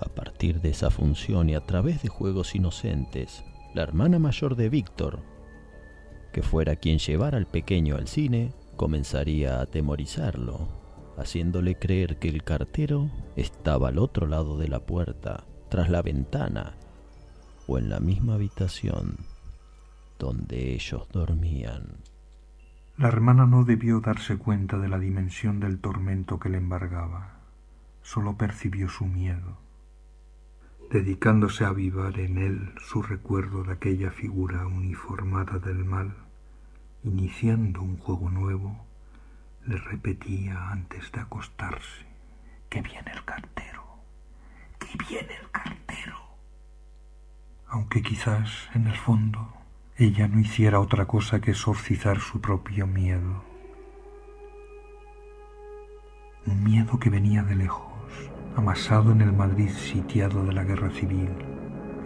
A 0.00 0.08
partir 0.14 0.60
de 0.60 0.70
esa 0.70 0.90
función 0.90 1.50
y 1.50 1.56
a 1.56 1.66
través 1.66 2.02
de 2.02 2.08
juegos 2.08 2.54
inocentes, 2.54 3.44
la 3.74 3.82
hermana 3.82 4.20
mayor 4.20 4.54
de 4.54 4.68
Víctor, 4.68 5.20
que 6.32 6.42
fuera 6.42 6.76
quien 6.76 6.98
llevara 6.98 7.36
al 7.36 7.46
pequeño 7.46 7.96
al 7.96 8.06
cine, 8.06 8.52
comenzaría 8.76 9.58
a 9.58 9.62
atemorizarlo, 9.62 10.81
haciéndole 11.22 11.78
creer 11.78 12.18
que 12.18 12.28
el 12.28 12.44
cartero 12.44 13.10
estaba 13.36 13.88
al 13.88 13.98
otro 13.98 14.26
lado 14.26 14.58
de 14.58 14.68
la 14.68 14.80
puerta, 14.80 15.44
tras 15.68 15.88
la 15.88 16.02
ventana, 16.02 16.74
o 17.66 17.78
en 17.78 17.88
la 17.88 18.00
misma 18.00 18.34
habitación 18.34 19.16
donde 20.22 20.72
ellos 20.72 21.08
dormían. 21.12 21.96
La 22.96 23.08
hermana 23.08 23.44
no 23.44 23.64
debió 23.64 24.00
darse 24.00 24.36
cuenta 24.36 24.78
de 24.78 24.88
la 24.88 25.00
dimensión 25.00 25.58
del 25.58 25.80
tormento 25.80 26.38
que 26.38 26.48
le 26.48 26.58
embargaba, 26.58 27.40
solo 28.02 28.36
percibió 28.36 28.88
su 28.88 29.06
miedo, 29.06 29.58
dedicándose 30.92 31.64
a 31.64 31.68
avivar 31.68 32.20
en 32.20 32.38
él 32.38 32.72
su 32.78 33.02
recuerdo 33.02 33.64
de 33.64 33.72
aquella 33.72 34.12
figura 34.12 34.64
uniformada 34.66 35.58
del 35.58 35.84
mal, 35.84 36.14
iniciando 37.02 37.82
un 37.82 37.96
juego 37.96 38.30
nuevo, 38.30 38.86
le 39.66 39.76
repetía 39.76 40.70
antes 40.70 41.12
de 41.12 41.20
acostarse, 41.20 42.06
que 42.68 42.82
viene 42.82 43.12
el 43.12 43.24
cartero, 43.24 43.84
que 44.78 44.98
viene 45.08 45.34
el 45.40 45.50
cartero. 45.50 46.18
Aunque 47.68 48.02
quizás, 48.02 48.68
en 48.74 48.86
el 48.88 48.96
fondo, 48.96 49.52
ella 49.96 50.26
no 50.26 50.40
hiciera 50.40 50.80
otra 50.80 51.06
cosa 51.06 51.40
que 51.40 51.52
exorcizar 51.52 52.18
su 52.20 52.40
propio 52.40 52.86
miedo. 52.86 53.44
Un 56.46 56.64
miedo 56.64 56.98
que 56.98 57.10
venía 57.10 57.42
de 57.44 57.54
lejos, 57.54 57.92
amasado 58.56 59.12
en 59.12 59.20
el 59.20 59.32
Madrid 59.32 59.70
sitiado 59.70 60.44
de 60.44 60.52
la 60.52 60.64
guerra 60.64 60.90
civil, 60.90 61.30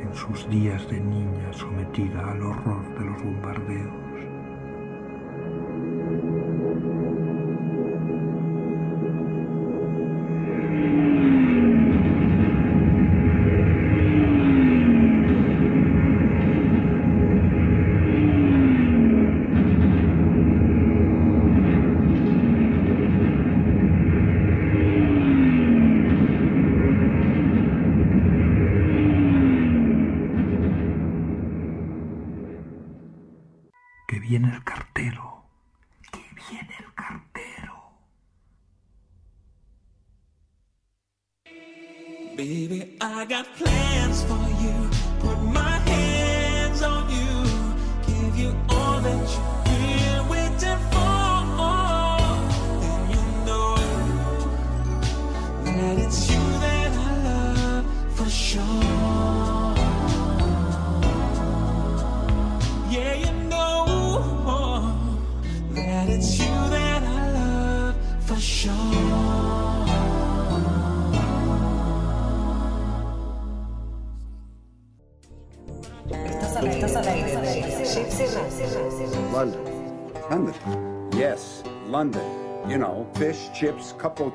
en 0.01 0.15
sus 0.15 0.49
días 0.51 0.89
de 0.91 1.01
niña 1.01 1.53
sometida 1.53 2.31
al 2.31 2.43
horror 2.43 2.99
de 2.99 3.07
los 3.07 3.23
bombardeos. 3.23 4.06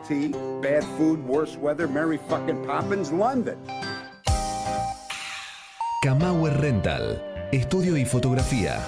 Tea, 0.07 0.29
bad 0.61 0.83
food, 0.97 1.19
worse 1.27 1.57
weather, 1.57 1.87
fucking 2.29 2.65
Poppins, 2.65 3.11
London. 3.11 3.57
Kamauer 6.03 6.59
Rental, 6.59 7.21
estudio 7.51 7.97
y 7.97 8.05
fotografía. 8.05 8.79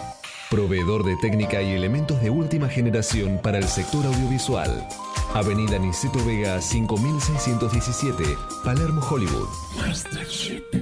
Proveedor 0.50 1.04
de 1.04 1.16
técnica 1.18 1.62
y 1.62 1.74
elementos 1.74 2.22
de 2.22 2.30
última 2.30 2.70
generación 2.70 3.40
para 3.42 3.58
el 3.58 3.66
sector 3.66 4.06
audiovisual. 4.06 4.88
Avenida 5.34 5.78
Niceto 5.80 6.24
Vega 6.26 6.62
5617, 6.62 8.24
Palermo, 8.64 9.02
Hollywood. 9.10 9.50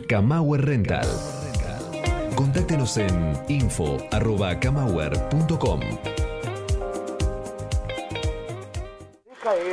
Kamauer 0.08 0.66
Rental. 0.66 1.08
Contáctenos 2.36 2.98
en 2.98 3.34
info.kamauer.com. 3.48 5.80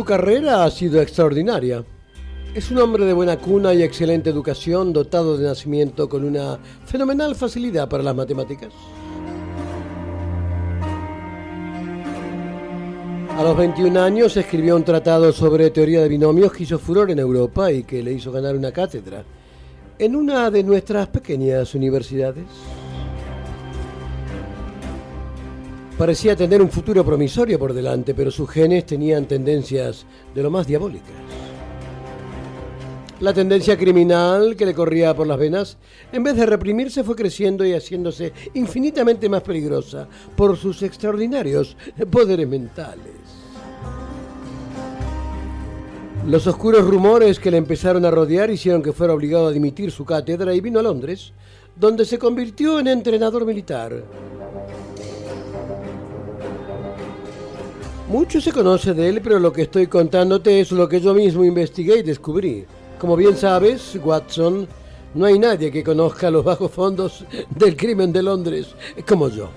Su 0.00 0.06
carrera 0.06 0.64
ha 0.64 0.70
sido 0.70 1.02
extraordinaria. 1.02 1.84
Es 2.54 2.70
un 2.70 2.78
hombre 2.78 3.04
de 3.04 3.12
buena 3.12 3.36
cuna 3.36 3.74
y 3.74 3.82
excelente 3.82 4.30
educación, 4.30 4.94
dotado 4.94 5.36
de 5.36 5.44
nacimiento 5.44 6.08
con 6.08 6.24
una 6.24 6.58
fenomenal 6.86 7.34
facilidad 7.34 7.86
para 7.86 8.02
las 8.02 8.16
matemáticas. 8.16 8.72
A 13.36 13.42
los 13.42 13.54
21 13.54 14.00
años 14.00 14.34
escribió 14.38 14.74
un 14.74 14.84
tratado 14.84 15.34
sobre 15.34 15.68
teoría 15.68 16.00
de 16.00 16.08
binomios 16.08 16.50
que 16.50 16.62
hizo 16.62 16.78
furor 16.78 17.10
en 17.10 17.18
Europa 17.18 17.70
y 17.70 17.82
que 17.82 18.02
le 18.02 18.14
hizo 18.14 18.32
ganar 18.32 18.56
una 18.56 18.72
cátedra 18.72 19.22
en 19.98 20.16
una 20.16 20.50
de 20.50 20.64
nuestras 20.64 21.08
pequeñas 21.08 21.74
universidades. 21.74 22.46
Parecía 26.00 26.34
tener 26.34 26.62
un 26.62 26.70
futuro 26.70 27.04
promisorio 27.04 27.58
por 27.58 27.74
delante, 27.74 28.14
pero 28.14 28.30
sus 28.30 28.48
genes 28.48 28.86
tenían 28.86 29.26
tendencias 29.26 30.06
de 30.34 30.42
lo 30.42 30.50
más 30.50 30.66
diabólicas. 30.66 31.10
La 33.20 33.34
tendencia 33.34 33.76
criminal 33.76 34.56
que 34.56 34.64
le 34.64 34.72
corría 34.72 35.14
por 35.14 35.26
las 35.26 35.38
venas, 35.38 35.76
en 36.10 36.22
vez 36.22 36.36
de 36.36 36.46
reprimirse, 36.46 37.04
fue 37.04 37.14
creciendo 37.14 37.66
y 37.66 37.74
haciéndose 37.74 38.32
infinitamente 38.54 39.28
más 39.28 39.42
peligrosa 39.42 40.08
por 40.34 40.56
sus 40.56 40.82
extraordinarios 40.82 41.76
poderes 42.10 42.48
mentales. 42.48 43.12
Los 46.26 46.46
oscuros 46.46 46.86
rumores 46.86 47.38
que 47.38 47.50
le 47.50 47.58
empezaron 47.58 48.06
a 48.06 48.10
rodear 48.10 48.50
hicieron 48.50 48.82
que 48.82 48.94
fuera 48.94 49.12
obligado 49.12 49.48
a 49.48 49.52
dimitir 49.52 49.90
su 49.90 50.06
cátedra 50.06 50.54
y 50.54 50.62
vino 50.62 50.80
a 50.80 50.82
Londres, 50.82 51.34
donde 51.76 52.06
se 52.06 52.18
convirtió 52.18 52.80
en 52.80 52.86
entrenador 52.86 53.44
militar. 53.44 54.02
Mucho 58.10 58.40
se 58.40 58.50
conoce 58.50 58.92
de 58.92 59.08
él, 59.08 59.20
pero 59.22 59.38
lo 59.38 59.52
que 59.52 59.62
estoy 59.62 59.86
contándote 59.86 60.58
es 60.58 60.72
lo 60.72 60.88
que 60.88 61.00
yo 61.00 61.14
mismo 61.14 61.44
investigué 61.44 62.00
y 62.00 62.02
descubrí. 62.02 62.64
Como 62.98 63.14
bien 63.14 63.36
sabes, 63.36 63.96
Watson, 64.02 64.66
no 65.14 65.26
hay 65.26 65.38
nadie 65.38 65.70
que 65.70 65.84
conozca 65.84 66.28
los 66.28 66.44
bajos 66.44 66.72
fondos 66.72 67.24
del 67.50 67.76
crimen 67.76 68.12
de 68.12 68.24
Londres 68.24 68.74
como 69.06 69.28
yo. 69.28 69.48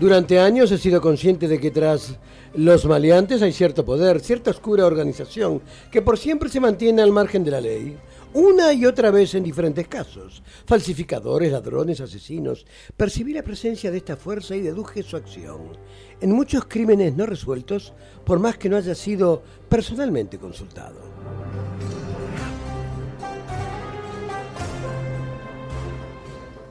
Durante 0.00 0.40
años 0.40 0.72
he 0.72 0.78
sido 0.78 1.00
consciente 1.00 1.46
de 1.46 1.60
que 1.60 1.70
tras 1.70 2.16
los 2.54 2.84
maleantes 2.86 3.42
hay 3.42 3.52
cierto 3.52 3.84
poder, 3.84 4.18
cierta 4.18 4.50
oscura 4.50 4.86
organización 4.86 5.62
que 5.92 6.02
por 6.02 6.18
siempre 6.18 6.48
se 6.48 6.58
mantiene 6.58 7.00
al 7.00 7.12
margen 7.12 7.44
de 7.44 7.50
la 7.52 7.60
ley. 7.60 7.96
Una 8.34 8.72
y 8.72 8.86
otra 8.86 9.10
vez 9.10 9.34
en 9.34 9.44
diferentes 9.44 9.86
casos. 9.88 10.42
Falsificadores, 10.64 11.52
ladrones, 11.52 12.00
asesinos. 12.00 12.64
Percibí 12.96 13.34
la 13.34 13.42
presencia 13.42 13.90
de 13.90 13.98
esta 13.98 14.16
fuerza 14.16 14.56
y 14.56 14.62
deduje 14.62 15.02
su 15.02 15.16
acción. 15.16 15.76
En 16.18 16.32
muchos 16.32 16.64
crímenes 16.64 17.14
no 17.14 17.26
resueltos, 17.26 17.92
por 18.24 18.38
más 18.38 18.56
que 18.56 18.70
no 18.70 18.78
haya 18.78 18.94
sido 18.94 19.42
personalmente 19.68 20.38
consultado. 20.38 21.12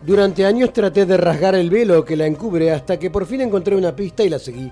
Durante 0.04 0.46
años 0.46 0.74
traté 0.74 1.06
de 1.06 1.16
rasgar 1.16 1.54
el 1.54 1.70
velo 1.70 2.04
que 2.04 2.18
la 2.18 2.26
encubre 2.26 2.72
hasta 2.72 2.98
que 2.98 3.12
por 3.12 3.28
fin 3.28 3.42
encontré 3.42 3.76
una 3.76 3.96
pista 3.96 4.24
y 4.24 4.30
la 4.30 4.40
seguí, 4.40 4.72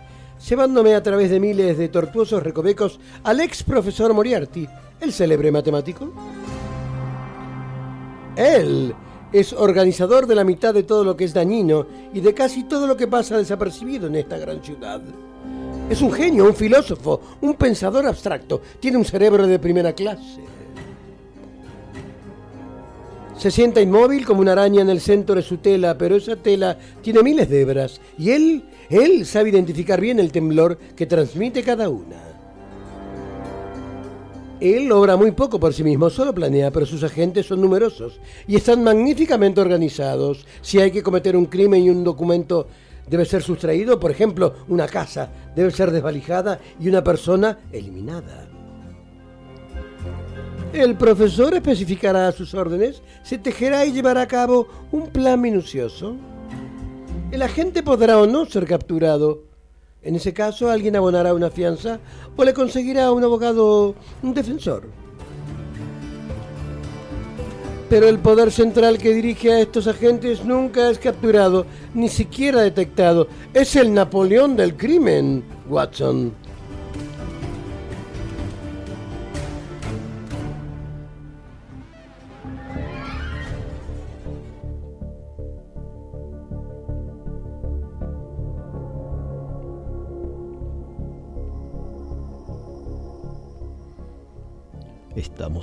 llevándome 0.50 0.96
a 0.96 1.04
través 1.04 1.30
de 1.30 1.40
miles 1.40 1.78
de 1.78 1.90
tortuosos 1.90 2.42
recovecos 2.42 3.00
al 3.24 3.42
ex 3.42 3.62
profesor 3.62 4.12
Moriarty, 4.12 4.68
el 5.00 5.14
célebre 5.14 5.52
matemático. 5.52 6.12
Él 8.40 8.96
es 9.34 9.52
organizador 9.52 10.26
de 10.26 10.34
la 10.34 10.46
mitad 10.46 10.74
de 10.74 10.84
todo 10.84 11.04
lo 11.04 11.18
que 11.18 11.26
es 11.26 11.34
dañino 11.34 11.86
y 12.14 12.22
de 12.22 12.34
casi 12.34 12.64
todo 12.64 12.88
lo 12.88 12.96
que 12.96 13.06
pasa 13.06 13.38
desapercibido 13.38 14.08
en 14.08 14.16
esta 14.16 14.38
gran 14.38 14.64
ciudad. 14.64 15.02
Es 15.90 16.02
un 16.02 16.14
genio, 16.14 16.46
un 16.46 16.56
filósofo, 16.56 17.20
un 17.42 17.56
pensador 17.56 18.06
abstracto. 18.06 18.62
Tiene 18.80 18.96
un 18.96 19.04
cerebro 19.04 19.46
de 19.46 19.60
primera 19.60 19.92
clase. 19.92 20.40
Se 23.38 23.52
sienta 23.52 23.82
inmóvil 23.82 24.26
como 24.26 24.40
una 24.40 24.54
araña 24.54 24.84
en 24.84 24.90
el 24.90 25.02
centro 25.02 25.36
de 25.36 25.42
su 25.42 25.58
tela, 25.58 25.98
pero 25.98 26.16
esa 26.16 26.38
tela 26.38 26.78
tiene 27.02 27.22
miles 27.22 27.50
de 27.50 27.62
hebras 27.62 28.00
y 28.18 28.32
él, 28.32 28.64
él 28.90 29.26
sabe 29.26 29.50
identificar 29.50 30.00
bien 30.00 30.18
el 30.18 30.32
temblor 30.32 30.78
que 30.96 31.06
transmite 31.06 31.62
cada 31.62 31.90
una. 31.90 32.29
Él 34.62 34.92
obra 34.92 35.16
muy 35.16 35.32
poco 35.32 35.60
por 35.60 35.74
sí 35.74 35.84
mismo, 35.84 36.10
solo 36.10 36.34
planea, 36.34 36.70
pero 36.70 36.86
sus 36.86 37.04
agentes 37.04 37.46
son 37.46 37.62
numerosos 37.62 38.20
y 38.46 38.58
están 38.58 38.84
magníficamente 38.84 39.62
organizados. 39.62 40.46
Si 40.62 40.80
hay 40.80 40.92
que 40.92 41.04
cometer 41.04 41.38
un 41.38 41.46
crimen 41.46 41.84
y 41.84 41.90
un 41.90 42.04
documento 42.04 42.68
debe 43.10 43.26
ser 43.26 43.42
sustraído, 43.42 44.00
por 44.00 44.12
ejemplo, 44.12 44.54
una 44.68 44.88
casa 44.88 45.32
debe 45.56 45.72
ser 45.72 45.92
desvalijada 45.92 46.60
y 46.80 46.90
una 46.90 47.04
persona 47.04 47.58
eliminada. 47.72 48.48
El 50.74 50.96
profesor 50.96 51.56
especificará 51.56 52.32
sus 52.32 52.54
órdenes, 52.54 53.02
se 53.24 53.38
tejerá 53.38 53.86
y 53.86 53.92
llevará 53.92 54.22
a 54.22 54.28
cabo 54.28 54.68
un 54.92 55.08
plan 55.08 55.42
minucioso. 55.42 56.16
El 57.32 57.42
agente 57.42 57.82
podrá 57.82 58.20
o 58.20 58.28
no 58.28 58.46
ser 58.46 58.66
capturado. 58.66 59.49
En 60.02 60.16
ese 60.16 60.34
caso, 60.34 60.70
alguien 60.70 60.96
abonará 60.96 61.34
una 61.34 61.50
fianza 61.50 62.00
o 62.38 62.44
le 62.46 62.54
conseguirá 62.54 63.12
un 63.12 63.24
abogado, 63.24 63.96
un 64.24 64.34
defensor. 64.34 64.84
Pero 67.90 68.08
el 68.08 68.20
poder 68.20 68.52
central 68.52 68.98
que 68.98 69.14
dirige 69.14 69.52
a 69.52 69.60
estos 69.60 69.88
agentes 69.88 70.46
nunca 70.46 70.90
es 70.90 71.00
capturado, 71.00 71.66
ni 71.94 72.08
siquiera 72.08 72.62
detectado. 72.62 73.28
Es 73.54 73.76
el 73.76 73.94
Napoleón 73.94 74.56
del 74.56 74.78
crimen, 74.78 75.44
Watson. 75.68 76.34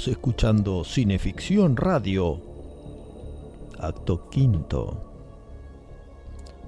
Escuchando 0.06 0.84
Cineficción 0.84 1.76
Radio, 1.76 2.40
acto 3.78 4.30
quinto, 4.30 5.02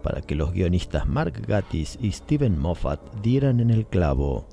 para 0.02 0.20
que 0.22 0.34
los 0.34 0.52
guionistas 0.52 1.06
Mark 1.06 1.42
Gatiss 1.46 1.98
y 2.00 2.12
Steven 2.12 2.58
Moffat 2.58 3.00
dieran 3.22 3.60
en 3.60 3.70
el 3.70 3.86
clavo 3.86 4.46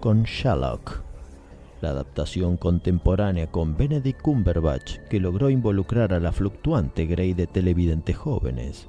con 0.00 0.24
Sherlock, 0.24 1.02
la 1.80 1.90
adaptación 1.90 2.56
contemporánea 2.56 3.50
con 3.50 3.76
Benedict 3.76 4.20
Cumberbatch 4.22 4.98
que 5.10 5.20
logró 5.20 5.50
involucrar 5.50 6.12
a 6.14 6.20
la 6.20 6.32
fluctuante 6.32 7.06
Grey 7.06 7.34
de 7.34 7.46
televidentes 7.46 8.16
jóvenes. 8.16 8.88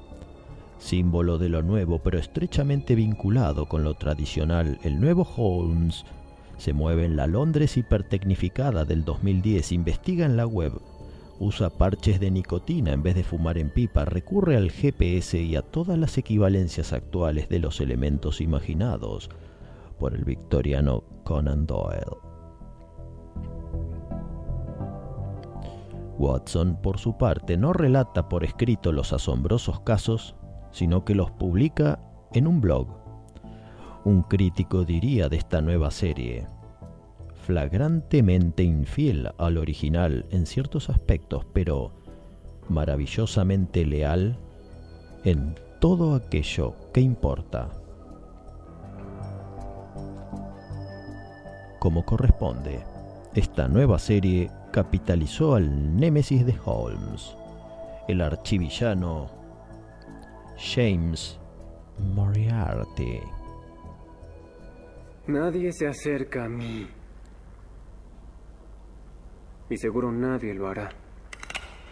Símbolo 0.77 1.38
de 1.38 1.49
lo 1.49 1.63
nuevo 1.63 1.99
pero 1.99 2.19
estrechamente 2.19 2.95
vinculado 2.95 3.67
con 3.67 3.84
lo 3.84 3.93
tradicional, 3.93 4.79
el 4.84 4.99
nuevo 4.99 5.27
Holmes 5.38 6.05
se 6.57 6.73
mueve 6.73 7.05
en 7.05 7.15
la 7.15 7.27
Londres 7.27 7.77
hipertecnificada 7.77 8.86
del 8.86 9.03
2010, 9.03 9.71
investiga 9.71 10.25
en 10.25 10.38
la 10.38 10.45
web, 10.45 10.73
usa 11.39 11.69
parches 11.69 12.19
de 12.19 12.31
nicotina 12.31 12.91
en 12.91 13.03
vez 13.03 13.15
de 13.15 13.23
fumar 13.23 13.57
en 13.57 13.69
pipa, 13.69 14.05
recurre 14.05 14.55
al 14.55 14.71
GPS 14.71 15.41
y 15.41 15.55
a 15.55 15.61
todas 15.61 15.97
las 15.97 16.17
equivalencias 16.17 16.93
actuales 16.93 17.49
de 17.49 17.59
los 17.59 17.81
elementos 17.81 18.41
imaginados 18.41 19.29
por 19.99 20.13
el 20.13 20.25
victoriano 20.25 21.03
Conan 21.23 21.65
Doyle. 21.65 22.17
Watson, 26.17 26.77
por 26.81 26.99
su 26.99 27.17
parte, 27.17 27.57
no 27.57 27.73
relata 27.73 28.29
por 28.29 28.43
escrito 28.43 28.91
los 28.91 29.13
asombrosos 29.13 29.79
casos, 29.81 30.36
sino 30.71 31.03
que 31.03 31.15
los 31.15 31.31
publica 31.31 31.99
en 32.34 32.47
un 32.47 32.61
blog. 32.61 32.88
Un 34.05 34.23
crítico 34.23 34.86
diría 34.86 35.29
de 35.29 35.38
esta 35.38 35.61
nueva 35.61 35.91
serie, 35.91 36.47
flagrantemente 37.46 38.64
infiel 38.64 39.30
al 39.38 39.58
original 39.58 40.26
en 40.32 40.46
ciertos 40.46 40.89
aspectos, 40.89 41.46
pero 41.54 41.91
maravillosamente 42.70 43.86
leal 43.86 44.38
en 45.26 45.56
todo 45.80 46.16
aquello 46.16 46.74
que 46.94 47.02
importa. 47.02 47.70
Como 51.80 52.06
corresponde, 52.06 52.80
esta 53.36 53.68
nueva 53.68 54.00
serie 54.00 54.50
capitalizó 54.72 55.56
al 55.56 55.98
némesis 55.98 56.46
de 56.46 56.56
Holmes, 56.64 57.36
el 58.08 58.22
archivillano 58.22 59.30
James 60.58 61.38
Moriarty. 62.00 63.20
Nadie 65.28 65.74
se 65.74 65.88
acerca 65.88 66.46
a 66.46 66.50
mí. 66.50 66.88
Y 69.70 69.78
seguro 69.78 70.11
nadie 70.11 70.53
lo 70.53 70.68
hará. 70.68 70.89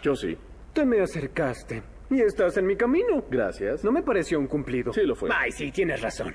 Yo 0.02 0.14
sí. 0.14 0.36
Te 0.72 0.84
me 0.84 1.00
acercaste. 1.00 1.82
Y 2.10 2.20
estás 2.20 2.56
en 2.56 2.66
mi 2.66 2.76
camino. 2.76 3.24
Gracias. 3.30 3.84
No 3.84 3.92
me 3.92 4.02
pareció 4.02 4.38
un 4.38 4.46
cumplido. 4.46 4.92
Sí 4.92 5.02
lo 5.02 5.14
fue. 5.14 5.30
Ay, 5.32 5.50
sí, 5.50 5.70
tienes 5.70 6.02
razón. 6.02 6.34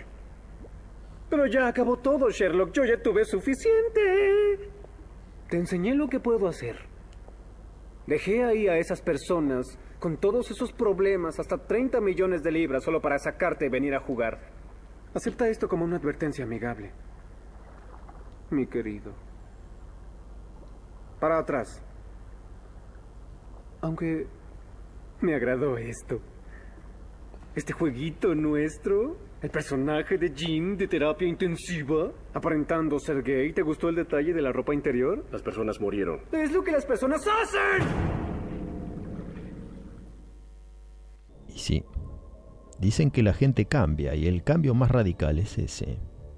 Pero 1.30 1.46
ya 1.46 1.68
acabó 1.68 1.98
todo, 1.98 2.30
Sherlock. 2.30 2.72
Yo 2.72 2.86
ya 2.86 3.02
tuve 3.02 3.26
suficiente. 3.26 4.70
Te 5.50 5.58
enseñé 5.58 5.94
lo 5.94 6.08
que 6.08 6.20
puedo 6.20 6.48
hacer. 6.48 6.78
Dejé 8.08 8.44
ahí 8.44 8.68
a 8.68 8.78
esas 8.78 9.02
personas 9.02 9.78
con 10.00 10.18
todos 10.18 10.50
esos 10.52 10.72
problemas, 10.72 11.40
hasta 11.40 11.58
30 11.58 12.00
millones 12.02 12.44
de 12.44 12.52
libras, 12.52 12.84
solo 12.84 13.02
para 13.02 13.18
sacarte 13.18 13.66
y 13.66 13.70
venir 13.70 13.96
a 13.96 14.00
jugar. 14.00 14.40
Acepta 15.14 15.50
esto 15.50 15.68
como 15.68 15.84
una 15.84 15.98
advertencia 15.98 16.46
amigable. 16.46 16.92
Mi 18.52 18.68
querido. 18.68 19.27
Para 21.20 21.40
atrás. 21.40 21.84
Aunque 23.82 24.28
me 25.22 25.36
agradó 25.36 25.78
esto. 25.78 26.20
Este 27.56 27.74
jueguito 27.74 28.36
nuestro, 28.36 29.18
el 29.42 29.50
personaje 29.50 30.18
de 30.18 30.32
Jean 30.32 30.78
de 30.78 30.88
terapia 30.88 31.28
intensiva, 31.28 32.12
aparentando 32.34 33.00
ser 33.00 33.24
gay, 33.24 33.52
¿te 33.52 33.64
gustó 33.64 33.90
el 33.90 33.96
detalle 33.96 34.34
de 34.34 34.42
la 34.42 34.52
ropa 34.52 34.76
interior? 34.76 35.26
Las 35.32 35.42
personas 35.42 35.80
murieron. 35.82 36.22
Es 36.32 36.52
lo 36.52 36.64
que 36.64 36.72
las 36.72 36.86
personas 36.86 37.26
hacen. 37.28 37.88
Y 41.48 41.58
sí, 41.58 41.84
dicen 42.80 43.10
que 43.10 43.24
la 43.24 43.34
gente 43.34 43.66
cambia 43.66 44.14
y 44.14 44.28
el 44.28 44.44
cambio 44.44 44.76
más 44.76 44.92
radical 44.92 45.40
es 45.40 45.58
ese, 45.58 45.98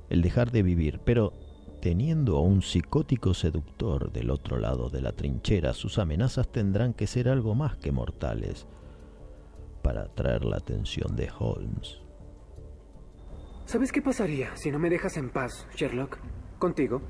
el 0.10 0.22
dejar 0.22 0.52
de 0.52 0.64
vivir, 0.64 1.02
pero 1.04 1.34
teniendo 1.80 2.38
a 2.38 2.42
un 2.42 2.62
psicótico 2.62 3.34
seductor 3.34 4.12
del 4.12 4.30
otro 4.30 4.58
lado 4.58 4.90
de 4.90 5.02
la 5.02 5.12
trinchera, 5.12 5.74
sus 5.74 5.98
amenazas 5.98 6.52
tendrán 6.52 6.94
que 6.94 7.08
ser 7.08 7.30
algo 7.30 7.56
más 7.56 7.78
que 7.78 7.92
mortales 7.92 8.68
para 9.82 10.04
atraer 10.04 10.44
la 10.44 10.58
atención 10.58 11.16
de 11.16 11.30
Holmes. 11.38 12.02
¿Sabes 13.66 13.92
qué 13.92 14.02
pasaría 14.02 14.56
si 14.56 14.72
no 14.72 14.80
me 14.80 14.90
dejas 14.90 15.16
en 15.18 15.30
paz, 15.30 15.68
Sherlock? 15.76 16.18
¿Contigo? 16.58 17.02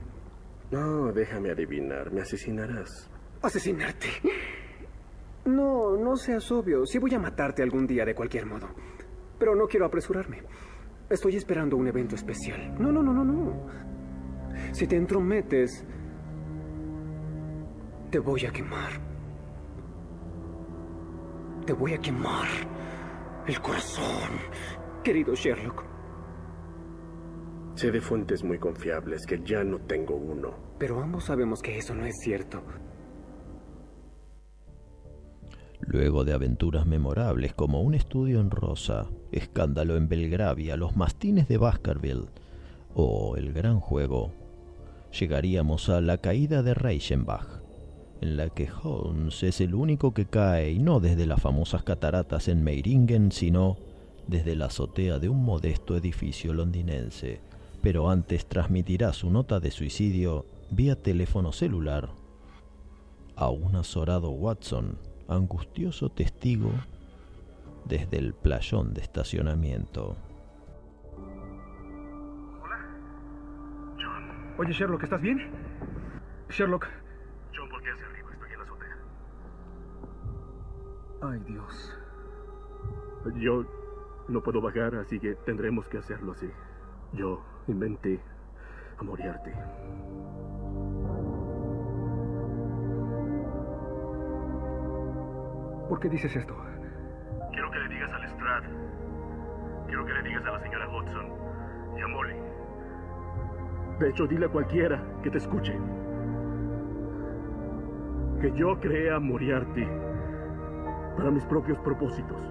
No, 0.72 1.12
déjame 1.12 1.52
adivinar. 1.52 2.12
Me 2.12 2.22
asesinarás. 2.22 3.10
¿Asesinarte? 3.42 4.08
No, 5.46 5.96
no 5.98 6.16
seas 6.16 6.52
obvio. 6.52 6.86
Sí 6.86 7.00
voy 7.00 7.16
a 7.16 7.20
matarte 7.20 7.64
algún 7.64 7.88
día 7.88 8.06
de 8.06 8.14
cualquier 8.14 8.46
modo. 8.46 8.68
Pero 9.40 9.56
no 9.56 9.68
quiero 9.68 9.86
apresurarme. 9.86 10.44
Estoy 11.10 11.38
esperando 11.38 11.76
un 11.78 11.88
evento 11.88 12.16
especial. 12.16 12.76
No, 12.80 12.92
no, 12.92 13.02
no, 13.02 13.14
no, 13.14 13.24
no. 13.24 13.66
Si 14.72 14.88
te 14.88 14.96
entrometes, 14.96 15.86
te 18.10 18.20
voy 18.20 18.46
a 18.46 18.52
quemar. 18.52 18.92
Te 21.66 21.74
voy 21.74 21.94
a 21.94 21.98
quemar 22.00 22.48
el 23.48 23.60
corazón, 23.62 24.40
querido 25.04 25.36
Sherlock. 25.36 25.84
Sé 27.76 27.92
de 27.92 28.02
fuentes 28.02 28.44
muy 28.44 28.60
confiables 28.60 29.26
que 29.26 29.42
ya 29.44 29.64
no 29.64 29.80
tengo 29.80 30.16
uno. 30.16 30.54
Pero 30.78 31.02
ambos 31.02 31.26
sabemos 31.26 31.62
que 31.62 31.78
eso 31.78 31.96
no 31.96 32.06
es 32.06 32.16
cierto. 32.20 32.62
Luego 35.80 36.24
de 36.24 36.34
aventuras 36.34 36.86
memorables 36.86 37.54
como 37.54 37.82
un 37.82 37.96
estudio 37.96 38.42
en 38.42 38.52
Rosa, 38.52 39.08
escándalo 39.32 39.96
en 39.96 40.10
Belgravia, 40.10 40.76
los 40.76 40.96
mastines 40.96 41.48
de 41.48 41.58
Baskerville 41.58 42.28
o 42.94 43.38
el 43.38 43.54
gran 43.54 43.80
juego, 43.80 44.34
llegaríamos 45.12 45.90
a 45.90 46.02
la 46.02 46.18
caída 46.18 46.64
de 46.64 46.74
Reichenbach, 46.74 47.62
en 48.22 48.38
la 48.38 48.50
que 48.50 48.70
Holmes 48.84 49.44
es 49.44 49.62
el 49.62 49.76
único 49.76 50.14
que 50.14 50.26
cae 50.26 50.72
y 50.72 50.80
no 50.80 51.00
desde 51.00 51.26
las 51.26 51.42
famosas 51.42 51.84
cataratas 51.84 52.48
en 52.48 52.64
Meiringen, 52.64 53.32
sino 53.32 53.78
desde 54.28 54.56
la 54.56 54.66
azotea 54.66 55.20
de 55.20 55.30
un 55.30 55.44
modesto 55.44 55.96
edificio 55.96 56.54
londinense. 56.54 57.42
Pero 57.82 58.10
antes 58.10 58.46
transmitirá 58.46 59.14
su 59.14 59.30
nota 59.30 59.60
de 59.60 59.72
suicidio 59.72 60.46
vía 60.70 60.96
teléfono 60.96 61.52
celular 61.52 62.10
a 63.36 63.50
un 63.50 63.76
azorado 63.78 64.32
Watson, 64.32 64.98
angustioso 65.30 66.10
testigo 66.10 66.72
desde 67.86 68.18
el 68.18 68.34
playón 68.34 68.94
de 68.94 69.02
estacionamiento. 69.02 70.18
Oye, 74.60 74.74
Sherlock, 74.74 75.04
¿estás 75.04 75.22
bien? 75.22 75.40
Sherlock. 76.50 76.86
John, 77.56 77.70
¿por 77.70 77.82
qué 77.82 77.92
hacia 77.92 78.06
arriba? 78.08 78.30
Estoy 78.34 78.52
en 78.52 78.58
la 78.58 78.64
azotea. 78.66 78.98
Ay, 81.22 81.40
Dios. 81.48 81.98
Yo 83.36 83.66
no 84.28 84.44
puedo 84.44 84.60
bajar, 84.60 84.96
así 84.96 85.18
que 85.18 85.36
tendremos 85.46 85.88
que 85.88 86.00
hacerlo 86.00 86.34
así. 86.34 86.52
Yo 87.14 87.42
inventé 87.68 88.20
a 88.98 89.04
Moriarty. 89.04 89.52
¿Por 95.88 96.02
qué 96.02 96.10
dices 96.10 96.36
esto? 96.36 96.54
Quiero 97.54 97.72
que 97.72 97.80
le 97.80 97.88
digas 97.88 98.12
a 98.12 98.20
Lestrade. 98.20 98.68
Quiero 99.88 100.06
que 100.06 100.12
le 100.12 100.24
digas 100.24 100.46
a 100.46 100.52
la 100.52 100.60
señora 100.60 100.90
Hudson 100.90 101.32
y 101.98 102.02
a 102.02 102.08
Molly. 102.08 102.49
De 104.00 104.10
hecho, 104.10 104.26
dile 104.26 104.46
a 104.46 104.50
cualquiera 104.50 105.04
que 105.22 105.30
te 105.30 105.38
escuche. 105.38 105.78
Que 108.42 108.52
yo 108.54 108.80
creé 108.80 109.12
a 109.12 109.20
Moriarty 109.20 109.86
para 111.18 111.32
mis 111.32 111.46
propios 111.46 111.78
propósitos. 111.80 112.42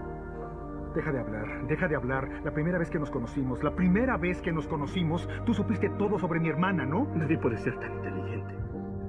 Deja 0.94 1.12
de 1.12 1.20
hablar, 1.20 1.66
deja 1.66 1.88
de 1.88 1.96
hablar. 1.96 2.28
La 2.44 2.52
primera 2.52 2.78
vez 2.78 2.90
que 2.90 2.98
nos 2.98 3.10
conocimos, 3.10 3.62
la 3.62 3.74
primera 3.74 4.16
vez 4.16 4.42
que 4.42 4.52
nos 4.52 4.66
conocimos, 4.66 5.28
tú 5.46 5.54
supiste 5.54 5.88
todo 5.90 6.18
sobre 6.18 6.40
mi 6.40 6.48
hermana, 6.48 6.84
¿no? 6.84 7.06
Nadie 7.14 7.38
puede 7.38 7.56
ser 7.56 7.78
tan 7.78 7.92
inteligente. 7.94 8.54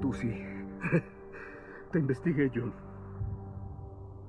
Tú 0.00 0.12
sí. 0.12 0.42
Te 1.92 1.98
investigué, 1.98 2.50
John. 2.54 2.72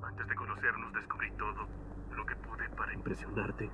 Antes 0.01 0.27
de 0.27 0.35
conocernos 0.35 0.93
descubrí 0.93 1.31
todo 1.37 1.67
lo 2.15 2.25
que 2.25 2.35
pude 2.37 2.69
para 2.75 2.93
impresionarte. 2.93 3.69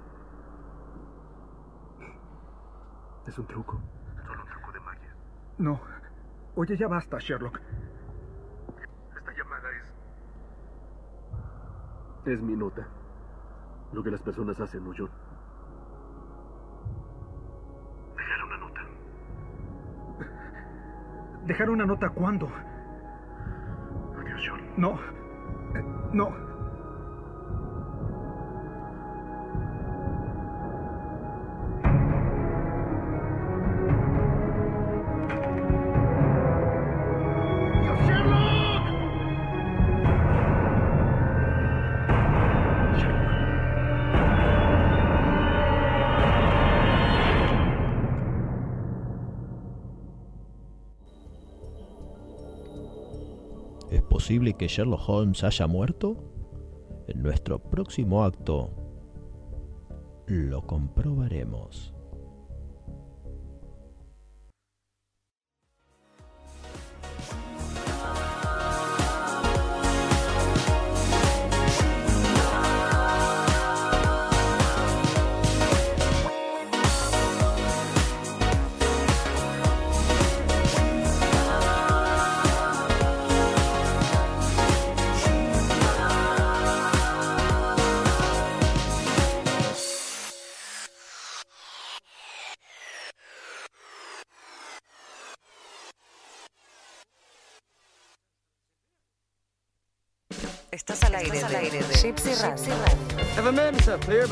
Es 3.25 3.39
un 3.39 3.47
truco. 3.47 3.79
Solo 4.25 4.43
un 4.43 4.49
truco 4.49 4.71
de 4.73 4.79
magia. 4.81 5.15
No. 5.58 5.80
Oye, 6.55 6.78
ya 6.78 6.88
basta, 6.88 7.18
Sherlock. 7.20 7.60
Esta 9.18 9.32
llamada 9.32 9.70
es... 12.26 12.34
Es 12.34 12.41
mi 12.41 12.55
nota. 12.55 12.88
Lo 13.93 14.03
que 14.03 14.12
las 14.12 14.22
personas 14.22 14.60
hacen, 14.60 14.84
¿no, 14.84 14.91
John? 14.97 15.10
Dejar 18.18 18.43
una 18.43 18.58
nota. 18.58 18.82
¿Dejar 21.45 21.70
una 21.70 21.86
nota 21.86 22.10
cuándo? 22.10 22.49
Adiós, 24.20 24.41
John. 24.47 24.62
No. 24.78 24.99
No. 26.14 26.46
Posible 54.28 54.55
que 54.55 54.67
Sherlock 54.67 55.07
Holmes 55.07 55.41
haya 55.45 55.67
muerto? 55.67 56.17
En 57.07 57.23
nuestro 57.23 57.59
próximo 57.59 58.25
acto 58.25 58.69
lo 60.28 60.67
comprobaremos. 60.67 61.93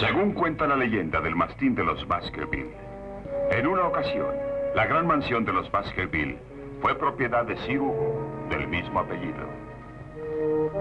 Según 0.00 0.32
cuenta 0.32 0.66
la 0.68 0.76
leyenda 0.76 1.20
del 1.20 1.34
mastín 1.34 1.74
de 1.74 1.82
los 1.82 2.06
Baskerville, 2.06 2.70
en 3.50 3.66
una 3.66 3.84
ocasión, 3.84 4.28
la 4.76 4.86
gran 4.86 5.08
mansión 5.08 5.44
de 5.44 5.52
los 5.52 5.68
Baskerville 5.72 6.38
fue 6.80 6.94
propiedad 6.96 7.44
de 7.44 7.56
Sir 7.58 7.80
Hugo, 7.80 8.46
del 8.48 8.68
mismo 8.68 9.00
apellido. 9.00 9.44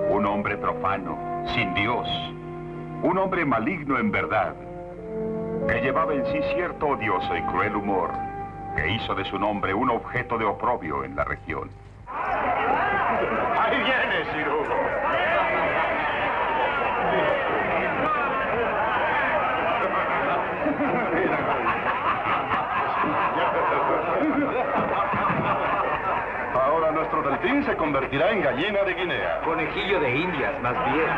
Un 0.10 0.24
hombre 0.28 0.56
profano, 0.58 1.18
sin 1.56 1.74
Dios, 1.74 2.08
un 3.02 3.18
hombre 3.18 3.44
maligno 3.44 3.98
en 3.98 4.12
verdad, 4.12 4.54
que 5.68 5.82
llevaba 5.82 6.14
en 6.14 6.26
sí 6.28 6.40
cierto 6.54 6.90
odioso 6.90 7.36
y 7.36 7.42
cruel 7.52 7.76
humor, 7.76 8.12
que 8.76 8.88
hizo 8.88 9.16
de 9.16 9.26
su 9.26 9.40
nombre 9.40 9.74
un 9.74 9.90
objeto 9.90 10.38
de 10.38 10.46
oprobio 10.46 11.04
en 11.04 11.16
la 11.16 11.24
región. 11.24 11.72
Ahí 12.08 13.78
viene, 13.78 14.26
Sir 14.32 14.48
Hugo. 14.48 14.78
Ahora 26.54 26.92
nuestro 26.92 27.22
delfín 27.24 27.57
se 27.68 27.76
convertirá 27.76 28.32
en 28.32 28.42
gallina 28.42 28.82
de 28.84 28.94
Guinea. 28.94 29.42
Conejillo 29.44 30.00
de 30.00 30.16
indias, 30.16 30.54
más 30.62 30.74
bien. 30.94 31.10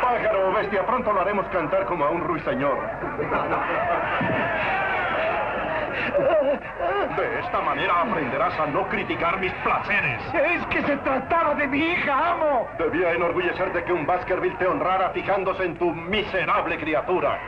Pájaro 0.00 0.48
o 0.48 0.52
bestia, 0.54 0.86
pronto 0.86 1.12
lo 1.12 1.20
haremos 1.20 1.46
cantar 1.48 1.84
como 1.84 2.06
a 2.06 2.10
un 2.10 2.22
ruiseñor. 2.22 2.78
De 7.16 7.40
esta 7.40 7.60
manera 7.60 8.00
aprenderás 8.00 8.58
a 8.58 8.66
no 8.66 8.88
criticar 8.88 9.38
mis 9.40 9.52
placeres. 9.62 10.22
Es 10.32 10.66
que 10.68 10.82
se 10.84 10.96
trataba 10.98 11.54
de 11.54 11.66
mi 11.66 11.80
hija, 11.80 12.30
amo. 12.30 12.66
Debía 12.78 13.12
enorgullecerte 13.12 13.84
que 13.84 13.92
un 13.92 14.06
Baskerville 14.06 14.56
te 14.56 14.66
honrara 14.66 15.10
fijándose 15.10 15.64
en 15.64 15.76
tu 15.76 15.92
miserable 15.92 16.78
criatura. 16.78 17.38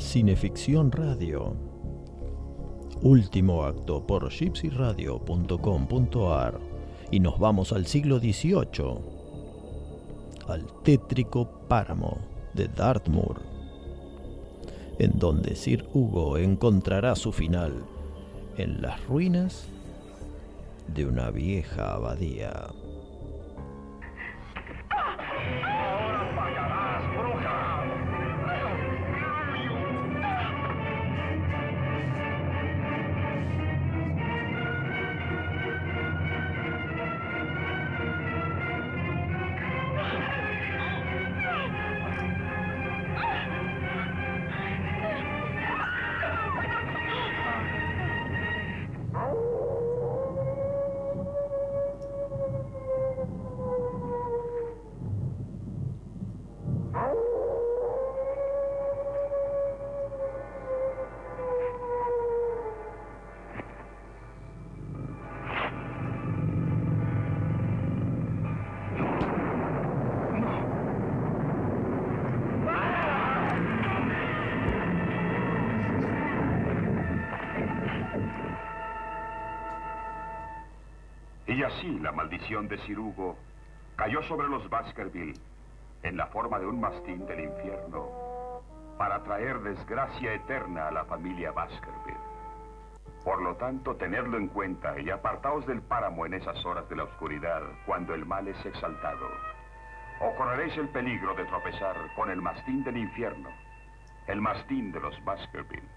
Cineficción 0.00 0.90
Radio. 0.90 1.54
Último 3.02 3.64
acto 3.64 4.06
por 4.06 4.30
gypsyradio.com.ar 4.30 6.58
y 7.10 7.20
nos 7.20 7.38
vamos 7.38 7.72
al 7.72 7.84
siglo 7.86 8.18
XVIII, 8.18 8.98
al 10.48 10.66
tétrico 10.82 11.66
páramo 11.68 12.16
de 12.54 12.68
Dartmoor, 12.68 13.42
en 14.98 15.18
donde 15.18 15.54
Sir 15.54 15.86
Hugo 15.92 16.38
encontrará 16.38 17.14
su 17.14 17.30
final 17.30 17.84
en 18.56 18.80
las 18.82 19.06
ruinas 19.06 19.68
de 20.88 21.04
una 21.04 21.30
vieja 21.30 21.92
abadía. 21.92 22.68
Así 81.58 81.98
la 81.98 82.12
maldición 82.12 82.68
de 82.68 82.78
Sir 82.78 82.98
Hugo 82.98 83.36
cayó 83.96 84.22
sobre 84.22 84.48
los 84.48 84.70
Baskerville 84.70 85.38
en 86.02 86.16
la 86.16 86.26
forma 86.28 86.58
de 86.58 86.66
un 86.66 86.80
mastín 86.80 87.26
del 87.26 87.40
infierno 87.40 88.08
para 88.96 89.22
traer 89.24 89.60
desgracia 89.60 90.34
eterna 90.34 90.88
a 90.88 90.90
la 90.92 91.04
familia 91.04 91.50
Baskerville. 91.50 92.16
Por 93.24 93.42
lo 93.42 93.56
tanto, 93.56 93.96
tenedlo 93.96 94.38
en 94.38 94.48
cuenta 94.48 94.98
y 95.00 95.10
apartaos 95.10 95.66
del 95.66 95.82
páramo 95.82 96.24
en 96.24 96.34
esas 96.34 96.64
horas 96.64 96.88
de 96.88 96.96
la 96.96 97.04
oscuridad, 97.04 97.62
cuando 97.84 98.14
el 98.14 98.24
mal 98.24 98.46
es 98.48 98.64
exaltado. 98.64 99.26
O 100.20 100.34
correréis 100.36 100.76
el 100.78 100.88
peligro 100.90 101.34
de 101.34 101.44
tropezar 101.46 101.96
con 102.14 102.30
el 102.30 102.40
mastín 102.40 102.84
del 102.84 102.96
infierno, 102.96 103.50
el 104.26 104.40
mastín 104.40 104.92
de 104.92 105.00
los 105.00 105.24
Baskerville. 105.24 105.88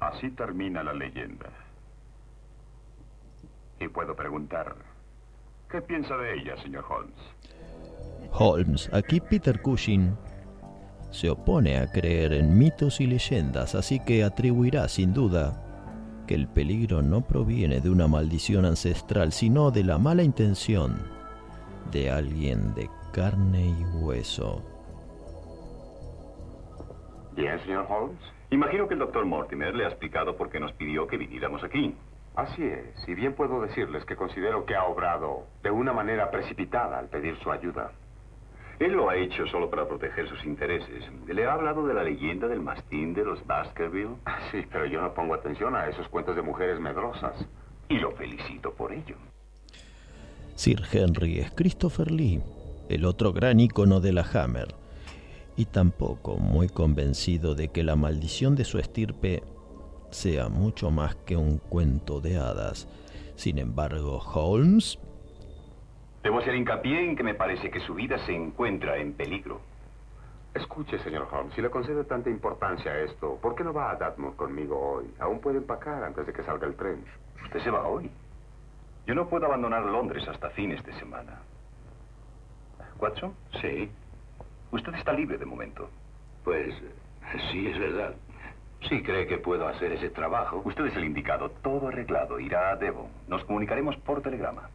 Así 0.00 0.30
termina 0.30 0.82
la 0.82 0.94
leyenda. 0.94 1.50
Y 3.80 3.88
puedo 3.88 4.14
preguntar, 4.14 4.76
¿qué 5.70 5.80
piensa 5.80 6.14
de 6.18 6.34
ella, 6.34 6.56
señor 6.62 6.84
Holmes? 6.88 7.16
Holmes, 8.32 8.90
aquí 8.92 9.20
Peter 9.20 9.60
Cushing 9.62 10.14
se 11.10 11.30
opone 11.30 11.78
a 11.78 11.90
creer 11.90 12.34
en 12.34 12.56
mitos 12.58 13.00
y 13.00 13.06
leyendas, 13.06 13.74
así 13.74 13.98
que 13.98 14.22
atribuirá 14.22 14.86
sin 14.88 15.14
duda 15.14 15.64
que 16.26 16.34
el 16.34 16.46
peligro 16.46 17.02
no 17.02 17.22
proviene 17.22 17.80
de 17.80 17.90
una 17.90 18.06
maldición 18.06 18.64
ancestral, 18.64 19.32
sino 19.32 19.70
de 19.70 19.82
la 19.82 19.98
mala 19.98 20.22
intención 20.22 20.94
de 21.90 22.10
alguien 22.10 22.74
de 22.74 22.88
carne 23.12 23.66
y 23.66 23.84
hueso. 23.96 24.62
Bien, 27.34 27.58
señor 27.60 27.86
Holmes. 27.88 28.20
Imagino 28.50 28.86
que 28.86 28.94
el 28.94 29.00
doctor 29.00 29.24
Mortimer 29.24 29.74
le 29.74 29.86
ha 29.86 29.88
explicado 29.88 30.36
por 30.36 30.50
qué 30.50 30.60
nos 30.60 30.72
pidió 30.72 31.06
que 31.06 31.16
viniéramos 31.16 31.64
aquí. 31.64 31.94
Así 32.36 32.62
es, 32.64 33.08
y 33.08 33.14
bien 33.14 33.34
puedo 33.34 33.60
decirles 33.60 34.04
que 34.04 34.16
considero 34.16 34.64
que 34.64 34.74
ha 34.74 34.84
obrado 34.84 35.46
de 35.62 35.70
una 35.70 35.92
manera 35.92 36.30
precipitada 36.30 36.98
al 36.98 37.08
pedir 37.08 37.36
su 37.42 37.50
ayuda. 37.50 37.92
Él 38.78 38.92
lo 38.92 39.10
ha 39.10 39.16
hecho 39.16 39.46
solo 39.48 39.68
para 39.68 39.86
proteger 39.86 40.26
sus 40.26 40.42
intereses. 40.46 41.04
¿Le 41.26 41.44
ha 41.44 41.52
hablado 41.52 41.86
de 41.86 41.92
la 41.92 42.02
leyenda 42.02 42.48
del 42.48 42.60
mastín 42.60 43.12
de 43.12 43.24
los 43.24 43.46
Baskerville? 43.46 44.16
Sí, 44.50 44.64
pero 44.72 44.86
yo 44.86 45.02
no 45.02 45.12
pongo 45.12 45.34
atención 45.34 45.76
a 45.76 45.86
esos 45.86 46.08
cuentos 46.08 46.34
de 46.34 46.40
mujeres 46.40 46.80
medrosas. 46.80 47.34
Y 47.90 47.98
lo 47.98 48.12
felicito 48.12 48.72
por 48.72 48.92
ello. 48.92 49.16
Sir 50.54 50.80
Henry 50.90 51.40
es 51.40 51.50
Christopher 51.50 52.10
Lee, 52.10 52.40
el 52.88 53.04
otro 53.04 53.34
gran 53.34 53.60
ícono 53.60 54.00
de 54.00 54.12
la 54.12 54.24
Hammer, 54.32 54.74
y 55.56 55.66
tampoco 55.66 56.36
muy 56.36 56.68
convencido 56.68 57.54
de 57.54 57.68
que 57.68 57.82
la 57.82 57.96
maldición 57.96 58.56
de 58.56 58.64
su 58.64 58.78
estirpe 58.78 59.42
sea 60.10 60.48
mucho 60.48 60.90
más 60.90 61.14
que 61.16 61.36
un 61.36 61.58
cuento 61.58 62.20
de 62.20 62.36
hadas. 62.36 62.88
Sin 63.36 63.58
embargo, 63.58 64.18
Holmes 64.18 64.98
Debo 66.22 66.38
hacer 66.40 66.54
hincapié 66.54 67.02
en 67.08 67.16
que 67.16 67.22
me 67.22 67.34
parece 67.34 67.70
que 67.70 67.80
su 67.80 67.94
vida 67.94 68.18
se 68.26 68.34
encuentra 68.34 68.98
en 68.98 69.14
peligro. 69.14 69.60
Escuche, 70.52 70.98
señor 70.98 71.28
Holmes, 71.32 71.54
si 71.54 71.62
le 71.62 71.70
concede 71.70 72.04
tanta 72.04 72.28
importancia 72.28 72.92
a 72.92 72.98
esto, 73.00 73.38
¿por 73.40 73.54
qué 73.54 73.64
no 73.64 73.72
va 73.72 73.90
a 73.90 73.96
Dartmouth 73.96 74.36
conmigo 74.36 74.78
hoy? 74.78 75.10
Aún 75.18 75.40
puede 75.40 75.58
empacar 75.58 76.04
antes 76.04 76.26
de 76.26 76.32
que 76.32 76.42
salga 76.42 76.66
el 76.66 76.74
tren. 76.74 77.04
Usted 77.44 77.60
se 77.60 77.70
va 77.70 77.86
hoy. 77.86 78.10
Yo 79.06 79.14
no 79.14 79.28
puedo 79.28 79.46
abandonar 79.46 79.82
Londres 79.84 80.26
hasta 80.28 80.50
fines 80.50 80.84
de 80.84 80.92
semana. 80.98 81.40
¿Watson? 82.98 83.34
Sí. 83.62 83.90
Usted 84.72 84.94
está 84.94 85.12
libre 85.14 85.38
de 85.38 85.46
momento. 85.46 85.88
Pues 86.44 86.74
sí, 87.50 87.66
es 87.66 87.78
verdad. 87.78 88.14
Si 88.88 89.02
cree 89.02 89.26
que 89.26 89.38
puedo 89.38 89.68
hacer 89.68 89.92
ese 89.92 90.10
trabajo. 90.10 90.62
Usted 90.64 90.86
es 90.86 90.96
el 90.96 91.04
indicado. 91.04 91.50
Todo 91.62 91.88
arreglado. 91.88 92.40
Irá 92.40 92.70
a 92.70 92.76
Devon. 92.76 93.08
Nos 93.28 93.44
comunicaremos 93.44 93.96
por 93.98 94.22
telegrama. 94.22 94.70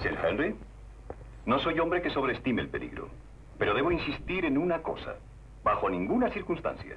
Sir 0.00 0.18
Henry, 0.24 0.56
no 1.44 1.58
soy 1.60 1.78
hombre 1.78 2.00
que 2.00 2.10
sobreestime 2.10 2.62
el 2.62 2.68
peligro, 2.68 3.08
pero 3.58 3.74
debo 3.74 3.92
insistir 3.92 4.46
en 4.46 4.56
una 4.56 4.82
cosa. 4.82 5.16
Bajo 5.62 5.90
ninguna 5.90 6.30
circunstancia. 6.30 6.96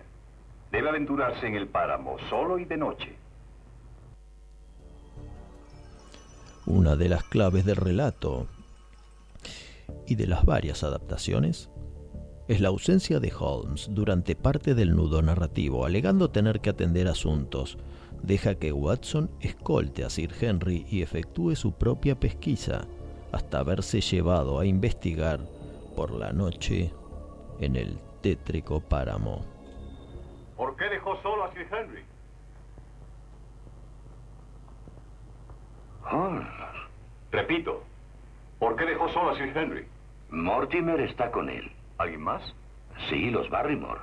Debe 0.71 0.89
aventurarse 0.89 1.45
en 1.45 1.55
el 1.55 1.67
páramo 1.67 2.17
solo 2.29 2.57
y 2.57 2.65
de 2.65 2.77
noche. 2.77 3.15
una 6.65 6.95
de 6.95 7.09
las 7.09 7.23
claves 7.23 7.65
del 7.65 7.75
relato 7.75 8.47
y 10.07 10.15
de 10.15 10.27
las 10.27 10.45
varias 10.45 10.83
adaptaciones 10.83 11.69
es 12.47 12.59
la 12.59 12.69
ausencia 12.69 13.19
de 13.19 13.31
Holmes 13.37 13.87
durante 13.91 14.35
parte 14.35 14.75
del 14.75 14.95
nudo 14.95 15.21
narrativo, 15.21 15.85
alegando 15.85 16.29
tener 16.29 16.59
que 16.59 16.69
atender 16.69 17.07
asuntos. 17.07 17.77
Deja 18.21 18.55
que 18.55 18.71
Watson 18.71 19.29
escolte 19.39 20.03
a 20.03 20.09
Sir 20.09 20.31
Henry 20.39 20.85
y 20.89 21.01
efectúe 21.01 21.55
su 21.55 21.73
propia 21.73 22.19
pesquisa 22.19 22.87
hasta 23.31 23.63
verse 23.63 24.01
llevado 24.01 24.59
a 24.59 24.65
investigar 24.65 25.39
por 25.95 26.11
la 26.11 26.31
noche 26.31 26.93
en 27.59 27.75
el 27.75 27.99
tétrico 28.21 28.79
páramo. 28.79 29.45
¿Por 30.55 30.75
qué 30.75 30.85
dejó 30.85 31.21
solo 31.21 31.45
a 31.45 31.53
Sir 31.53 31.67
Henry? 31.71 32.03
Repito, 37.31 37.83
¿por 38.59 38.75
qué 38.75 38.85
dejó 38.85 39.09
solo 39.09 39.31
a 39.31 39.37
Sir 39.37 39.57
Henry? 39.57 39.87
Mortimer 40.29 40.99
está 41.01 41.31
con 41.31 41.49
él. 41.49 41.71
¿Alguien 41.97 42.21
más? 42.21 42.41
Sí, 43.09 43.29
los 43.29 43.49
Barrymore. 43.49 44.01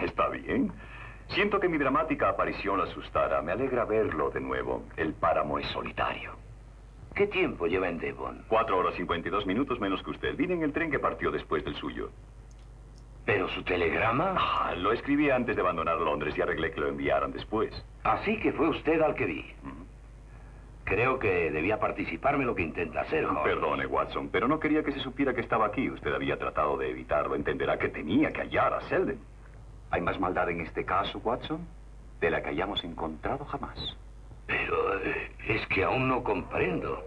Está 0.00 0.28
bien. 0.28 0.72
Siento 1.28 1.58
que 1.58 1.68
mi 1.68 1.78
dramática 1.78 2.28
aparición 2.28 2.80
asustara. 2.80 3.40
Me 3.42 3.52
alegra 3.52 3.84
verlo 3.84 4.30
de 4.30 4.40
nuevo. 4.40 4.84
El 4.96 5.14
páramo 5.14 5.58
es 5.58 5.66
solitario. 5.68 6.32
¿Qué 7.14 7.26
tiempo 7.28 7.66
lleva 7.66 7.88
en 7.88 7.98
Devon? 7.98 8.44
Cuatro 8.48 8.76
horas 8.76 8.94
cincuenta 8.94 9.28
y 9.28 9.30
dos 9.30 9.46
minutos 9.46 9.78
menos 9.78 10.02
que 10.02 10.10
usted. 10.10 10.36
Vine 10.36 10.54
en 10.54 10.62
el 10.62 10.72
tren 10.72 10.90
que 10.90 10.98
partió 10.98 11.30
después 11.30 11.64
del 11.64 11.76
suyo. 11.76 12.10
¿Pero 13.24 13.48
su 13.50 13.62
telegrama? 13.62 14.34
Ah, 14.36 14.74
lo 14.76 14.92
escribí 14.92 15.30
antes 15.30 15.56
de 15.56 15.62
abandonar 15.62 15.96
Londres 15.98 16.36
y 16.36 16.42
arreglé 16.42 16.72
que 16.72 16.80
lo 16.80 16.88
enviaran 16.88 17.32
después. 17.32 17.72
Así 18.02 18.38
que 18.40 18.52
fue 18.52 18.68
usted 18.68 19.00
al 19.00 19.14
que 19.14 19.24
vi. 19.24 19.54
Creo 20.84 21.18
que 21.18 21.50
debía 21.50 21.78
participarme 21.78 22.44
lo 22.44 22.54
que 22.54 22.62
intenta 22.62 23.00
hacer, 23.00 23.24
Holmes. 23.24 23.42
Perdone, 23.42 23.86
Watson, 23.86 24.28
pero 24.28 24.46
no 24.46 24.60
quería 24.60 24.82
que 24.82 24.92
se 24.92 25.00
supiera 25.00 25.32
que 25.32 25.40
estaba 25.40 25.66
aquí. 25.66 25.90
Usted 25.90 26.12
había 26.12 26.38
tratado 26.38 26.76
de 26.76 26.90
evitarlo. 26.90 27.34
Entenderá 27.34 27.78
que 27.78 27.88
tenía 27.88 28.30
que 28.30 28.42
hallar 28.42 28.74
a 28.74 28.80
Selden. 28.82 29.18
¿Hay 29.90 30.02
más 30.02 30.20
maldad 30.20 30.50
en 30.50 30.60
este 30.60 30.84
caso, 30.84 31.18
Watson? 31.24 31.66
De 32.20 32.30
la 32.30 32.42
que 32.42 32.50
hayamos 32.50 32.84
encontrado 32.84 33.44
jamás. 33.46 33.78
Pero 34.46 34.98
eh, 35.00 35.32
es 35.48 35.66
que 35.68 35.84
aún 35.84 36.06
no 36.06 36.22
comprendo. 36.22 37.02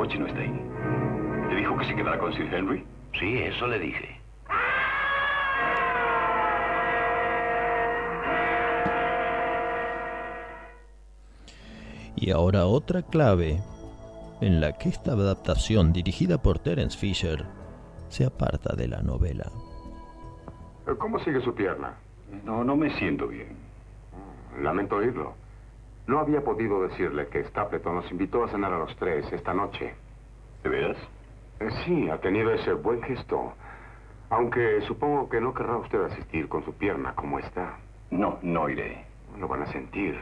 Coche 0.00 0.18
no 0.18 0.26
está 0.26 0.40
ahí. 0.40 0.60
¿Le 1.50 1.56
dijo 1.56 1.76
que 1.76 1.84
se 1.84 1.94
quedara 1.94 2.18
con 2.18 2.32
Sir 2.32 2.54
Henry? 2.54 2.82
Sí, 3.18 3.36
eso 3.36 3.66
le 3.66 3.78
dije. 3.78 4.18
Y 12.16 12.30
ahora 12.30 12.64
otra 12.64 13.02
clave 13.02 13.60
en 14.40 14.62
la 14.62 14.72
que 14.78 14.88
esta 14.88 15.12
adaptación 15.12 15.92
dirigida 15.92 16.38
por 16.38 16.58
Terence 16.58 16.96
Fisher 16.96 17.44
se 18.08 18.24
aparta 18.24 18.74
de 18.74 18.88
la 18.88 19.02
novela. 19.02 19.52
¿Cómo 20.98 21.18
sigue 21.18 21.42
su 21.42 21.54
pierna? 21.54 21.92
No, 22.46 22.64
no 22.64 22.74
me 22.74 22.90
siento 22.98 23.28
bien. 23.28 23.54
Lamento 24.62 24.96
oírlo. 24.96 25.34
No 26.06 26.18
había 26.18 26.42
podido 26.42 26.82
decirle 26.82 27.28
que 27.28 27.44
Stapleton 27.44 27.94
nos 27.96 28.10
invitó 28.10 28.44
a 28.44 28.48
cenar 28.48 28.72
a 28.72 28.78
los 28.78 28.94
tres 28.96 29.30
esta 29.32 29.54
noche. 29.54 29.94
¿De 30.62 30.68
veras? 30.68 30.96
Eh, 31.60 31.68
Sí, 31.84 32.08
ha 32.10 32.18
tenido 32.18 32.50
ese 32.52 32.72
buen 32.72 33.02
gesto. 33.02 33.52
Aunque 34.30 34.80
supongo 34.82 35.28
que 35.28 35.40
no 35.40 35.52
querrá 35.54 35.76
usted 35.76 36.02
asistir 36.04 36.48
con 36.48 36.64
su 36.64 36.72
pierna 36.74 37.14
como 37.14 37.38
está. 37.38 37.78
No, 38.10 38.38
no 38.42 38.68
iré. 38.68 39.04
Lo 39.38 39.46
van 39.48 39.62
a 39.62 39.66
sentir. 39.66 40.18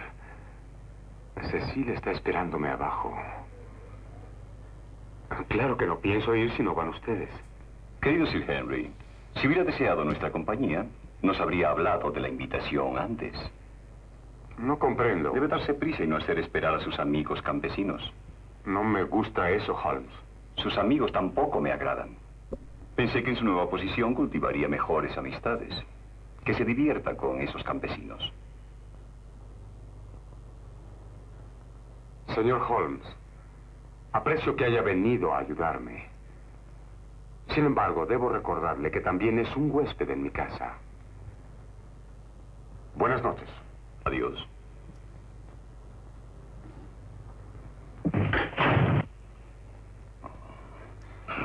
Cecilia 1.50 1.94
está 1.94 2.10
esperándome 2.10 2.68
abajo. 2.68 3.14
Claro 5.48 5.76
que 5.76 5.86
no 5.86 5.98
pienso 6.00 6.34
ir 6.34 6.50
si 6.52 6.62
no 6.62 6.74
van 6.74 6.88
ustedes. 6.88 7.30
Querido 8.00 8.26
Sir 8.26 8.50
Henry, 8.50 8.90
si 9.36 9.46
hubiera 9.46 9.64
deseado 9.64 10.04
nuestra 10.04 10.30
compañía, 10.30 10.86
nos 11.22 11.38
habría 11.40 11.70
hablado 11.70 12.10
de 12.10 12.20
la 12.20 12.28
invitación 12.28 12.98
antes. 12.98 13.34
No 14.58 14.78
comprendo. 14.78 15.30
Debe 15.30 15.48
darse 15.48 15.74
prisa 15.74 16.02
y 16.02 16.06
no 16.06 16.16
hacer 16.16 16.38
esperar 16.38 16.74
a 16.74 16.80
sus 16.80 16.98
amigos 16.98 17.40
campesinos. 17.42 18.02
No 18.64 18.82
me 18.82 19.04
gusta 19.04 19.50
eso, 19.50 19.74
Holmes. 19.74 20.10
Sus 20.56 20.76
amigos 20.76 21.12
tampoco 21.12 21.60
me 21.60 21.72
agradan. 21.72 22.16
Pensé 22.96 23.22
que 23.22 23.30
en 23.30 23.36
su 23.36 23.44
nueva 23.44 23.70
posición 23.70 24.14
cultivaría 24.14 24.68
mejores 24.68 25.16
amistades. 25.16 25.72
Que 26.44 26.54
se 26.54 26.64
divierta 26.64 27.16
con 27.16 27.40
esos 27.40 27.62
campesinos. 27.62 28.32
Señor 32.34 32.60
Holmes, 32.68 33.04
aprecio 34.12 34.56
que 34.56 34.64
haya 34.64 34.82
venido 34.82 35.32
a 35.32 35.38
ayudarme. 35.38 36.06
Sin 37.54 37.64
embargo, 37.64 38.06
debo 38.06 38.28
recordarle 38.28 38.90
que 38.90 39.00
también 39.00 39.38
es 39.38 39.54
un 39.56 39.70
huésped 39.70 40.10
en 40.10 40.22
mi 40.22 40.30
casa. 40.30 40.74
Buenas 42.96 43.22
noches. 43.22 43.48
Adiós. 44.08 44.38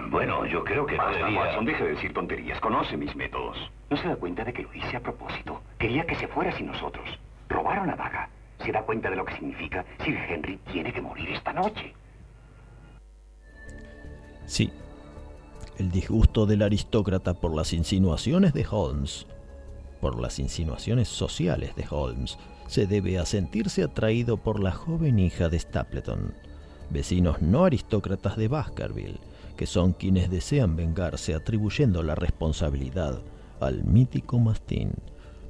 Bueno, 0.10 0.46
yo 0.46 0.64
creo 0.64 0.86
que 0.86 0.96
no 0.96 1.04
Basta, 1.04 1.18
debería... 1.18 1.40
Watson, 1.42 1.66
deje 1.66 1.84
de 1.84 1.90
decir 1.90 2.14
tonterías. 2.14 2.62
Conoce 2.62 2.96
mis 2.96 3.14
métodos. 3.18 3.58
¿No 3.90 3.98
se 3.98 4.08
da 4.08 4.16
cuenta 4.16 4.46
de 4.46 4.54
que 4.54 4.64
lo 4.64 4.74
hice 4.74 4.96
a 4.96 5.02
propósito? 5.02 5.62
Quería 5.78 6.06
que 6.06 6.16
se 6.16 6.30
fuera 6.30 6.56
sin 6.56 6.68
nosotros. 6.68 7.06
Robaron 7.50 7.88
la 7.88 7.98
daga. 7.98 8.30
¿Se 8.64 8.72
da 8.72 8.82
cuenta 8.84 9.10
de 9.10 9.18
lo 9.18 9.26
que 9.26 9.36
significa? 9.36 9.84
Sir 10.06 10.16
Henry 10.16 10.56
tiene 10.72 10.94
que 10.94 11.02
morir 11.02 11.32
esta 11.32 11.52
noche. 11.52 11.94
Sí, 14.46 14.72
el 15.80 15.92
disgusto 15.92 16.46
del 16.46 16.62
aristócrata 16.62 17.34
por 17.34 17.54
las 17.54 17.74
insinuaciones 17.74 18.54
de 18.54 18.66
Holmes, 18.70 19.28
por 20.00 20.20
las 20.20 20.38
insinuaciones 20.38 21.08
sociales 21.08 21.76
de 21.76 21.86
Holmes, 21.90 22.38
se 22.74 22.88
debe 22.88 23.20
a 23.20 23.26
sentirse 23.28 23.84
atraído 23.84 24.38
por 24.38 24.60
la 24.60 24.72
joven 24.72 25.20
hija 25.20 25.48
de 25.48 25.60
Stapleton, 25.60 26.34
vecinos 26.90 27.40
no 27.40 27.66
aristócratas 27.66 28.36
de 28.36 28.48
Baskerville, 28.48 29.20
que 29.56 29.68
son 29.68 29.94
quienes 29.94 30.32
desean 30.32 30.76
vengarse 30.76 31.36
atribuyendo 31.36 32.02
la 32.02 32.16
responsabilidad 32.16 33.22
al 33.60 33.84
mítico 33.84 34.40
mastín. 34.40 34.92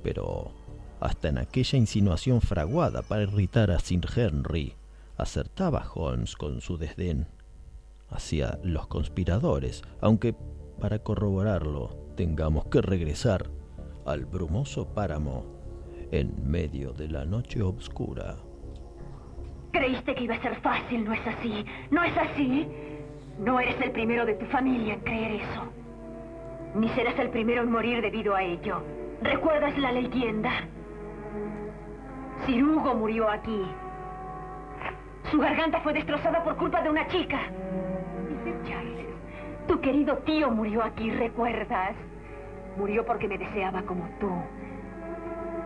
Pero 0.04 0.52
hasta 1.00 1.30
en 1.30 1.38
aquella 1.38 1.78
insinuación 1.78 2.41
fraguada 2.41 3.04
para 3.04 3.24
irritar 3.24 3.72
a 3.72 3.80
Sir 3.80 4.06
Henry, 4.14 4.76
acertaba 5.16 5.90
Holmes 5.95 6.36
con 6.36 6.60
su 6.60 6.78
desdén 6.78 7.28
hacia 8.10 8.60
los 8.64 8.88
conspiradores, 8.88 9.82
aunque 10.02 10.36
para 10.78 11.00
corroborarlo 11.00 11.95
tengamos 12.18 12.66
que 12.66 12.82
regresar 12.82 13.50
al 14.06 14.26
brumoso 14.26 14.88
páramo 14.94 15.53
en 16.14 16.31
medio 16.48 16.94
de 16.94 17.07
la 17.07 17.26
noche 17.26 17.64
oscura. 17.64 18.35
Creíste 19.72 20.14
que 20.14 20.26
iba 20.26 20.35
a 20.35 20.41
ser 20.44 20.56
fácil, 20.61 21.03
¿no 21.03 21.11
es 21.11 21.26
así? 21.26 21.65
¿No 21.90 22.03
es 22.03 22.15
así? 22.15 22.68
No 23.40 23.60
eres 23.60 23.81
el 23.81 23.91
primero 23.91 24.23
de 24.23 24.35
tu 24.35 24.45
familia 24.45 24.94
en 24.94 24.99
creer 24.99 25.41
eso. 25.41 25.64
Ni 26.76 26.88
serás 26.90 27.18
el 27.18 27.30
primero 27.31 27.64
en 27.64 27.72
morir 27.72 27.99
debido 28.03 28.35
a 28.35 28.44
ello. 28.44 28.84
¿Recuerdas 29.23 29.76
la 29.80 29.91
leyenda? 29.91 30.52
Sir 32.45 32.64
Hugo 32.64 32.94
murió 32.94 33.27
aquí. 33.27 33.64
Su 35.31 35.40
garganta 35.40 35.80
fue 35.81 35.94
destrozada 35.94 36.44
por 36.44 36.57
culpa 36.57 36.84
de 36.84 36.91
una 36.91 37.07
chica. 37.07 37.40
Tu 39.68 39.81
querido 39.81 40.18
tío 40.19 40.52
murió 40.52 40.84
aquí, 40.84 41.10
¿recuerdas? 41.10 41.95
Murió 42.77 43.03
porque 43.03 43.27
me 43.27 43.40
deseaba 43.40 43.81
como 43.81 44.07
tú. 44.19 44.30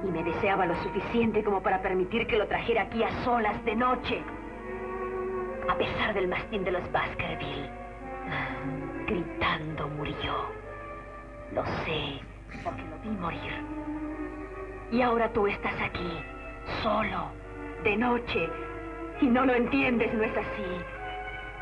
Y 0.03 0.07
me 0.07 0.23
deseaba 0.23 0.65
lo 0.65 0.75
suficiente 0.83 1.43
como 1.43 1.61
para 1.61 1.81
permitir 1.81 2.27
que 2.27 2.37
lo 2.37 2.47
trajera 2.47 2.83
aquí 2.83 3.03
a 3.03 3.09
solas 3.23 3.63
de 3.65 3.75
noche. 3.75 4.21
A 5.69 5.75
pesar 5.75 6.13
del 6.13 6.27
mastín 6.27 6.63
de 6.63 6.71
los 6.71 6.91
Baskerville. 6.91 7.69
Gritando 9.05 9.87
murió. 9.89 10.51
Lo 11.53 11.63
sé, 11.85 12.19
porque 12.63 12.83
lo 12.83 12.97
vi 13.03 13.09
morir. 13.17 13.65
Y 14.91 15.01
ahora 15.01 15.31
tú 15.33 15.47
estás 15.47 15.73
aquí, 15.81 16.19
solo, 16.81 17.31
de 17.83 17.97
noche, 17.97 18.49
y 19.21 19.25
no 19.25 19.45
lo 19.45 19.53
entiendes, 19.53 20.13
¿no 20.13 20.23
es 20.23 20.37
así? 20.37 20.83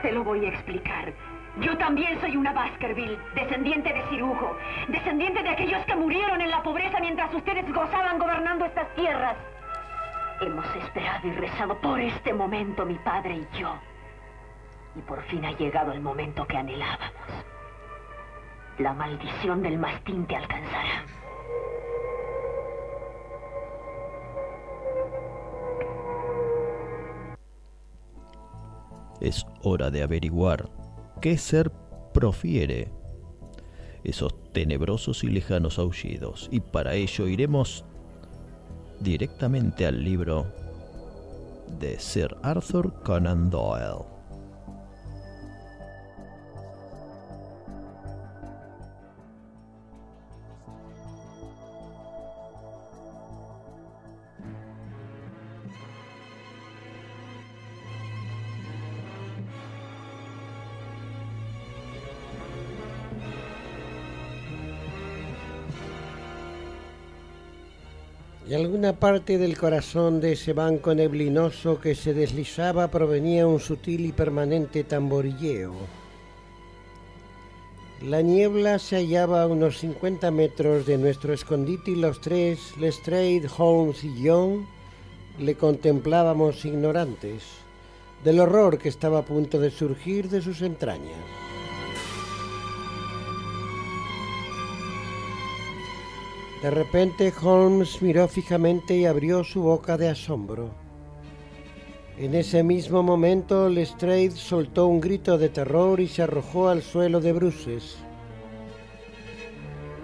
Te 0.02 0.12
lo 0.12 0.24
voy 0.24 0.46
a 0.46 0.50
explicar. 0.50 1.14
Yo 1.62 1.78
también 1.78 2.20
soy 2.20 2.36
una 2.36 2.52
Baskerville, 2.52 3.18
descendiente 3.34 3.94
de 3.94 4.04
Cirujo, 4.10 4.58
descendiente 4.90 5.42
de 5.42 5.50
aquellos 5.50 5.86
que 5.86 5.96
murieron 5.96 6.42
en 6.42 6.52
la 6.52 6.62
pobreza 6.62 7.00
mientras 7.00 7.34
ustedes 7.34 7.66
gozaban 7.74 8.20
gobernando 8.20 8.66
estas 8.66 8.94
tierras. 8.96 9.38
Hemos 10.42 10.66
esperado 10.76 11.28
y 11.28 11.32
rezado 11.32 11.80
por 11.80 12.02
este 12.02 12.34
momento, 12.34 12.86
mi 12.86 12.96
padre 12.96 13.36
y 13.38 13.58
yo. 13.58 13.74
Y 14.98 15.02
por 15.02 15.24
fin 15.24 15.46
ha 15.46 15.54
llegado 15.54 15.94
el 15.94 16.02
momento 16.02 16.46
que 16.46 16.58
anhelábamos. 16.58 17.46
La 18.80 18.94
maldición 18.94 19.62
del 19.62 19.78
mastín 19.78 20.26
te 20.26 20.36
alcanzará. 20.36 21.06
Es 29.22 29.46
hora 29.64 29.90
de 29.90 30.04
averiguar 30.04 30.75
qué 31.26 31.40
ser 31.40 31.72
profiere 32.14 32.92
esos 34.04 34.32
tenebrosos 34.54 35.24
y 35.24 35.28
lejanos 35.30 35.80
aullidos, 35.80 36.48
y 36.52 36.60
para 36.60 36.94
ello 36.94 37.28
iremos 37.28 37.84
directamente 39.00 39.88
al 39.88 40.04
libro 40.04 40.46
de 41.80 42.00
Sir 42.00 42.38
Arthur 42.44 43.02
Conan 43.02 43.50
Doyle. 43.50 44.06
Parte 68.94 69.38
del 69.38 69.58
corazón 69.58 70.22
de 70.22 70.34
ese 70.34 70.54
banco 70.54 70.94
neblinoso 70.94 71.80
que 71.80 71.96
se 71.96 72.14
deslizaba 72.14 72.90
provenía 72.90 73.48
un 73.48 73.60
sutil 73.60 74.06
y 74.06 74.12
permanente 74.12 74.84
tamborilleo. 74.84 75.74
La 78.02 78.22
niebla 78.22 78.78
se 78.80 78.98
hallaba 78.98 79.44
a 79.44 79.48
unos 79.48 79.80
50 79.80 80.30
metros 80.32 80.86
de 80.86 80.98
nuestro 80.98 81.34
escondite 81.34 81.92
y 81.92 81.96
los 81.96 82.22
tres, 82.22 82.60
Lestrade, 82.80 83.50
Holmes 83.58 84.04
y 84.04 84.22
Young, 84.22 84.66
le 85.40 85.56
contemplábamos 85.56 86.64
ignorantes 86.66 87.44
del 88.24 88.40
horror 88.40 88.78
que 88.78 88.90
estaba 88.90 89.20
a 89.20 89.26
punto 89.26 89.60
de 89.60 89.72
surgir 89.72 90.30
de 90.30 90.42
sus 90.42 90.62
entrañas. 90.62 91.45
De 96.66 96.72
repente 96.72 97.32
Holmes 97.44 98.02
miró 98.02 98.28
fijamente 98.28 98.98
y 98.98 99.06
abrió 99.06 99.44
su 99.44 99.62
boca 99.62 99.98
de 99.98 100.10
asombro. 100.10 100.72
En 102.18 102.34
ese 102.34 102.64
mismo 102.64 103.04
momento 103.04 103.70
Lestrade 103.70 104.32
soltó 104.32 104.88
un 104.88 105.00
grito 105.00 105.38
de 105.38 105.50
terror 105.50 106.00
y 106.00 106.08
se 106.08 106.24
arrojó 106.24 106.70
al 106.70 106.82
suelo 106.82 107.22
de 107.22 107.34
bruces. 107.34 107.98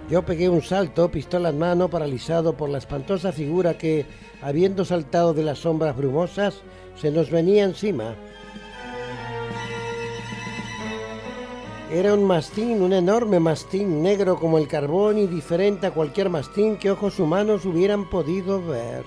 Yo 0.08 0.24
pegué 0.24 0.48
un 0.48 0.62
salto, 0.62 1.10
pistola 1.10 1.48
en 1.48 1.58
mano, 1.58 1.90
paralizado 1.90 2.56
por 2.56 2.70
la 2.70 2.78
espantosa 2.78 3.32
figura 3.32 3.76
que, 3.76 4.06
habiendo 4.40 4.84
saltado 4.84 5.34
de 5.34 5.42
las 5.42 5.58
sombras 5.58 5.96
brumosas, 5.96 6.62
se 6.94 7.10
nos 7.10 7.28
venía 7.28 7.64
encima. 7.64 8.14
Era 11.94 12.14
un 12.14 12.24
mastín, 12.24 12.80
un 12.80 12.94
enorme 12.94 13.38
mastín, 13.38 14.02
negro 14.02 14.38
como 14.38 14.56
el 14.56 14.66
carbón 14.66 15.18
y 15.18 15.26
diferente 15.26 15.86
a 15.86 15.90
cualquier 15.90 16.30
mastín 16.30 16.78
que 16.78 16.90
ojos 16.90 17.20
humanos 17.20 17.66
hubieran 17.66 18.08
podido 18.08 18.66
ver. 18.66 19.04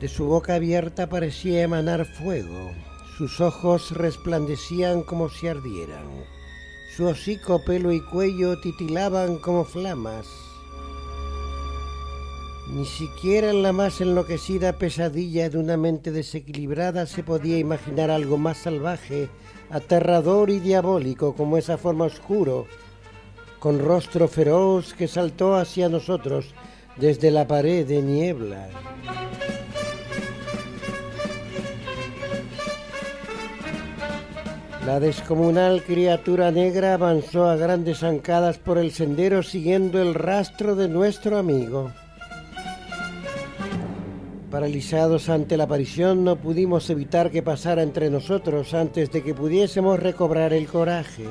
De 0.00 0.08
su 0.08 0.24
boca 0.24 0.54
abierta 0.54 1.10
parecía 1.10 1.60
emanar 1.60 2.06
fuego. 2.06 2.70
Sus 3.18 3.38
ojos 3.42 3.90
resplandecían 3.90 5.02
como 5.02 5.28
si 5.28 5.46
ardieran. 5.46 6.24
Su 6.96 7.06
hocico, 7.06 7.62
pelo 7.66 7.92
y 7.92 8.00
cuello 8.00 8.58
titilaban 8.62 9.36
como 9.36 9.66
flamas. 9.66 10.49
Ni 12.72 12.84
siquiera 12.84 13.50
en 13.50 13.64
la 13.64 13.72
más 13.72 14.00
enloquecida 14.00 14.74
pesadilla 14.74 15.50
de 15.50 15.58
una 15.58 15.76
mente 15.76 16.12
desequilibrada 16.12 17.04
se 17.06 17.24
podía 17.24 17.58
imaginar 17.58 18.12
algo 18.12 18.38
más 18.38 18.58
salvaje, 18.58 19.28
aterrador 19.70 20.50
y 20.50 20.60
diabólico 20.60 21.34
como 21.34 21.56
esa 21.56 21.78
forma 21.78 22.04
oscuro, 22.04 22.66
con 23.58 23.80
rostro 23.80 24.28
feroz 24.28 24.94
que 24.94 25.08
saltó 25.08 25.56
hacia 25.56 25.88
nosotros 25.88 26.54
desde 26.96 27.32
la 27.32 27.48
pared 27.48 27.84
de 27.84 28.02
niebla. 28.02 28.68
La 34.86 35.00
descomunal 35.00 35.82
criatura 35.82 36.52
negra 36.52 36.94
avanzó 36.94 37.46
a 37.46 37.56
grandes 37.56 37.98
zancadas 37.98 38.58
por 38.58 38.78
el 38.78 38.92
sendero 38.92 39.42
siguiendo 39.42 40.00
el 40.00 40.14
rastro 40.14 40.76
de 40.76 40.88
nuestro 40.88 41.36
amigo. 41.36 41.90
Paralizados 44.50 45.28
ante 45.28 45.56
la 45.56 45.64
aparición, 45.64 46.24
no 46.24 46.34
pudimos 46.34 46.90
evitar 46.90 47.30
que 47.30 47.40
pasara 47.40 47.82
entre 47.84 48.10
nosotros 48.10 48.74
antes 48.74 49.12
de 49.12 49.22
que 49.22 49.32
pudiésemos 49.32 50.00
recobrar 50.00 50.52
el 50.52 50.66
coraje. 50.66 51.24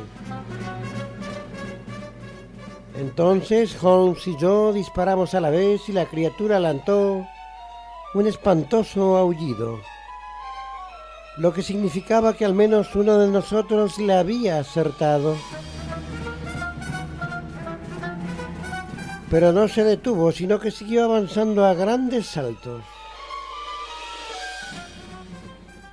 Entonces 2.97 3.75
Holmes 3.83 4.25
y 4.25 4.37
yo 4.37 4.71
disparamos 4.71 5.33
a 5.33 5.41
la 5.41 5.49
vez 5.49 5.89
y 5.89 5.91
la 5.91 6.05
criatura 6.05 6.61
lanzó 6.61 7.25
un 8.13 8.27
espantoso 8.27 9.17
aullido, 9.17 9.79
lo 11.37 11.53
que 11.53 11.61
significaba 11.61 12.37
que 12.37 12.45
al 12.45 12.53
menos 12.53 12.95
uno 12.95 13.17
de 13.17 13.27
nosotros 13.27 13.99
le 13.99 14.13
había 14.13 14.59
acertado. 14.59 15.35
Pero 19.29 19.51
no 19.51 19.67
se 19.67 19.83
detuvo, 19.83 20.31
sino 20.31 20.57
que 20.59 20.71
siguió 20.71 21.03
avanzando 21.03 21.65
a 21.65 21.73
grandes 21.73 22.25
saltos. 22.25 22.81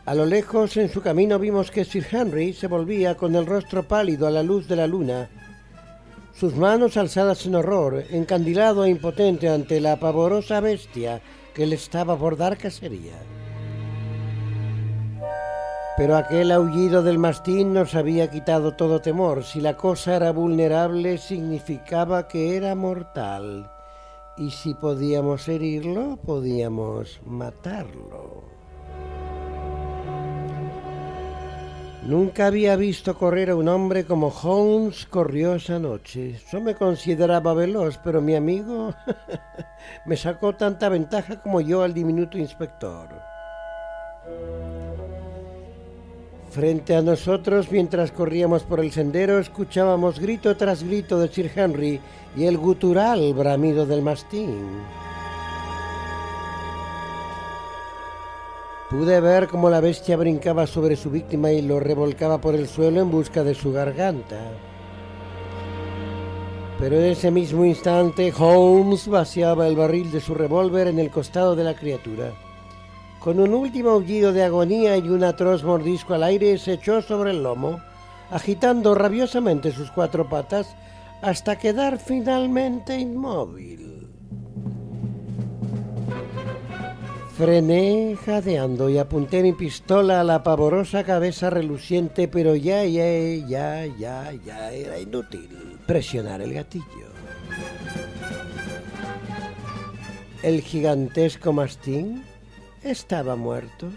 A 0.06 0.14
lo 0.14 0.24
lejos, 0.24 0.76
en 0.76 0.88
su 0.88 1.02
camino, 1.02 1.36
vimos 1.36 1.72
que 1.72 1.84
Sir 1.84 2.06
Henry 2.08 2.52
se 2.52 2.68
volvía 2.68 3.16
con 3.16 3.34
el 3.34 3.44
rostro 3.44 3.82
pálido 3.88 4.28
a 4.28 4.30
la 4.30 4.44
luz 4.44 4.68
de 4.68 4.76
la 4.76 4.86
luna, 4.86 5.28
sus 6.32 6.54
manos 6.54 6.96
alzadas 6.96 7.44
en 7.44 7.56
horror, 7.56 8.04
encandilado 8.10 8.84
e 8.84 8.90
impotente 8.90 9.48
ante 9.48 9.80
la 9.80 9.96
pavorosa 9.98 10.60
bestia 10.60 11.20
que 11.54 11.66
le 11.66 11.74
estaba 11.74 12.16
por 12.16 12.36
dar 12.36 12.56
cacería. 12.56 13.14
Pero 15.96 16.16
aquel 16.16 16.52
aullido 16.52 17.02
del 17.02 17.18
mastín 17.18 17.72
nos 17.72 17.96
había 17.96 18.30
quitado 18.30 18.74
todo 18.74 19.00
temor. 19.00 19.42
Si 19.42 19.60
la 19.60 19.76
cosa 19.76 20.14
era 20.14 20.30
vulnerable, 20.30 21.18
significaba 21.18 22.28
que 22.28 22.56
era 22.56 22.76
mortal. 22.76 23.72
Y 24.36 24.50
si 24.50 24.74
podíamos 24.74 25.48
herirlo, 25.48 26.16
podíamos 26.18 27.18
matarlo. 27.24 28.45
Nunca 32.06 32.46
había 32.46 32.76
visto 32.76 33.18
correr 33.18 33.50
a 33.50 33.56
un 33.56 33.66
hombre 33.66 34.04
como 34.04 34.28
Holmes 34.28 35.06
corrió 35.06 35.56
esa 35.56 35.80
noche. 35.80 36.38
Yo 36.52 36.60
me 36.60 36.76
consideraba 36.76 37.52
veloz, 37.52 37.98
pero 37.98 38.20
mi 38.20 38.36
amigo 38.36 38.94
me 40.06 40.16
sacó 40.16 40.54
tanta 40.54 40.88
ventaja 40.88 41.42
como 41.42 41.60
yo 41.60 41.82
al 41.82 41.92
diminuto 41.92 42.38
inspector. 42.38 43.08
Frente 46.50 46.94
a 46.94 47.02
nosotros, 47.02 47.72
mientras 47.72 48.12
corríamos 48.12 48.62
por 48.62 48.78
el 48.78 48.92
sendero, 48.92 49.40
escuchábamos 49.40 50.20
grito 50.20 50.56
tras 50.56 50.84
grito 50.84 51.18
de 51.18 51.26
Sir 51.26 51.50
Henry 51.56 52.00
y 52.36 52.44
el 52.44 52.56
gutural 52.56 53.34
bramido 53.34 53.84
del 53.84 54.02
mastín. 54.02 54.80
Pude 58.90 59.20
ver 59.20 59.48
cómo 59.48 59.68
la 59.68 59.80
bestia 59.80 60.16
brincaba 60.16 60.64
sobre 60.68 60.94
su 60.94 61.10
víctima 61.10 61.50
y 61.50 61.60
lo 61.60 61.80
revolcaba 61.80 62.40
por 62.40 62.54
el 62.54 62.68
suelo 62.68 63.00
en 63.00 63.10
busca 63.10 63.42
de 63.42 63.54
su 63.54 63.72
garganta. 63.72 64.38
Pero 66.78 66.96
en 66.96 67.06
ese 67.06 67.32
mismo 67.32 67.64
instante 67.64 68.32
Holmes 68.38 69.08
vaciaba 69.08 69.66
el 69.66 69.74
barril 69.74 70.12
de 70.12 70.20
su 70.20 70.34
revólver 70.34 70.86
en 70.86 71.00
el 71.00 71.10
costado 71.10 71.56
de 71.56 71.64
la 71.64 71.74
criatura. 71.74 72.32
Con 73.18 73.40
un 73.40 73.54
último 73.54 73.90
aullido 73.90 74.32
de 74.32 74.44
agonía 74.44 74.96
y 74.96 75.08
un 75.08 75.24
atroz 75.24 75.64
mordisco 75.64 76.14
al 76.14 76.22
aire 76.22 76.56
se 76.56 76.74
echó 76.74 77.02
sobre 77.02 77.32
el 77.32 77.42
lomo, 77.42 77.80
agitando 78.30 78.94
rabiosamente 78.94 79.72
sus 79.72 79.90
cuatro 79.90 80.28
patas 80.28 80.76
hasta 81.22 81.58
quedar 81.58 81.98
finalmente 81.98 82.96
inmóvil. 82.96 84.05
Frené 87.36 88.16
jadeando 88.24 88.88
y 88.88 88.96
apunté 88.96 89.42
mi 89.42 89.52
pistola 89.52 90.20
a 90.20 90.24
la 90.24 90.42
pavorosa 90.42 91.04
cabeza 91.04 91.50
reluciente, 91.50 92.28
pero 92.28 92.56
ya, 92.56 92.82
ya, 92.86 93.06
ya, 93.46 93.84
ya, 93.84 94.32
ya 94.32 94.72
era 94.72 94.98
inútil 94.98 95.76
presionar 95.86 96.40
el 96.40 96.54
gatillo. 96.54 96.84
El 100.42 100.62
gigantesco 100.62 101.52
mastín 101.52 102.24
estaba 102.82 103.36
muerto. 103.36 103.90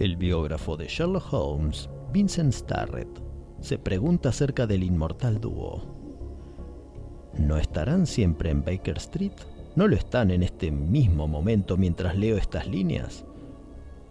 El 0.00 0.16
biógrafo 0.16 0.76
de 0.76 0.88
Sherlock 0.88 1.32
Holmes, 1.32 1.88
Vincent 2.12 2.52
Starrett, 2.52 3.08
se 3.60 3.78
pregunta 3.78 4.30
acerca 4.30 4.66
del 4.66 4.82
inmortal 4.82 5.40
dúo. 5.40 5.84
¿No 7.38 7.56
estarán 7.58 8.08
siempre 8.08 8.50
en 8.50 8.64
Baker 8.64 8.96
Street? 8.96 9.32
¿No 9.76 9.86
lo 9.86 9.94
están 9.94 10.32
en 10.32 10.42
este 10.42 10.72
mismo 10.72 11.28
momento 11.28 11.76
mientras 11.76 12.16
leo 12.16 12.36
estas 12.36 12.66
líneas? 12.66 13.24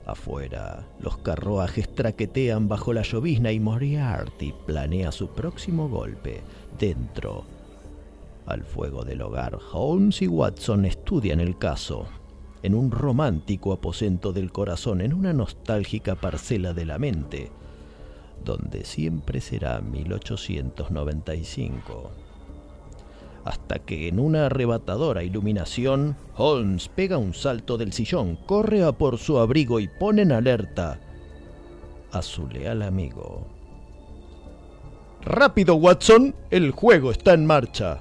Afuera, 0.05 0.88
los 1.01 1.18
carruajes 1.18 1.93
traquetean 1.93 2.69
bajo 2.69 2.93
la 2.93 3.01
llovizna 3.01 3.51
y 3.51 3.60
Moriarty 3.60 4.53
planea 4.65 5.11
su 5.11 5.30
próximo 5.30 5.89
golpe. 5.89 6.43
Dentro, 6.80 7.43
al 8.45 8.64
fuego 8.64 9.03
del 9.03 9.22
hogar, 9.22 9.60
Holmes 9.73 10.22
y 10.22 10.27
Watson 10.27 10.85
estudian 10.85 11.41
el 11.41 11.57
caso, 11.57 12.07
en 12.64 12.73
un 12.73 12.90
romántico 12.91 13.73
aposento 13.73 14.34
del 14.34 14.52
corazón, 14.52 15.02
en 15.02 15.14
una 15.14 15.34
nostálgica 15.34 16.15
parcela 16.15 16.73
de 16.73 16.85
la 16.85 16.98
mente, 16.98 17.52
donde 18.44 18.85
siempre 18.85 19.40
será 19.41 19.81
1895. 19.81 22.10
Hasta 23.45 23.77
que 23.80 24.07
en 24.07 24.19
una 24.19 24.45
arrebatadora 24.45 25.23
iluminación, 25.23 26.15
Holmes 26.38 26.88
pega 26.88 27.18
un 27.18 27.34
salto 27.34 27.77
del 27.77 27.91
sillón, 27.91 28.38
corre 28.38 28.84
a 28.84 28.94
por 28.94 29.18
su 29.18 29.38
abrigo 29.38 29.81
y 29.81 29.90
pone 29.90 30.22
en 30.22 30.31
alerta 30.31 31.02
a 32.14 32.22
su 32.22 32.48
leal 32.48 32.84
amigo. 32.84 33.45
Rápido, 35.26 35.76
Watson, 35.76 36.34
el 36.49 36.72
juego 36.72 37.11
está 37.11 37.34
en 37.34 37.45
marcha. 37.45 37.99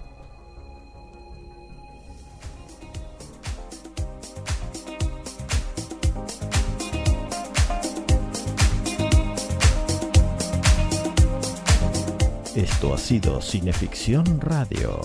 Esto 12.73 12.95
ha 12.95 12.99
sido 12.99 13.41
Cineficción 13.41 14.41
Radio. 14.41 14.99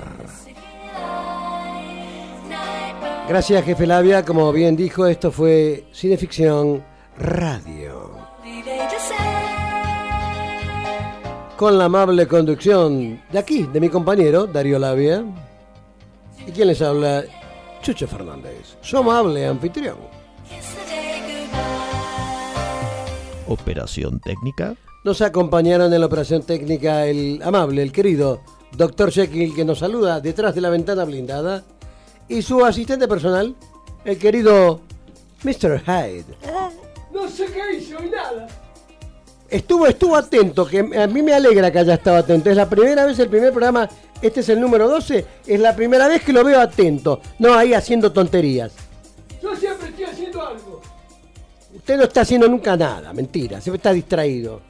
Gracias, 3.29 3.65
jefe 3.65 3.87
Labia. 3.87 4.25
Como 4.25 4.53
bien 4.53 4.77
dijo, 4.77 5.07
esto 5.07 5.33
fue 5.33 5.87
Cineficción 5.93 6.85
Radio. 7.19 8.13
Con 11.57 11.79
la 11.79 11.87
amable 11.87 12.29
conducción 12.29 13.21
de 13.33 13.39
aquí, 13.39 13.63
de 13.65 13.81
mi 13.81 13.89
compañero 13.89 14.47
Darío 14.47 14.79
Labia. 14.79 15.25
¿Y 16.49 16.51
quién 16.51 16.69
les 16.69 16.81
habla? 16.81 17.25
Chucho 17.83 18.09
Fernández. 18.09 18.79
Su 18.81 18.97
amable 18.97 19.47
anfitrión. 19.47 19.99
Operación 23.47 24.19
técnica. 24.21 24.75
Nos 25.05 25.21
acompañaron 25.21 25.93
en 25.93 26.01
la 26.01 26.07
operación 26.07 26.43
técnica 26.43 27.05
el 27.05 27.43
amable, 27.45 27.83
el 27.83 27.93
querido 27.93 28.41
Dr. 28.73 29.13
Jekyll, 29.13 29.55
que 29.55 29.67
nos 29.67 29.81
saluda 29.81 30.23
detrás 30.23 30.55
de 30.55 30.63
la 30.63 30.71
ventana 30.71 31.05
blindada, 31.05 31.65
y 32.29 32.41
su 32.41 32.65
asistente 32.65 33.07
personal, 33.07 33.55
el 34.07 34.19
querido 34.19 34.81
Mr. 35.45 35.83
Hyde. 35.85 36.25
No 37.13 37.29
sé 37.29 37.45
qué 37.53 37.77
hizo 37.77 38.03
y 38.03 38.09
nada. 38.09 38.49
Estuvo, 39.51 39.87
estuvo 39.87 40.15
atento, 40.15 40.67
que 40.67 40.81
a 40.81 41.07
mí 41.07 41.23
me 41.23 41.33
alegra 41.33 41.71
que 41.71 41.79
haya 41.79 41.95
estado 41.95 42.19
atento. 42.19 42.51
Es 42.51 42.57
la 42.57 42.69
primera 42.69 43.07
vez, 43.07 43.19
el 43.19 43.29
primer 43.29 43.51
programa, 43.51 43.89
este 44.21 44.41
es 44.41 44.49
el 44.51 44.61
número 44.61 44.89
12, 44.89 45.25
es 45.47 45.61
la 45.61 45.75
primera 45.75 46.07
vez 46.07 46.23
que 46.23 46.35
lo 46.35 46.45
veo 46.45 46.61
atento, 46.61 47.21
no 47.39 47.55
ahí 47.55 47.73
haciendo 47.73 48.13
tonterías. 48.13 48.73
Yo 49.43 49.57
siempre 49.57 49.89
estoy 49.89 50.05
haciendo 50.05 50.47
algo. 50.47 50.83
Usted 51.75 51.97
no 51.97 52.05
está 52.05 52.21
haciendo 52.23 52.47
nunca 52.47 52.77
nada, 52.77 53.13
mentira, 53.15 53.61
siempre 53.61 53.79
está 53.79 53.93
distraído. 53.93 54.61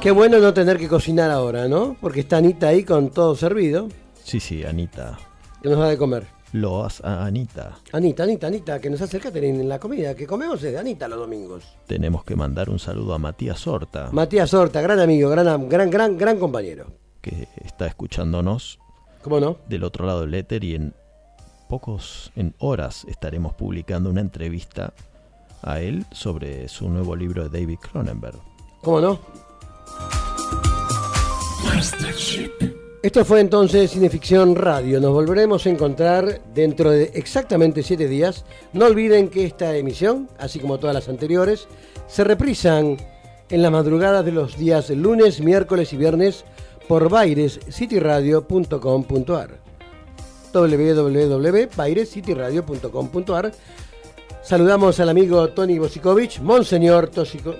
Qué 0.00 0.10
bueno 0.12 0.38
no 0.38 0.54
tener 0.54 0.78
que 0.78 0.86
cocinar 0.86 1.30
ahora, 1.30 1.66
¿no? 1.66 1.96
Porque 2.00 2.20
está 2.20 2.36
Anita 2.36 2.68
ahí 2.68 2.84
con 2.84 3.10
todo 3.10 3.34
servido. 3.34 3.88
Sí, 4.22 4.38
sí, 4.38 4.62
Anita. 4.62 5.18
Que 5.62 5.70
nos 5.70 5.78
da 5.78 5.88
de 5.88 5.96
comer. 5.96 6.33
Lo 6.54 6.84
has 6.84 7.00
a 7.02 7.24
Anita. 7.26 7.78
Anita, 7.90 8.22
Anita, 8.22 8.46
Anita, 8.46 8.80
que 8.80 8.88
nos 8.88 9.00
hace 9.00 9.16
el 9.16 9.22
catering 9.24 9.60
en 9.60 9.68
la 9.68 9.80
comida 9.80 10.14
que 10.14 10.24
comemos 10.24 10.62
es 10.62 10.70
de 10.70 10.78
Anita 10.78 11.08
los 11.08 11.18
domingos. 11.18 11.64
Tenemos 11.88 12.22
que 12.22 12.36
mandar 12.36 12.70
un 12.70 12.78
saludo 12.78 13.12
a 13.12 13.18
Matías 13.18 13.66
Horta, 13.66 14.10
Matías 14.12 14.54
Horta, 14.54 14.80
gran 14.80 15.00
amigo, 15.00 15.28
gran, 15.30 15.68
gran, 15.68 15.90
gran, 15.90 16.16
gran 16.16 16.38
compañero. 16.38 16.86
que 17.20 17.48
está 17.64 17.88
escuchándonos 17.88 18.78
¿Cómo 19.22 19.40
no? 19.40 19.58
del 19.68 19.82
otro 19.82 20.06
lado 20.06 20.20
del 20.20 20.34
éter 20.34 20.62
y 20.62 20.76
en 20.76 20.94
pocos, 21.68 22.30
en 22.36 22.54
horas 22.58 23.04
estaremos 23.08 23.54
publicando 23.54 24.08
una 24.10 24.20
entrevista 24.20 24.92
a 25.60 25.80
él 25.80 26.06
sobre 26.12 26.68
su 26.68 26.88
nuevo 26.88 27.16
libro 27.16 27.48
de 27.48 27.58
David 27.60 27.78
Cronenberg. 27.80 28.38
¿Cómo 28.80 29.00
no? 29.00 29.18
Esto 33.04 33.24
fue 33.26 33.40
entonces 33.40 33.90
Cineficción 33.90 34.56
Radio. 34.56 34.98
Nos 34.98 35.12
volveremos 35.12 35.66
a 35.66 35.68
encontrar 35.68 36.40
dentro 36.54 36.90
de 36.90 37.10
exactamente 37.12 37.82
siete 37.82 38.08
días. 38.08 38.46
No 38.72 38.86
olviden 38.86 39.28
que 39.28 39.44
esta 39.44 39.76
emisión, 39.76 40.30
así 40.38 40.58
como 40.58 40.78
todas 40.78 40.94
las 40.94 41.10
anteriores, 41.10 41.68
se 42.06 42.24
reprisan 42.24 42.96
en 43.50 43.60
las 43.60 43.70
madrugadas 43.70 44.24
de 44.24 44.32
los 44.32 44.56
días 44.56 44.88
lunes, 44.88 45.42
miércoles 45.42 45.92
y 45.92 45.98
viernes 45.98 46.46
por 46.88 47.10
bairescityradio.com.ar 47.10 49.50
www.bairescityradio.com.ar 50.54 53.52
Saludamos 54.44 55.00
al 55.00 55.08
amigo 55.08 55.48
Tony 55.48 55.78
Bosikovich, 55.78 56.38
Monseñor 56.40 57.10
Tosico- 57.10 57.56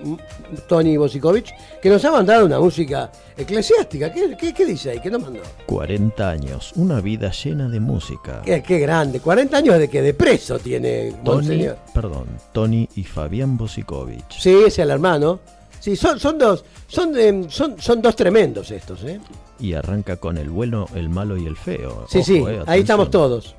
Tony 0.67 0.97
Bosikovich, 0.97 1.51
que 1.81 1.89
nos 1.89 2.05
ha 2.05 2.11
mandado 2.11 2.45
una 2.45 2.59
música 2.59 3.11
eclesiástica. 3.35 4.13
¿Qué, 4.13 4.37
qué- 4.37 4.53
qué 4.53 4.65
dice 4.67 4.91
ahí? 4.91 4.99
¿Qué 4.99 5.09
nos 5.09 5.23
mandó? 5.23 5.39
40 5.65 6.29
años, 6.29 6.73
una 6.75 7.01
vida 7.01 7.31
llena 7.31 7.67
de 7.69 7.79
música. 7.79 8.43
Qué, 8.45 8.61
qué 8.61 8.77
grande, 8.77 9.19
40 9.19 9.57
años 9.57 9.79
de 9.79 9.89
que 9.89 10.03
de 10.03 10.13
preso 10.13 10.59
tiene 10.59 11.11
Tony, 11.23 11.37
Monseñor. 11.47 11.77
perdón, 11.91 12.25
Tony 12.53 12.87
y 12.95 13.03
Fabián 13.03 13.57
Bosikovich. 13.57 14.37
Sí, 14.39 14.55
es 14.67 14.77
el 14.77 14.91
hermano. 14.91 15.39
Sí, 15.79 15.95
son, 15.95 16.19
son 16.19 16.37
dos, 16.37 16.63
son, 16.87 17.17
em, 17.17 17.49
son, 17.49 17.81
son 17.81 17.99
dos 17.99 18.15
tremendos 18.15 18.69
estos, 18.69 19.03
¿eh? 19.05 19.19
Y 19.59 19.73
arranca 19.73 20.17
con 20.17 20.37
el 20.37 20.49
bueno, 20.51 20.87
el 20.93 21.09
malo 21.09 21.35
y 21.35 21.47
el 21.47 21.57
feo. 21.57 22.05
Sí, 22.09 22.19
Ojo, 22.19 22.25
sí, 22.25 22.43
eh, 22.47 22.61
ahí 22.67 22.81
estamos 22.81 23.09
todos. 23.09 23.55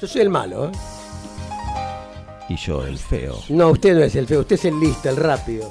Yo 0.00 0.06
soy 0.08 0.22
el 0.22 0.30
malo, 0.30 0.66
¿eh? 0.68 0.72
Y 2.48 2.56
yo, 2.56 2.84
el 2.86 2.98
feo. 2.98 3.36
No, 3.50 3.70
usted 3.70 3.94
no 3.94 4.02
es 4.02 4.14
el 4.16 4.26
feo, 4.26 4.40
usted 4.40 4.56
es 4.56 4.64
el 4.64 4.80
listo, 4.80 5.08
el 5.08 5.16
rápido. 5.16 5.70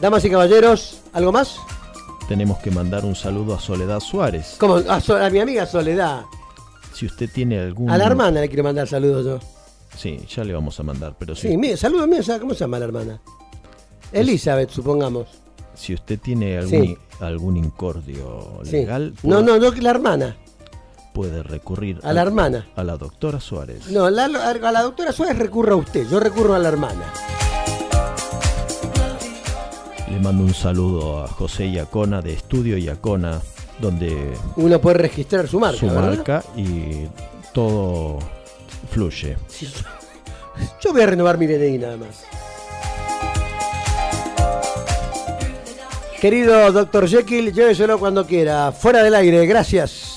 Damas 0.00 0.24
y 0.24 0.30
caballeros, 0.30 1.00
¿algo 1.12 1.32
más? 1.32 1.56
Tenemos 2.28 2.58
que 2.58 2.70
mandar 2.70 3.04
un 3.04 3.14
saludo 3.16 3.54
a 3.54 3.60
Soledad 3.60 4.00
Suárez. 4.00 4.54
¿Cómo? 4.58 4.76
A, 4.76 5.00
So- 5.00 5.16
a 5.16 5.28
mi 5.30 5.40
amiga 5.40 5.66
Soledad. 5.66 6.22
Si 6.94 7.06
usted 7.06 7.28
tiene 7.32 7.58
algún... 7.58 7.90
A 7.90 7.98
la 7.98 8.06
hermana 8.06 8.40
le 8.40 8.48
quiero 8.48 8.62
mandar 8.62 8.86
saludos 8.86 9.24
yo. 9.26 9.38
Sí, 9.96 10.18
ya 10.34 10.44
le 10.44 10.52
vamos 10.54 10.78
a 10.78 10.82
mandar, 10.84 11.14
pero 11.18 11.34
Sí, 11.34 11.56
mire, 11.56 11.76
saludos 11.76 12.06
míos, 12.08 12.26
¿sabe 12.26 12.40
¿cómo 12.40 12.54
se 12.54 12.60
llama 12.60 12.78
la 12.78 12.84
hermana? 12.86 13.20
Elizabeth, 14.12 14.70
supongamos. 14.70 15.26
si 15.74 15.94
usted 15.94 16.18
tiene 16.20 16.58
algún, 16.58 16.70
Sí. 16.86 16.98
algún 17.20 17.56
incordio 17.56 18.60
Sí. 18.64 18.72
legal, 18.72 19.14
No, 19.22 19.40
no, 19.42 19.58
no, 19.58 19.72
que 19.72 19.80
la 19.82 19.90
hermana. 19.90 20.36
Puede 21.12 21.42
recurrir 21.42 22.00
A 22.02 22.12
la 22.12 22.22
hermana. 22.22 22.66
A 22.76 22.84
la 22.84 22.96
doctora 22.96 23.40
Suárez. 23.40 23.88
No, 23.90 24.08
la- 24.10 24.24
a 24.26 24.72
la 24.72 24.82
doctora 24.82 25.12
Suárez 25.12 25.38
recurra 25.38 25.72
a 25.72 25.76
usted, 25.76 26.06
yo 26.08 26.20
recurro 26.20 26.54
a 26.54 26.58
la 26.58 26.68
hermana. 26.68 27.04
Le 30.08 30.18
mando 30.18 30.42
un 30.42 30.54
saludo 30.54 31.22
a 31.22 31.28
José 31.28 31.68
Iacona 31.68 32.20
de 32.20 32.32
Estudio 32.34 32.76
Iacona, 32.76 33.40
donde 33.78 34.34
Uno 34.56 34.80
puede 34.80 34.98
registrar 34.98 35.46
su 35.48 35.60
marca, 35.60 35.78
su 35.78 35.86
¿verdad? 35.86 36.02
marca 36.16 36.44
y 36.56 37.06
todo 37.54 38.18
fluye. 38.90 39.36
Sí, 39.48 39.66
yo- 39.66 39.84
Yo 40.82 40.92
voy 40.92 41.02
a 41.02 41.06
renovar 41.06 41.38
mi 41.38 41.46
DNI 41.46 41.78
nada 41.78 41.96
más. 41.96 42.24
Querido 46.20 46.70
doctor 46.70 47.08
Jekyll, 47.08 47.50
lléveselo 47.52 47.98
cuando 47.98 48.26
quiera. 48.26 48.72
Fuera 48.72 49.02
del 49.02 49.14
aire, 49.14 49.46
gracias. 49.46 50.09